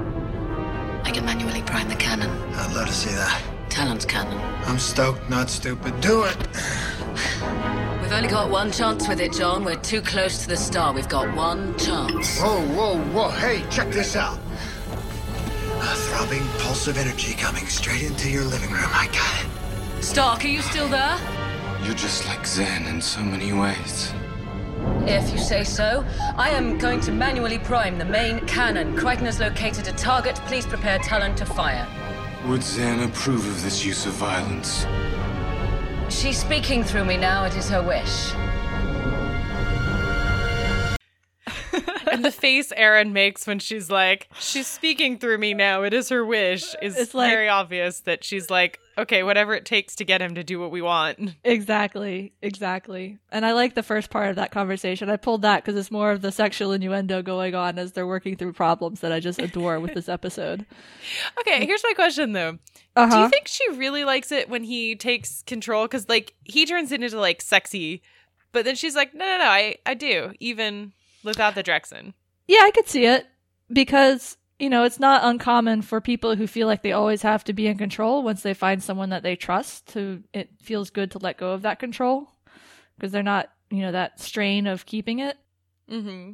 I 1.04 1.10
can 1.10 1.24
manually 1.24 1.62
prime 1.62 1.88
the 1.88 1.96
cannon. 1.96 2.30
I'd 2.54 2.74
love 2.74 2.86
to 2.86 2.92
see 2.92 3.10
that. 3.10 3.42
Talyn's 3.68 4.04
cannon. 4.04 4.38
I'm 4.66 4.78
stoked, 4.78 5.28
not 5.28 5.50
stupid. 5.50 6.00
Do 6.00 6.24
it. 6.24 6.36
We've 8.12 8.18
only 8.18 8.30
got 8.30 8.50
one 8.50 8.70
chance 8.70 9.08
with 9.08 9.22
it, 9.22 9.32
John. 9.32 9.64
We're 9.64 9.76
too 9.76 10.02
close 10.02 10.42
to 10.42 10.48
the 10.48 10.56
star. 10.58 10.92
We've 10.92 11.08
got 11.08 11.34
one 11.34 11.74
chance. 11.78 12.38
Whoa, 12.38 12.60
whoa, 12.60 12.98
whoa. 13.04 13.30
Hey, 13.30 13.64
check 13.70 13.90
this 13.90 14.16
out. 14.16 14.38
A 15.80 15.94
throbbing 15.96 16.46
pulse 16.58 16.86
of 16.88 16.98
energy 16.98 17.32
coming 17.32 17.64
straight 17.68 18.02
into 18.02 18.28
your 18.28 18.44
living 18.44 18.70
room. 18.70 18.84
I 18.84 19.06
got 19.06 19.46
it. 19.46 20.04
Stark, 20.04 20.44
are 20.44 20.48
you 20.48 20.60
still 20.60 20.88
there? 20.88 21.18
You're 21.82 21.94
just 21.94 22.26
like 22.26 22.40
Zhaan 22.40 22.86
in 22.86 23.00
so 23.00 23.22
many 23.22 23.54
ways. 23.54 24.12
If 25.06 25.32
you 25.32 25.38
say 25.38 25.64
so. 25.64 26.04
I 26.36 26.50
am 26.50 26.76
going 26.76 27.00
to 27.00 27.12
manually 27.12 27.60
prime 27.60 27.96
the 27.96 28.04
main 28.04 28.40
cannon. 28.40 28.94
Crichton 28.94 29.24
has 29.24 29.40
located 29.40 29.88
a 29.88 29.92
target. 29.92 30.36
Please 30.44 30.66
prepare 30.66 30.98
Talyn 30.98 31.34
to 31.36 31.46
fire. 31.46 31.88
Would 32.46 32.60
Zhaan 32.60 33.06
approve 33.06 33.46
of 33.46 33.62
this 33.62 33.86
use 33.86 34.04
of 34.04 34.12
violence? 34.12 34.84
She's 36.08 36.38
speaking 36.38 36.84
through 36.84 37.04
me 37.04 37.16
now. 37.16 37.44
It 37.44 37.56
is 37.56 37.68
her 37.70 37.82
wish. 37.82 38.32
And 42.16 42.24
the 42.24 42.30
face 42.30 42.72
Aeryn 42.76 43.12
makes 43.12 43.46
when 43.46 43.58
she's 43.58 43.90
like, 43.90 44.28
she's 44.38 44.66
speaking 44.66 45.18
through 45.18 45.38
me 45.38 45.54
now. 45.54 45.82
It 45.82 45.94
is 45.94 46.10
her 46.10 46.24
wish. 46.24 46.74
Is 46.82 46.96
It's 46.98 47.14
like- 47.14 47.30
very 47.30 47.48
obvious 47.48 48.00
that 48.00 48.22
she's 48.22 48.50
like, 48.50 48.78
okay, 48.98 49.22
whatever 49.22 49.54
it 49.54 49.64
takes 49.64 49.96
to 49.96 50.04
get 50.04 50.20
him 50.20 50.34
to 50.34 50.44
do 50.44 50.60
what 50.60 50.70
we 50.70 50.82
want. 50.82 51.30
Exactly, 51.42 52.34
exactly. 52.42 53.18
And 53.30 53.46
I 53.46 53.52
like 53.52 53.74
the 53.74 53.82
first 53.82 54.10
part 54.10 54.28
of 54.28 54.36
that 54.36 54.50
conversation. 54.50 55.08
I 55.08 55.16
pulled 55.16 55.40
that 55.42 55.64
because 55.64 55.80
it's 55.80 55.90
more 55.90 56.10
of 56.10 56.20
the 56.20 56.30
sexual 56.30 56.72
innuendo 56.72 57.22
going 57.22 57.54
on 57.54 57.78
as 57.78 57.92
they're 57.92 58.06
working 58.06 58.36
through 58.36 58.52
problems 58.52 59.00
that 59.00 59.12
I 59.12 59.18
just 59.20 59.38
adore 59.40 59.80
with 59.80 59.94
this 59.94 60.08
episode. 60.10 60.66
Okay, 61.40 61.64
here's 61.66 61.82
my 61.82 61.92
question 61.94 62.32
though. 62.32 62.58
Uh-huh. 62.94 63.10
Do 63.16 63.22
you 63.22 63.28
think 63.28 63.48
she 63.48 63.68
really 63.72 64.04
likes 64.04 64.30
it 64.30 64.48
when 64.48 64.62
he 64.64 64.94
takes 64.94 65.42
control? 65.42 65.84
Because 65.86 66.08
like 66.08 66.34
he 66.44 66.66
turns 66.66 66.92
it 66.92 67.02
into 67.02 67.18
like 67.18 67.40
sexy, 67.42 68.02
but 68.52 68.64
then 68.64 68.76
she's 68.76 68.94
like, 68.94 69.14
no, 69.14 69.24
no, 69.24 69.38
no, 69.38 69.44
I, 69.44 69.76
I 69.86 69.94
do, 69.94 70.32
even 70.40 70.92
without 71.24 71.54
the 71.54 71.62
Drexen. 71.62 72.14
Yeah, 72.46 72.60
I 72.62 72.70
could 72.70 72.88
see 72.88 73.06
it 73.06 73.26
because 73.72 74.36
you 74.58 74.68
know 74.70 74.84
it's 74.84 75.00
not 75.00 75.24
uncommon 75.24 75.82
for 75.82 76.00
people 76.00 76.36
who 76.36 76.46
feel 76.46 76.66
like 76.66 76.82
they 76.82 76.92
always 76.92 77.22
have 77.22 77.44
to 77.44 77.52
be 77.52 77.66
in 77.66 77.78
control 77.78 78.22
once 78.22 78.42
they 78.42 78.54
find 78.54 78.82
someone 78.82 79.10
that 79.10 79.22
they 79.22 79.36
trust. 79.36 79.86
To 79.94 80.22
it 80.32 80.50
feels 80.60 80.90
good 80.90 81.10
to 81.12 81.18
let 81.18 81.38
go 81.38 81.52
of 81.52 81.62
that 81.62 81.78
control 81.78 82.28
because 82.96 83.12
they're 83.12 83.22
not 83.22 83.50
you 83.70 83.80
know 83.82 83.92
that 83.92 84.20
strain 84.20 84.66
of 84.66 84.86
keeping 84.86 85.18
it. 85.20 85.36
Mm-hmm. 85.90 86.32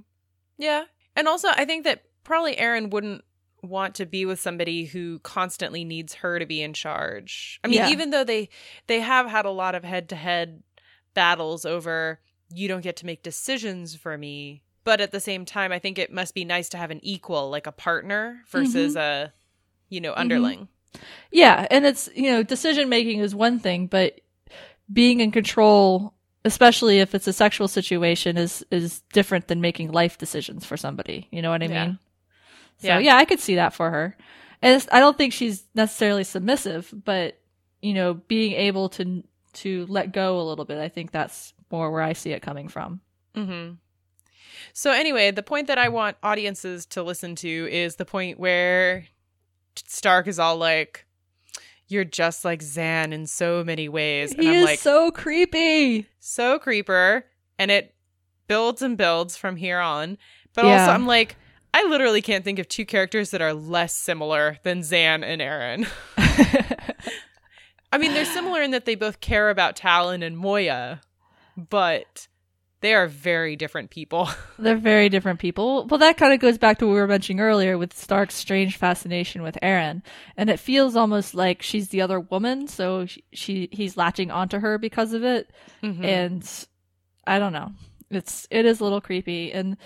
Yeah, 0.59 0.84
and 1.16 1.28
also 1.28 1.49
I 1.49 1.64
think 1.64 1.84
that 1.84 2.03
probably 2.24 2.57
Aeryn 2.57 2.91
wouldn't 2.91 3.22
want 3.62 3.97
to 3.97 4.07
be 4.07 4.24
with 4.24 4.39
somebody 4.39 4.84
who 4.84 5.18
constantly 5.20 5.84
needs 5.84 6.14
her 6.14 6.39
to 6.39 6.47
be 6.47 6.62
in 6.62 6.72
charge. 6.72 7.59
I 7.64 7.68
mean, 7.68 7.78
Yeah. 7.78 7.91
even 7.91 8.11
though 8.11 8.24
they 8.24 8.51
they 8.86 9.01
have 9.01 9.26
had 9.26 9.47
a 9.47 9.51
lot 9.51 9.74
of 9.74 9.82
head 9.84 10.09
to 10.11 10.16
head 10.16 10.62
battles 11.14 11.64
over 11.64 12.20
you 12.51 12.66
don't 12.68 12.80
get 12.82 12.97
to 12.97 13.05
make 13.07 13.22
decisions 13.22 13.95
for 13.95 14.16
me, 14.16 14.62
but 14.89 15.03
at 15.03 15.12
the 15.12 15.20
same 15.20 15.45
time, 15.45 15.70
I 15.70 15.78
think 15.78 15.99
it 15.99 16.11
must 16.11 16.34
be 16.34 16.47
nice 16.47 16.70
to 16.70 16.78
have 16.78 16.91
an 16.91 17.01
equal, 17.03 17.51
like 17.51 17.66
a 17.66 17.72
partner 17.72 18.41
versus 18.49 18.97
a 18.97 19.34
you 19.91 20.01
know 20.01 20.14
underling. 20.16 20.68
Yeah, 21.30 21.66
and 21.70 21.84
it's 21.84 22.09
you 22.14 22.30
know 22.30 22.43
decision 22.43 22.89
making 22.89 23.20
is 23.20 23.34
one 23.34 23.59
thing, 23.59 23.86
but 23.86 24.22
being 24.91 25.20
in 25.20 25.30
control, 25.30 26.14
especially 26.47 27.01
if 27.01 27.14
it's 27.14 27.26
a 27.26 27.34
sexual 27.34 27.68
situation, 27.68 28.39
is 28.39 28.64
is 28.70 29.03
different 29.12 29.49
than 29.49 29.61
making 29.61 29.93
life 29.93 30.16
decisions 30.16 30.64
for 30.64 30.78
somebody. 30.78 31.28
You 31.30 31.43
know 31.43 31.51
what 31.51 31.62
I 31.62 31.66
Yeah. 31.66 31.84
mean? 31.86 31.99
So 32.78 32.86
Yeah. 32.89 32.99
yeah. 33.01 33.16
I 33.18 33.26
could 33.26 33.41
see 33.41 33.57
that 33.57 33.74
for 33.74 33.91
her. 33.91 34.16
And 34.62 34.74
it's, 34.74 34.89
I 34.91 35.01
don't 35.01 35.18
think 35.18 35.34
she's 35.34 35.64
necessarily 35.74 36.24
submissive, 36.24 36.95
but 37.05 37.39
you 37.82 37.93
know, 37.93 38.14
being 38.14 38.53
able 38.55 38.89
to 38.97 39.22
to 39.64 39.84
let 39.91 40.12
go 40.14 40.41
a 40.41 40.47
little 40.49 40.64
bit, 40.64 40.78
I 40.78 40.89
think 40.89 41.11
that's 41.11 41.53
more 41.70 41.91
where 41.91 42.01
I 42.01 42.14
see 42.14 42.32
it 42.32 42.41
coming 42.41 42.68
from. 42.68 43.03
Mm-hmm. 43.36 43.74
So 44.73 44.91
anyway, 44.91 45.31
the 45.31 45.43
point 45.43 45.67
that 45.67 45.79
I 45.79 45.89
want 45.89 46.17
audiences 46.23 46.87
to 46.87 47.03
listen 47.03 47.35
to 47.37 47.69
is 47.71 47.97
the 47.97 48.05
point 48.05 48.39
where 48.39 49.07
Stark 49.87 50.27
is 50.27 50.39
all 50.39 50.57
like, 50.57 51.07
"You're 51.89 52.05
just 52.05 52.45
like 52.45 52.61
Zhaan 52.61 53.13
in 53.13 53.27
so 53.27 53.63
many 53.65 53.89
ways," 53.89 54.33
and 54.33 54.43
he 54.43 54.49
I'm 54.49 54.55
is 54.57 54.65
like, 54.65 54.79
so 54.79 55.11
creepy. 55.11 56.07
so 56.19 56.59
creeper, 56.59 57.25
and 57.59 57.71
it 57.71 57.95
builds 58.47 58.83
and 58.83 58.97
builds 58.97 59.37
from 59.37 59.57
here 59.57 59.79
on. 59.79 60.19
But 60.55 60.65
also, 60.65 60.91
I'm 60.93 61.07
like, 61.07 61.37
I 61.73 61.85
literally 61.85 62.23
can't 62.23 62.45
think 62.45 62.59
of 62.59 62.67
two 62.67 62.85
characters 62.85 63.31
that 63.31 63.41
are 63.43 63.53
less 63.55 63.95
similar 63.95 64.59
than 64.65 64.81
Zhaan 64.81 65.23
and 65.23 65.41
Aeryn. 65.41 65.87
I 67.93 67.99
mean, 67.99 68.13
they're 68.13 68.25
similar 68.25 68.63
in 68.63 68.73
that 68.73 68.85
they 68.85 68.95
both 68.95 69.21
care 69.21 69.51
about 69.51 69.77
Talyn 69.77 70.23
and 70.25 70.37
Moya, 70.37 71.01
but 71.57 72.29
they 72.81 72.95
are 72.95 73.07
very 73.09 73.57
different 73.57 73.91
people. 73.91 74.29
They're 74.59 74.76
very 74.76 75.09
different 75.09 75.41
people. 75.41 75.87
Well, 75.87 75.99
that 75.99 76.16
kind 76.16 76.33
of 76.33 76.41
goes 76.41 76.59
back 76.59 76.79
to 76.79 76.87
what 76.87 76.93
we 76.95 77.01
were 77.01 77.07
mentioning 77.09 77.41
earlier 77.41 77.76
with 77.76 77.93
Stark's 77.97 78.35
strange 78.37 78.76
fascination 78.76 79.43
with 79.43 79.59
Aeryn, 79.62 80.03
and 80.37 80.49
it 80.51 80.61
feels 80.61 80.95
almost 80.97 81.35
like 81.35 81.62
she's 81.62 81.89
the 81.89 82.01
other 82.03 82.20
woman, 82.20 82.68
so 82.68 83.07
she, 83.07 83.24
she 83.33 83.68
he's 83.72 83.97
latching 83.97 84.31
onto 84.31 84.59
her 84.61 84.79
because 84.79 85.12
of 85.12 85.24
it, 85.24 85.51
Mhm. 85.83 86.05
and 86.05 86.66
I 87.26 87.39
don't 87.39 87.53
know. 87.53 87.72
It's 88.11 88.47
it 88.51 88.64
is 88.64 88.81
a 88.81 88.85
little 88.85 89.01
creepy, 89.01 89.53
and 89.53 89.76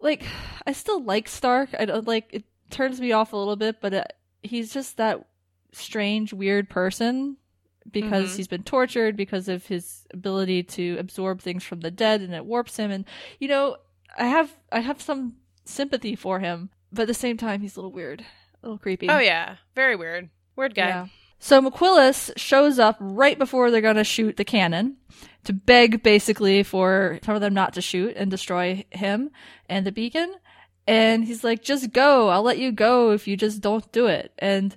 like 0.00 0.22
I 0.66 0.72
still 0.72 1.02
like 1.02 1.28
Stark. 1.28 1.70
I 1.78 1.84
don't 1.86 2.06
like 2.06 2.28
it 2.32 2.44
turns 2.70 3.00
me 3.00 3.12
off 3.12 3.32
a 3.32 3.36
little 3.36 3.56
bit, 3.56 3.80
but 3.80 3.94
it, 3.94 4.12
he's 4.42 4.72
just 4.72 4.98
that 4.98 5.26
strange, 5.72 6.32
weird 6.32 6.68
person 6.68 7.36
because 7.92 8.32
Mhm. 8.32 8.36
he's 8.36 8.48
been 8.48 8.62
tortured 8.62 9.16
because 9.16 9.48
of 9.48 9.66
his 9.66 10.06
ability 10.12 10.62
to 10.62 10.96
absorb 10.98 11.40
things 11.40 11.64
from 11.64 11.80
the 11.80 11.90
dead 11.90 12.20
and 12.20 12.34
it 12.34 12.44
warps 12.46 12.76
him 12.76 12.90
and 12.90 13.04
you 13.38 13.48
know 13.48 13.76
i 14.18 14.26
have 14.26 14.54
i 14.72 14.80
have 14.80 15.00
some 15.00 15.34
sympathy 15.64 16.14
for 16.16 16.40
him 16.40 16.70
but 16.92 17.02
at 17.02 17.08
the 17.08 17.14
same 17.14 17.36
time 17.36 17.60
he's 17.60 17.76
a 17.76 17.80
little 17.80 17.92
weird 17.92 18.20
a 18.62 18.66
little 18.66 18.78
creepy 18.78 19.08
Oh 19.08 19.18
yeah, 19.18 19.56
very 19.74 19.96
weird. 19.96 20.30
Weird 20.56 20.74
guy. 20.74 20.88
yeah. 20.88 21.06
so 21.38 21.60
mcquillis 21.60 22.32
shows 22.36 22.78
up 22.78 22.96
right 23.00 23.38
before 23.38 23.70
they're 23.70 23.80
gonna 23.80 24.04
shoot 24.04 24.36
the 24.36 24.44
cannon 24.44 24.96
to 25.44 25.52
beg 25.52 26.02
basically 26.02 26.62
for 26.62 27.18
for 27.22 27.38
them 27.38 27.54
not 27.54 27.74
to 27.74 27.82
shoot 27.82 28.16
and 28.16 28.30
destroy 28.30 28.84
him 28.90 29.30
and 29.68 29.84
the 29.86 29.92
beacon 29.92 30.34
and 30.88 31.24
he's 31.24 31.44
like 31.44 31.62
just 31.62 31.92
go 31.92 32.28
i'll 32.30 32.42
let 32.42 32.58
you 32.58 32.72
go 32.72 33.10
if 33.10 33.28
you 33.28 33.36
just 33.36 33.60
don't 33.60 33.90
do 33.92 34.06
it 34.06 34.32
and 34.38 34.76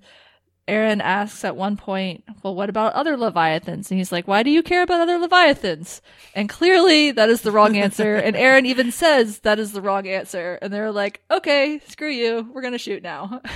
Aeryn 0.70 1.02
asks 1.02 1.44
at 1.44 1.56
one 1.56 1.76
point, 1.76 2.24
Well, 2.44 2.56
what 2.56 2.70
about 2.70 2.94
other 2.94 3.18
Leviathans? 3.18 3.90
And 3.90 3.98
he's 3.98 4.12
like, 4.12 4.28
Why 4.28 4.44
do 4.44 4.50
you 4.50 4.64
care 4.64 4.84
about 4.84 5.02
other 5.02 5.18
Leviathans? 5.18 6.02
And 6.36 6.48
clearly 6.48 7.12
that 7.12 7.30
is 7.30 7.42
the 7.42 7.52
wrong 7.52 7.76
answer. 7.76 8.16
and 8.16 8.36
Aeryn 8.36 8.66
even 8.66 8.92
says 8.92 9.40
that 9.40 9.60
is 9.60 9.74
the 9.74 9.82
wrong 9.82 10.08
answer. 10.08 10.60
And 10.62 10.72
they're 10.72 10.92
like, 10.92 11.22
Okay, 11.30 11.82
screw 11.88 12.12
you. 12.12 12.50
We're 12.54 12.62
going 12.62 12.74
to 12.74 12.78
shoot 12.78 13.04
now. 13.04 13.42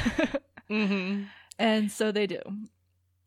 Mm-hmm. 0.70 1.24
and 1.60 1.92
so 1.92 2.12
they 2.12 2.26
do. 2.26 2.40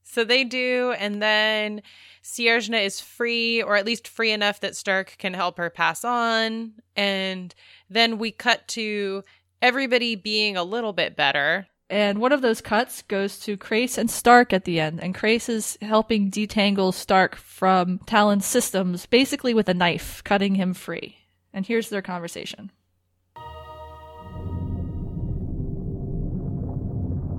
So 0.03 0.25
they 0.25 0.43
do, 0.43 0.95
and 0.99 1.23
then 1.23 1.83
Sirjna 2.25 2.85
is 2.85 3.01
free, 3.01 3.63
or 3.63 3.77
at 3.77 3.85
least 3.85 4.09
free 4.09 4.33
enough 4.33 4.61
that 4.61 4.75
Stark 4.75 5.17
can 5.19 5.35
help 5.35 5.59
her 5.59 5.71
pass 5.71 6.03
on. 6.03 6.73
And 6.97 7.55
then 7.91 8.19
we 8.19 8.33
cut 8.33 8.67
to 8.69 9.23
everybody 9.61 10.17
being 10.17 10.57
a 10.57 10.65
little 10.65 10.93
bit 10.93 11.15
better. 11.15 11.67
And 11.89 12.19
one 12.19 12.33
of 12.33 12.43
those 12.43 12.61
cuts 12.61 13.03
goes 13.03 13.39
to 13.41 13.57
Crais 13.57 13.97
and 13.97 14.11
Stark 14.11 14.53
at 14.53 14.65
the 14.65 14.81
end. 14.81 15.01
And 15.01 15.15
Crais 15.15 15.49
is 15.49 15.79
helping 15.81 16.31
detangle 16.31 16.93
Stark 16.93 17.37
from 17.37 18.01
Talyn's 18.07 18.45
systems, 18.45 19.07
basically 19.07 19.55
with 19.55 19.69
a 19.69 19.75
knife, 19.75 20.23
cutting 20.25 20.57
him 20.57 20.75
free. 20.75 21.17
And 21.53 21.65
here's 21.65 21.89
their 21.89 22.03
conversation. 22.03 22.73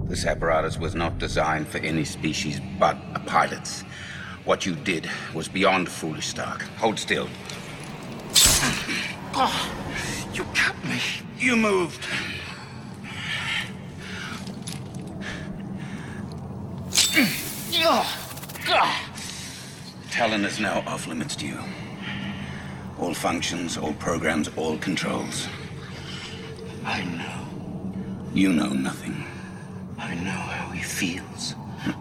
This 0.05 0.25
apparatus 0.25 0.77
was 0.77 0.95
not 0.95 1.17
designed 1.17 1.67
for 1.67 1.79
any 1.79 2.05
species 2.05 2.61
but 2.79 2.97
a 3.13 3.19
pilot's. 3.19 3.81
What 4.45 4.65
you 4.65 4.75
did 4.75 5.09
was 5.33 5.49
beyond 5.49 5.89
foolish, 5.89 6.27
Stark. 6.27 6.61
Hold 6.77 6.97
still. 6.97 7.27
Oh, 9.35 9.69
you 10.33 10.45
cut 10.55 10.75
me. 10.85 11.01
You 11.37 11.57
moved. 11.57 12.07
Oh, 16.89 16.89
God. 16.89 17.06
Talyn 20.17 20.45
is 20.45 20.59
now 20.59 20.83
off 20.85 21.07
limits 21.07 21.35
to 21.37 21.47
you. 21.47 21.59
All 22.99 23.13
functions, 23.15 23.75
all 23.75 23.93
programs, 23.93 24.49
all 24.55 24.77
controls. 24.77 25.47
I 26.85 27.03
know. 27.03 27.47
You 28.33 28.53
know 28.53 28.69
nothing. 28.69 29.25
I 29.97 30.13
know 30.15 30.29
how 30.29 30.69
he 30.71 30.83
feels, 30.83 31.53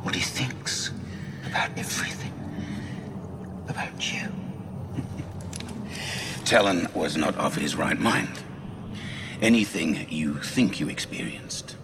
what 0.02 0.14
he 0.14 0.20
thinks 0.20 0.92
about 1.46 1.70
everything. 1.78 2.32
About 3.68 4.12
you. 4.12 4.28
Talyn 6.44 6.94
was 6.94 7.16
not 7.16 7.34
of 7.36 7.54
his 7.54 7.74
right 7.74 7.98
mind. 7.98 8.38
Anything 9.40 10.06
you 10.10 10.34
think 10.34 10.78
you 10.78 10.90
experienced 10.90 11.76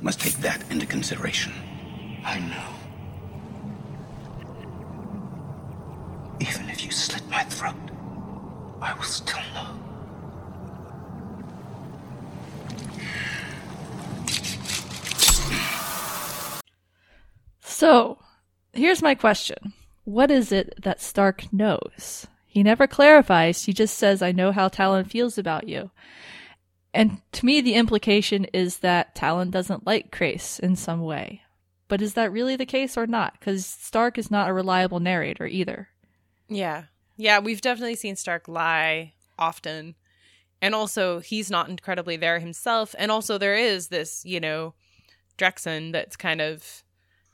must 0.00 0.20
take 0.20 0.36
that 0.38 0.64
into 0.70 0.86
consideration. 0.86 1.52
I 2.24 2.38
know. 2.40 2.68
Even 6.40 6.68
if 6.68 6.84
you 6.84 6.90
slit 6.90 7.26
my 7.28 7.42
throat, 7.44 7.74
I 8.80 8.94
will 8.94 9.02
still 9.02 9.38
know. 9.54 9.74
So, 17.60 18.18
here's 18.72 19.02
my 19.02 19.14
question. 19.14 19.72
What 20.04 20.30
is 20.30 20.52
it 20.52 20.82
that 20.82 21.00
Stark 21.00 21.52
knows? 21.52 22.26
He 22.46 22.62
never 22.62 22.86
clarifies, 22.86 23.64
he 23.64 23.72
just 23.72 23.96
says, 23.96 24.22
I 24.22 24.32
know 24.32 24.52
how 24.52 24.68
Talyn 24.68 25.08
feels 25.08 25.38
about 25.38 25.68
you. 25.68 25.90
And 26.92 27.20
to 27.32 27.46
me, 27.46 27.60
the 27.60 27.74
implication 27.74 28.46
is 28.46 28.78
that 28.78 29.14
Talyn 29.14 29.50
doesn't 29.50 29.86
like 29.86 30.10
Crais 30.10 30.58
in 30.58 30.74
some 30.74 31.02
way. 31.02 31.42
But 31.88 32.02
is 32.02 32.14
that 32.14 32.32
really 32.32 32.56
the 32.56 32.66
case 32.66 32.96
or 32.96 33.06
not? 33.06 33.34
Because 33.38 33.64
Stark 33.64 34.18
is 34.18 34.30
not 34.30 34.48
a 34.48 34.52
reliable 34.52 35.00
narrator 35.00 35.46
either. 35.46 35.88
Yeah. 36.48 36.84
Yeah, 37.16 37.40
we've 37.40 37.60
definitely 37.60 37.96
seen 37.96 38.16
Stark 38.16 38.46
lie 38.46 39.14
often. 39.38 39.94
And 40.60 40.74
also, 40.74 41.20
he's 41.20 41.50
not 41.50 41.68
incredibly 41.68 42.16
there 42.16 42.38
himself. 42.40 42.94
And 42.98 43.10
also, 43.10 43.38
there 43.38 43.56
is 43.56 43.88
this, 43.88 44.22
you 44.24 44.40
know, 44.40 44.74
Drexen 45.38 45.92
that's 45.92 46.16
kind 46.16 46.40
of 46.40 46.82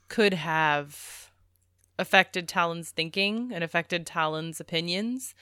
could 0.09 0.35
have 0.35 1.31
affected 1.99 2.49
Talyn's 2.49 2.91
thinking 2.91 3.51
and 3.53 3.65
affected 3.65 4.07
Talyn's 4.07 4.61
opinions 4.61 5.35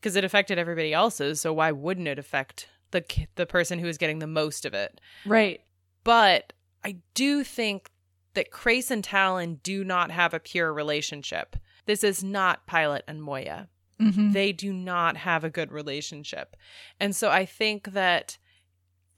because 0.00 0.16
it 0.16 0.24
affected 0.24 0.58
everybody 0.58 0.92
else's. 0.92 1.40
So 1.40 1.52
why 1.52 1.72
wouldn't 1.72 2.08
it 2.08 2.18
affect 2.18 2.68
the 2.90 3.04
the 3.34 3.46
person 3.46 3.78
who 3.78 3.88
is 3.88 3.98
getting 3.98 4.20
the 4.20 4.26
most 4.26 4.64
of 4.64 4.74
it? 4.74 5.00
Right. 5.26 5.60
But 6.04 6.52
I 6.84 6.96
do 7.14 7.42
think 7.44 7.90
that 8.38 8.52
Crais 8.52 8.88
and 8.92 9.02
Talyn 9.02 9.60
do 9.64 9.82
not 9.82 10.12
have 10.12 10.32
a 10.32 10.38
pure 10.38 10.72
relationship. 10.72 11.56
This 11.86 12.04
is 12.04 12.22
not 12.22 12.68
Pilot 12.68 13.02
and 13.08 13.20
Moya. 13.20 13.68
Mhm. 14.00 14.32
They 14.32 14.52
do 14.52 14.72
not 14.72 15.16
have 15.16 15.42
a 15.42 15.50
good 15.50 15.72
relationship. 15.72 16.56
And 17.00 17.16
so 17.16 17.30
I 17.30 17.44
think 17.44 17.94
that 17.94 18.38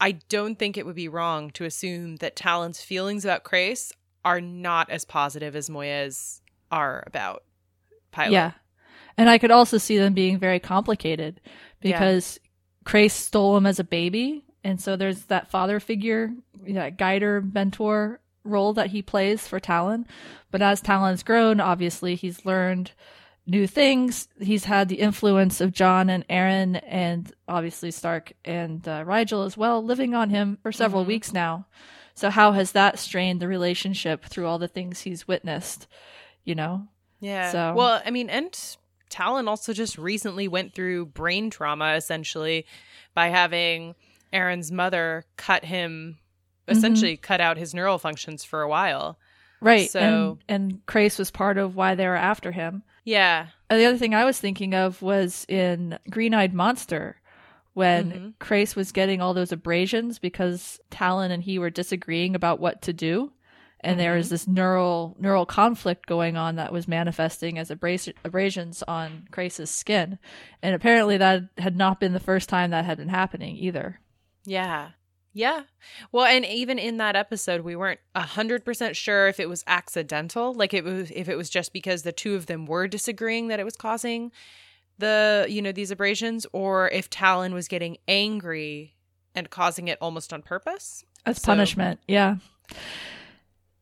I 0.00 0.12
don't 0.12 0.58
think 0.58 0.78
it 0.78 0.86
would 0.86 0.96
be 0.96 1.06
wrong 1.06 1.50
to 1.50 1.66
assume 1.66 2.16
that 2.16 2.34
Talyn's 2.34 2.80
feelings 2.80 3.26
about 3.26 3.44
Crais 3.44 3.92
are 4.24 4.40
not 4.40 4.88
as 4.88 5.04
positive 5.04 5.54
as 5.54 5.68
Moya's 5.68 6.40
are 6.70 7.04
about 7.06 7.44
Pilot. 8.12 8.32
Yeah. 8.32 8.52
And 9.18 9.28
I 9.28 9.36
could 9.36 9.50
also 9.50 9.76
see 9.76 9.98
them 9.98 10.14
being 10.14 10.38
very 10.38 10.60
complicated 10.60 11.42
because 11.82 12.40
Crais 12.86 13.12
stole 13.12 13.58
him 13.58 13.66
as 13.66 13.78
a 13.78 13.84
baby. 13.84 14.46
And 14.64 14.80
so 14.80 14.96
there's 14.96 15.24
that 15.24 15.50
father 15.50 15.78
figure, 15.78 16.30
that 16.66 16.96
guider, 16.96 17.42
mentor 17.42 18.20
role 18.44 18.72
that 18.74 18.90
he 18.90 19.02
plays 19.02 19.46
for 19.46 19.60
Talyn. 19.60 20.04
But 20.50 20.62
as 20.62 20.82
Talyn's 20.82 21.22
grown, 21.22 21.60
obviously 21.60 22.14
he's 22.14 22.44
learned 22.44 22.92
new 23.46 23.66
things. 23.66 24.28
He's 24.40 24.64
had 24.64 24.88
the 24.88 25.00
influence 25.00 25.60
of 25.60 25.72
John 25.72 26.08
and 26.10 26.26
Aeryn 26.28 26.80
and 26.86 27.32
obviously 27.48 27.90
Stark 27.90 28.32
and 28.44 28.86
uh, 28.86 29.04
Rygel 29.04 29.44
as 29.46 29.56
well 29.56 29.82
living 29.82 30.14
on 30.14 30.30
him 30.30 30.58
for 30.62 30.70
several 30.72 31.04
Mhm. 31.04 31.08
weeks 31.08 31.32
now. 31.32 31.66
So 32.14 32.30
how 32.30 32.52
has 32.52 32.72
that 32.72 32.98
strained 32.98 33.40
the 33.40 33.48
relationship 33.48 34.24
through 34.26 34.46
all 34.46 34.58
the 34.58 34.68
things 34.68 35.00
he's 35.00 35.26
witnessed, 35.26 35.86
you 36.44 36.54
know? 36.54 36.86
Yeah. 37.18 37.50
So- 37.50 37.74
Well, 37.74 38.02
I 38.04 38.10
mean, 38.10 38.30
and 38.30 38.52
Talyn 39.10 39.48
also 39.48 39.72
just 39.72 39.98
recently 39.98 40.46
went 40.46 40.74
through 40.74 41.06
brain 41.06 41.50
trauma 41.50 41.94
essentially 41.96 42.66
by 43.14 43.28
having 43.28 43.94
Aeryn's 44.32 44.70
mother 44.70 45.24
cut 45.36 45.64
him 45.64 46.18
essentially 46.70 47.16
cut 47.16 47.40
out 47.40 47.56
his 47.56 47.74
neural 47.74 47.98
functions 47.98 48.44
for 48.44 48.62
a 48.62 48.68
while. 48.68 49.18
Right. 49.60 49.90
So- 49.90 50.38
and, 50.48 50.62
and 50.72 50.86
Crais 50.86 51.18
was 51.18 51.30
part 51.30 51.58
of 51.58 51.76
why 51.76 51.94
they 51.94 52.06
were 52.06 52.16
after 52.16 52.52
him. 52.52 52.82
Yeah. 53.04 53.46
Uh, 53.68 53.76
The 53.76 53.84
other 53.86 53.98
thing 53.98 54.14
I 54.14 54.24
was 54.24 54.38
thinking 54.40 54.74
of 54.74 55.02
was 55.02 55.44
in 55.48 55.98
Green 56.08 56.32
Eyed 56.34 56.54
Monster 56.54 57.16
when 57.74 58.10
Mhm. 58.12 58.32
Crais 58.38 58.74
was 58.74 58.92
getting 58.92 59.20
all 59.20 59.32
those 59.34 59.52
abrasions 59.52 60.18
because 60.18 60.80
Talyn 60.90 61.30
and 61.30 61.42
he 61.42 61.58
were 61.58 61.70
disagreeing 61.70 62.34
about 62.34 62.58
what 62.60 62.82
to 62.82 62.92
do. 62.92 63.32
And 63.82 63.98
there 63.98 64.14
was 64.16 64.28
this 64.28 64.46
neural 64.46 65.16
neural 65.18 65.46
conflict 65.46 66.04
going 66.06 66.36
on 66.36 66.56
that 66.56 66.70
was 66.72 66.86
manifesting 66.86 67.56
as 67.58 67.70
abras- 67.70 68.12
abrasions 68.24 68.82
on 68.86 69.26
Crais's 69.30 69.70
skin. 69.70 70.18
And 70.62 70.74
apparently 70.74 71.16
that 71.16 71.44
had 71.56 71.76
not 71.76 71.98
been 72.00 72.12
the 72.12 72.20
first 72.20 72.50
time 72.50 72.70
that 72.72 72.84
had 72.84 72.98
been 72.98 73.08
happening 73.08 73.56
either. 73.56 73.98
Yeah. 74.44 74.90
Yeah. 75.32 75.62
Well, 76.10 76.24
and 76.24 76.44
even 76.44 76.78
in 76.78 76.96
that 76.96 77.14
episode, 77.14 77.60
we 77.60 77.76
weren't 77.76 78.00
a 78.14 78.22
hundred 78.22 78.64
percent 78.64 78.96
sure 78.96 79.28
if 79.28 79.38
it 79.38 79.48
was 79.48 79.62
accidental, 79.66 80.52
like 80.54 80.74
it 80.74 80.82
was 80.84 81.10
if 81.12 81.28
it 81.28 81.36
was 81.36 81.48
just 81.48 81.72
because 81.72 82.02
the 82.02 82.12
two 82.12 82.34
of 82.34 82.46
them 82.46 82.66
were 82.66 82.88
disagreeing 82.88 83.48
that 83.48 83.60
it 83.60 83.64
was 83.64 83.76
causing 83.76 84.32
the 84.98 85.46
you 85.48 85.62
know 85.62 85.72
these 85.72 85.90
abrasions, 85.90 86.46
or 86.52 86.88
if 86.90 87.08
Talyn 87.08 87.52
was 87.52 87.68
getting 87.68 87.96
angry 88.08 88.96
and 89.34 89.48
causing 89.50 89.88
it 89.88 89.98
almost 90.00 90.32
on 90.32 90.42
purpose. 90.42 91.04
As 91.24 91.40
So- 91.40 91.46
punishment. 91.46 92.00
Yeah. 92.08 92.36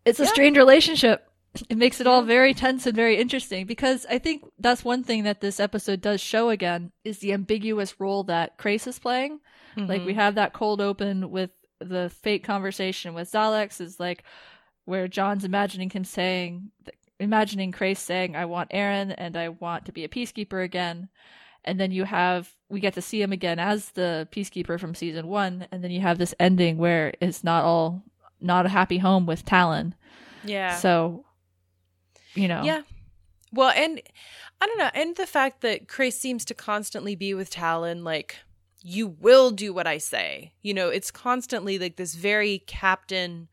It's 0.05 0.20
a 0.20 0.24
Yeah. 0.24 0.28
strange 0.30 0.57
relationship. 0.57 1.28
It 1.68 1.78
makes 1.78 2.01
it 2.01 2.07
all 2.07 2.22
very 2.22 2.55
tense 2.55 2.86
and 2.86 2.94
very 2.94 3.16
interesting 3.16 3.66
because 3.66 4.07
I 4.09 4.18
think 4.18 4.44
that's 4.59 4.84
one 4.84 5.03
thing 5.03 5.24
that 5.24 5.40
this 5.40 5.59
episode 5.59 6.01
does 6.01 6.20
show 6.20 6.51
again 6.51 6.92
is 7.05 7.18
the 7.18 7.32
ambiguous 7.32 7.99
role 7.99 8.22
that 8.24 8.59
Crais 8.59 8.86
is 8.86 8.99
playing. 8.99 9.40
Like 9.76 10.05
we 10.05 10.12
Mhm. 10.12 10.16
have 10.16 10.34
that 10.36 10.53
cold 10.53 10.80
open 10.80 11.30
with 11.30 11.51
the 11.80 12.11
fake 12.11 12.42
conversation 12.44 13.14
with 13.14 13.30
Zalex 13.30 13.80
is 13.80 14.01
like 14.01 14.24
where 14.84 15.07
John's 15.09 15.44
imagining 15.44 15.90
him 15.90 16.05
saying 16.05 16.70
imagining 17.20 17.72
Crais 17.72 17.99
saying 17.99 18.36
I 18.36 18.44
want 18.44 18.70
Aeryn 18.70 19.14
and 19.16 19.36
I 19.36 19.49
want 19.49 19.84
to 19.86 19.92
be 19.92 20.05
a 20.05 20.09
peacekeeper 20.09 20.62
again. 20.64 21.09
And 21.64 21.78
then 21.80 21.90
you 21.92 22.05
have 22.05 22.51
we 22.68 22.80
get 22.80 22.94
to 22.94 23.03
see 23.03 23.20
him 23.22 23.32
again 23.32 23.59
as 23.59 23.90
the 23.90 24.28
peacekeeper 24.32 24.78
from 24.78 24.94
season 24.94 25.26
1 25.28 25.66
and 25.72 25.82
then 25.82 25.90
you 25.90 26.01
have 26.01 26.18
this 26.18 26.34
ending 26.38 26.76
where 26.78 27.14
it's 27.20 27.42
not 27.42 27.64
all 27.64 28.03
not 28.40 28.66
a 28.66 28.70
happy 28.70 28.99
home 28.99 29.26
with 29.26 29.44
Talyn. 29.44 29.94
yeah. 30.44 30.76
So 30.76 31.24
you 32.39 32.49
know. 32.49 32.62
Yeah. 32.62 32.82
Well, 33.53 33.70
and 33.70 34.01
I 34.61 34.66
don't 34.66 34.78
know, 34.78 34.91
and 34.95 35.16
the 35.16 35.26
fact 35.26 35.62
that 35.62 35.89
Crais 35.89 36.18
seems 36.18 36.45
to 36.47 36.55
constantly 36.55 37.14
be 37.14 37.32
with 37.34 37.51
Talyn, 37.51 38.03
like, 38.05 38.36
you 38.82 39.07
will 39.09 39.51
do 39.51 39.72
what 39.72 39.86
I 39.86 39.99
say. 39.99 40.53
You 40.62 40.74
know, 40.74 40.89
it's 40.89 41.11
constantly 41.11 41.78
like 41.78 41.97
this 41.97 42.14
very 42.14 42.59
captain, 42.66 43.49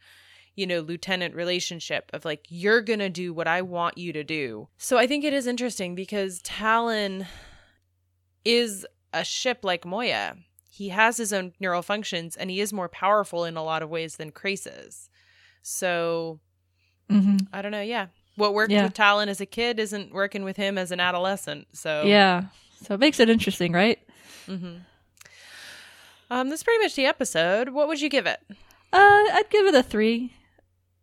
you 0.56 0.68
know, 0.68 0.82
lieutenant 0.82 1.34
relationship 1.34 2.12
of 2.14 2.26
like, 2.26 2.46
you're 2.50 2.82
going 2.82 3.00
to 3.00 3.10
do 3.10 3.34
what 3.34 3.48
I 3.48 3.62
want 3.62 3.98
you 3.98 4.12
to 4.14 4.24
do. 4.24 4.68
So 4.78 4.98
I 4.98 5.08
think 5.08 5.24
it 5.24 5.34
is 5.34 5.48
interesting 5.48 5.96
because 5.96 6.42
Talyn 6.42 7.26
is 8.44 8.86
a 9.14 9.24
ship 9.24 9.60
like 9.64 9.86
Moya. 9.86 10.36
He 10.70 10.90
has 10.90 11.18
his 11.18 11.32
own 11.32 11.54
neural 11.60 11.82
functions 11.82 12.36
and 12.36 12.52
he 12.52 12.60
is 12.60 12.74
more 12.74 12.90
powerful 12.90 13.46
in 13.46 13.56
a 13.56 13.64
lot 13.64 13.82
of 13.82 13.90
ways 13.90 14.18
than 14.18 14.32
Crais 14.32 14.68
is. 14.68 15.10
So 15.62 16.40
Mhm. 17.10 17.48
I 17.54 17.62
don't 17.62 17.72
know. 17.72 17.82
Yeah. 17.82 18.08
What 18.36 18.54
worked 18.54 18.72
Yeah. 18.72 18.84
with 18.84 18.94
Talyn 18.94 19.28
as 19.28 19.40
a 19.42 19.46
kid 19.46 19.80
isn't 19.80 20.14
working 20.14 20.44
with 20.44 20.58
him 20.58 20.78
as 20.78 20.92
an 20.92 21.00
adolescent. 21.00 21.68
So, 21.74 22.04
Yeah. 22.06 22.46
So 22.84 22.94
it 22.94 23.00
makes 23.00 23.20
it 23.20 23.30
interesting, 23.30 23.72
right? 23.72 24.00
hmm 24.46 24.78
Um, 26.30 26.50
that's 26.50 26.64
pretty 26.64 26.84
much 26.84 26.96
the 26.96 27.06
episode. 27.06 27.70
What 27.70 27.88
would 27.88 28.02
you 28.02 28.10
give 28.10 28.26
it? 28.26 28.40
Uh, 28.92 28.98
I'd 29.34 29.50
give 29.50 29.66
it 29.68 29.76
a 29.76 29.84
three. 29.84 30.34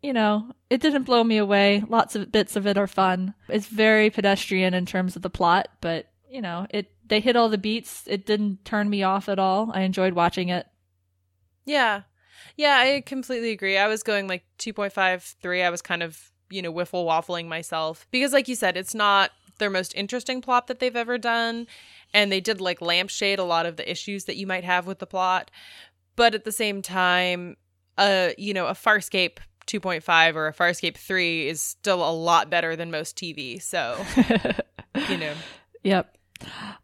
You 0.03 0.13
know, 0.13 0.51
it 0.69 0.81
didn't 0.81 1.05
blow 1.05 1.23
me 1.23 1.37
away. 1.37 1.85
Lots 1.89 2.17
of 2.17 2.33
bits 2.33 2.57
of 2.57 2.67
it 2.67 2.77
are 2.77 2.89
fun. 2.89 3.35
It's 3.49 3.67
very 3.69 4.11
pedestrian 4.11 4.75
in 4.75 4.85
terms 4.85 5.15
of 5.15 5.23
the 5.23 5.31
plot, 5.31 5.69
but 5.81 6.09
you 6.29 6.41
know, 6.41 6.67
it 6.71 6.91
they 7.07 7.21
hit 7.21 7.37
all 7.37 7.49
the 7.49 7.59
beats. 7.59 8.03
It 8.09 8.27
didn't 8.27 8.65
turn 8.65 8.91
me 8.91 9.03
off 9.05 9.29
at 9.29 9.39
all. 9.39 9.71
I 9.73 9.83
enjoyed 9.83 10.15
watching 10.15 10.49
it. 10.49 10.67
Yeah. 11.65 12.03
Yeah, 12.57 12.77
I 12.79 13.01
completely 13.07 13.51
agree. 13.53 13.79
I 13.79 13.87
was 13.87 14.03
going 14.03 14.27
like 14.27 14.45
2.5, 14.59 15.37
3. 15.41 15.63
I 15.63 15.71
was 15.71 15.83
kind 15.83 16.03
of, 16.03 16.32
you 16.53 16.63
know, 16.63 16.73
wiffle 16.73 17.07
waffling 17.07 17.49
myself. 17.49 18.07
Because, 18.11 18.33
like 18.33 18.49
you 18.49 18.55
said, 18.55 18.77
it's 18.77 18.95
not 18.95 19.31
their 19.59 19.71
most 19.71 19.95
interesting 19.97 20.41
plot 20.41 20.67
that 20.67 20.79
they've 20.81 20.97
ever 20.97 21.19
done. 21.19 21.67
And 22.15 22.31
they 22.31 22.41
did 22.41 22.61
like 22.61 22.81
lampshade 22.81 23.39
a 23.39 23.45
lot 23.45 23.67
of 23.67 23.77
the 23.77 23.91
issues 23.91 24.25
that 24.25 24.37
you 24.37 24.47
might 24.47 24.65
have 24.65 24.87
with 24.87 24.99
the 24.99 25.07
plot. 25.07 25.51
But 26.17 26.35
at 26.35 26.45
the 26.45 26.53
same 26.53 26.83
time, 26.83 27.57
uh, 27.97 28.31
you 28.37 28.53
know, 28.53 28.67
a 28.67 28.73
Farscape 28.73 29.39
2.5 29.67 30.35
or 30.35 30.49
a 30.49 30.53
Farscape 30.53 30.97
3 30.97 31.49
is 31.49 31.63
still 31.63 32.07
a 32.07 32.13
lot 32.13 32.51
better 32.51 32.77
than 32.77 32.91
most 32.91 33.17
TV. 33.17 33.61
So, 33.63 33.97
you 35.09 35.17
know. 35.17 35.33
Yep. 35.83 36.17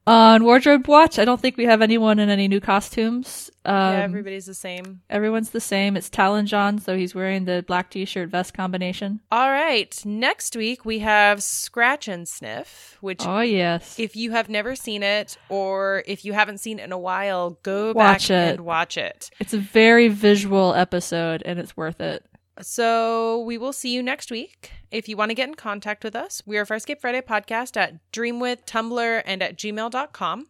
On 0.07 0.43
Wardrobe 0.45 0.89
Watch, 0.89 1.19
I 1.19 1.27
don't 1.27 1.39
think 1.39 1.59
we 1.59 1.67
have 1.67 1.83
anyone 1.83 2.19
in 2.19 2.31
any 2.31 2.49
new 2.49 2.61
costumes. 2.61 3.51
Um, 3.67 3.75
yeah, 3.75 4.01
everybody's 4.05 4.47
the 4.47 4.55
same. 4.55 5.03
everyone's 5.11 5.51
the 5.51 5.61
same. 5.61 5.99
It's 5.99 6.09
Talyn 6.09 6.47
John, 6.47 6.79
so 6.79 6.97
he's 6.97 7.15
wearing 7.15 7.45
the 7.45 7.63
black 7.67 7.91
t-shirt 7.91 8.31
vest 8.31 8.55
combination. 8.55 9.21
All 9.31 9.51
right. 9.51 9.95
Next 10.07 10.57
week 10.57 10.87
we 10.87 11.01
have 11.01 11.43
Scratch 11.43 12.09
and 12.09 12.27
Sniff, 12.27 12.97
which 13.03 13.21
Oh 13.27 13.41
yes. 13.41 13.99
if 13.99 14.17
you 14.17 14.31
have 14.31 14.49
never 14.49 14.75
seen 14.75 15.03
it 15.03 15.37
or 15.51 16.03
if 16.07 16.25
you 16.25 16.33
haven't 16.33 16.59
seen 16.59 16.79
it 16.79 16.85
in 16.85 16.93
a 16.93 16.99
while, 16.99 17.59
go 17.63 17.93
Watch 17.93 18.29
back 18.29 18.31
it. 18.31 18.51
and 18.55 18.61
watch 18.61 18.97
it. 18.97 19.29
It's 19.39 19.53
a 19.53 19.59
very 19.59 20.09
visual 20.09 20.73
episode 20.75 21.43
and 21.45 21.59
it's 21.59 21.77
worth 21.77 22.01
it. 22.01 22.25
So 22.61 23.41
we 23.41 23.59
will 23.59 23.73
see 23.73 23.93
you 23.95 24.03
next 24.03 24.31
week. 24.31 24.73
If 24.91 25.09
you 25.09 25.17
want 25.17 25.31
to 25.31 25.35
get 25.35 25.49
in 25.49 25.55
contact 25.55 26.03
with 26.03 26.17
us, 26.17 26.43
we 26.47 26.57
are 26.59 26.65
Farscape 26.65 27.01
Friday 27.01 27.21
Podcast 27.21 27.77
at 27.77 27.95
Dreamwidth, 28.13 28.67
Tumblr, 28.67 29.23
and 29.25 29.43
at 29.43 29.57
gmail.com. 29.57 30.47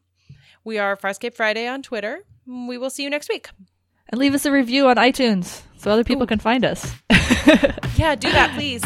We 0.65 0.79
are 0.79 0.97
Farscape 0.97 1.35
Friday 1.35 1.67
on 1.67 1.83
Twitter. 1.83 2.25
We 2.47 2.79
will 2.79 2.91
see 2.91 3.03
you 3.03 3.11
next 3.11 3.29
week. 3.29 3.51
And 4.09 4.19
leave 4.19 4.35
us 4.35 4.47
a 4.47 4.53
review 4.53 4.89
on 4.89 4.97
iTunes 4.97 5.63
so 5.77 5.91
other 5.91 6.05
people 6.05 6.27
can 6.27 6.39
find 6.39 6.65
us. 6.65 6.95
Yeah, 7.99 8.15
do 8.15 8.31
that, 8.31 8.55
please. 8.55 8.85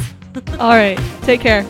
All 0.58 0.70
right. 0.70 0.98
Take 1.22 1.42
care. 1.42 1.66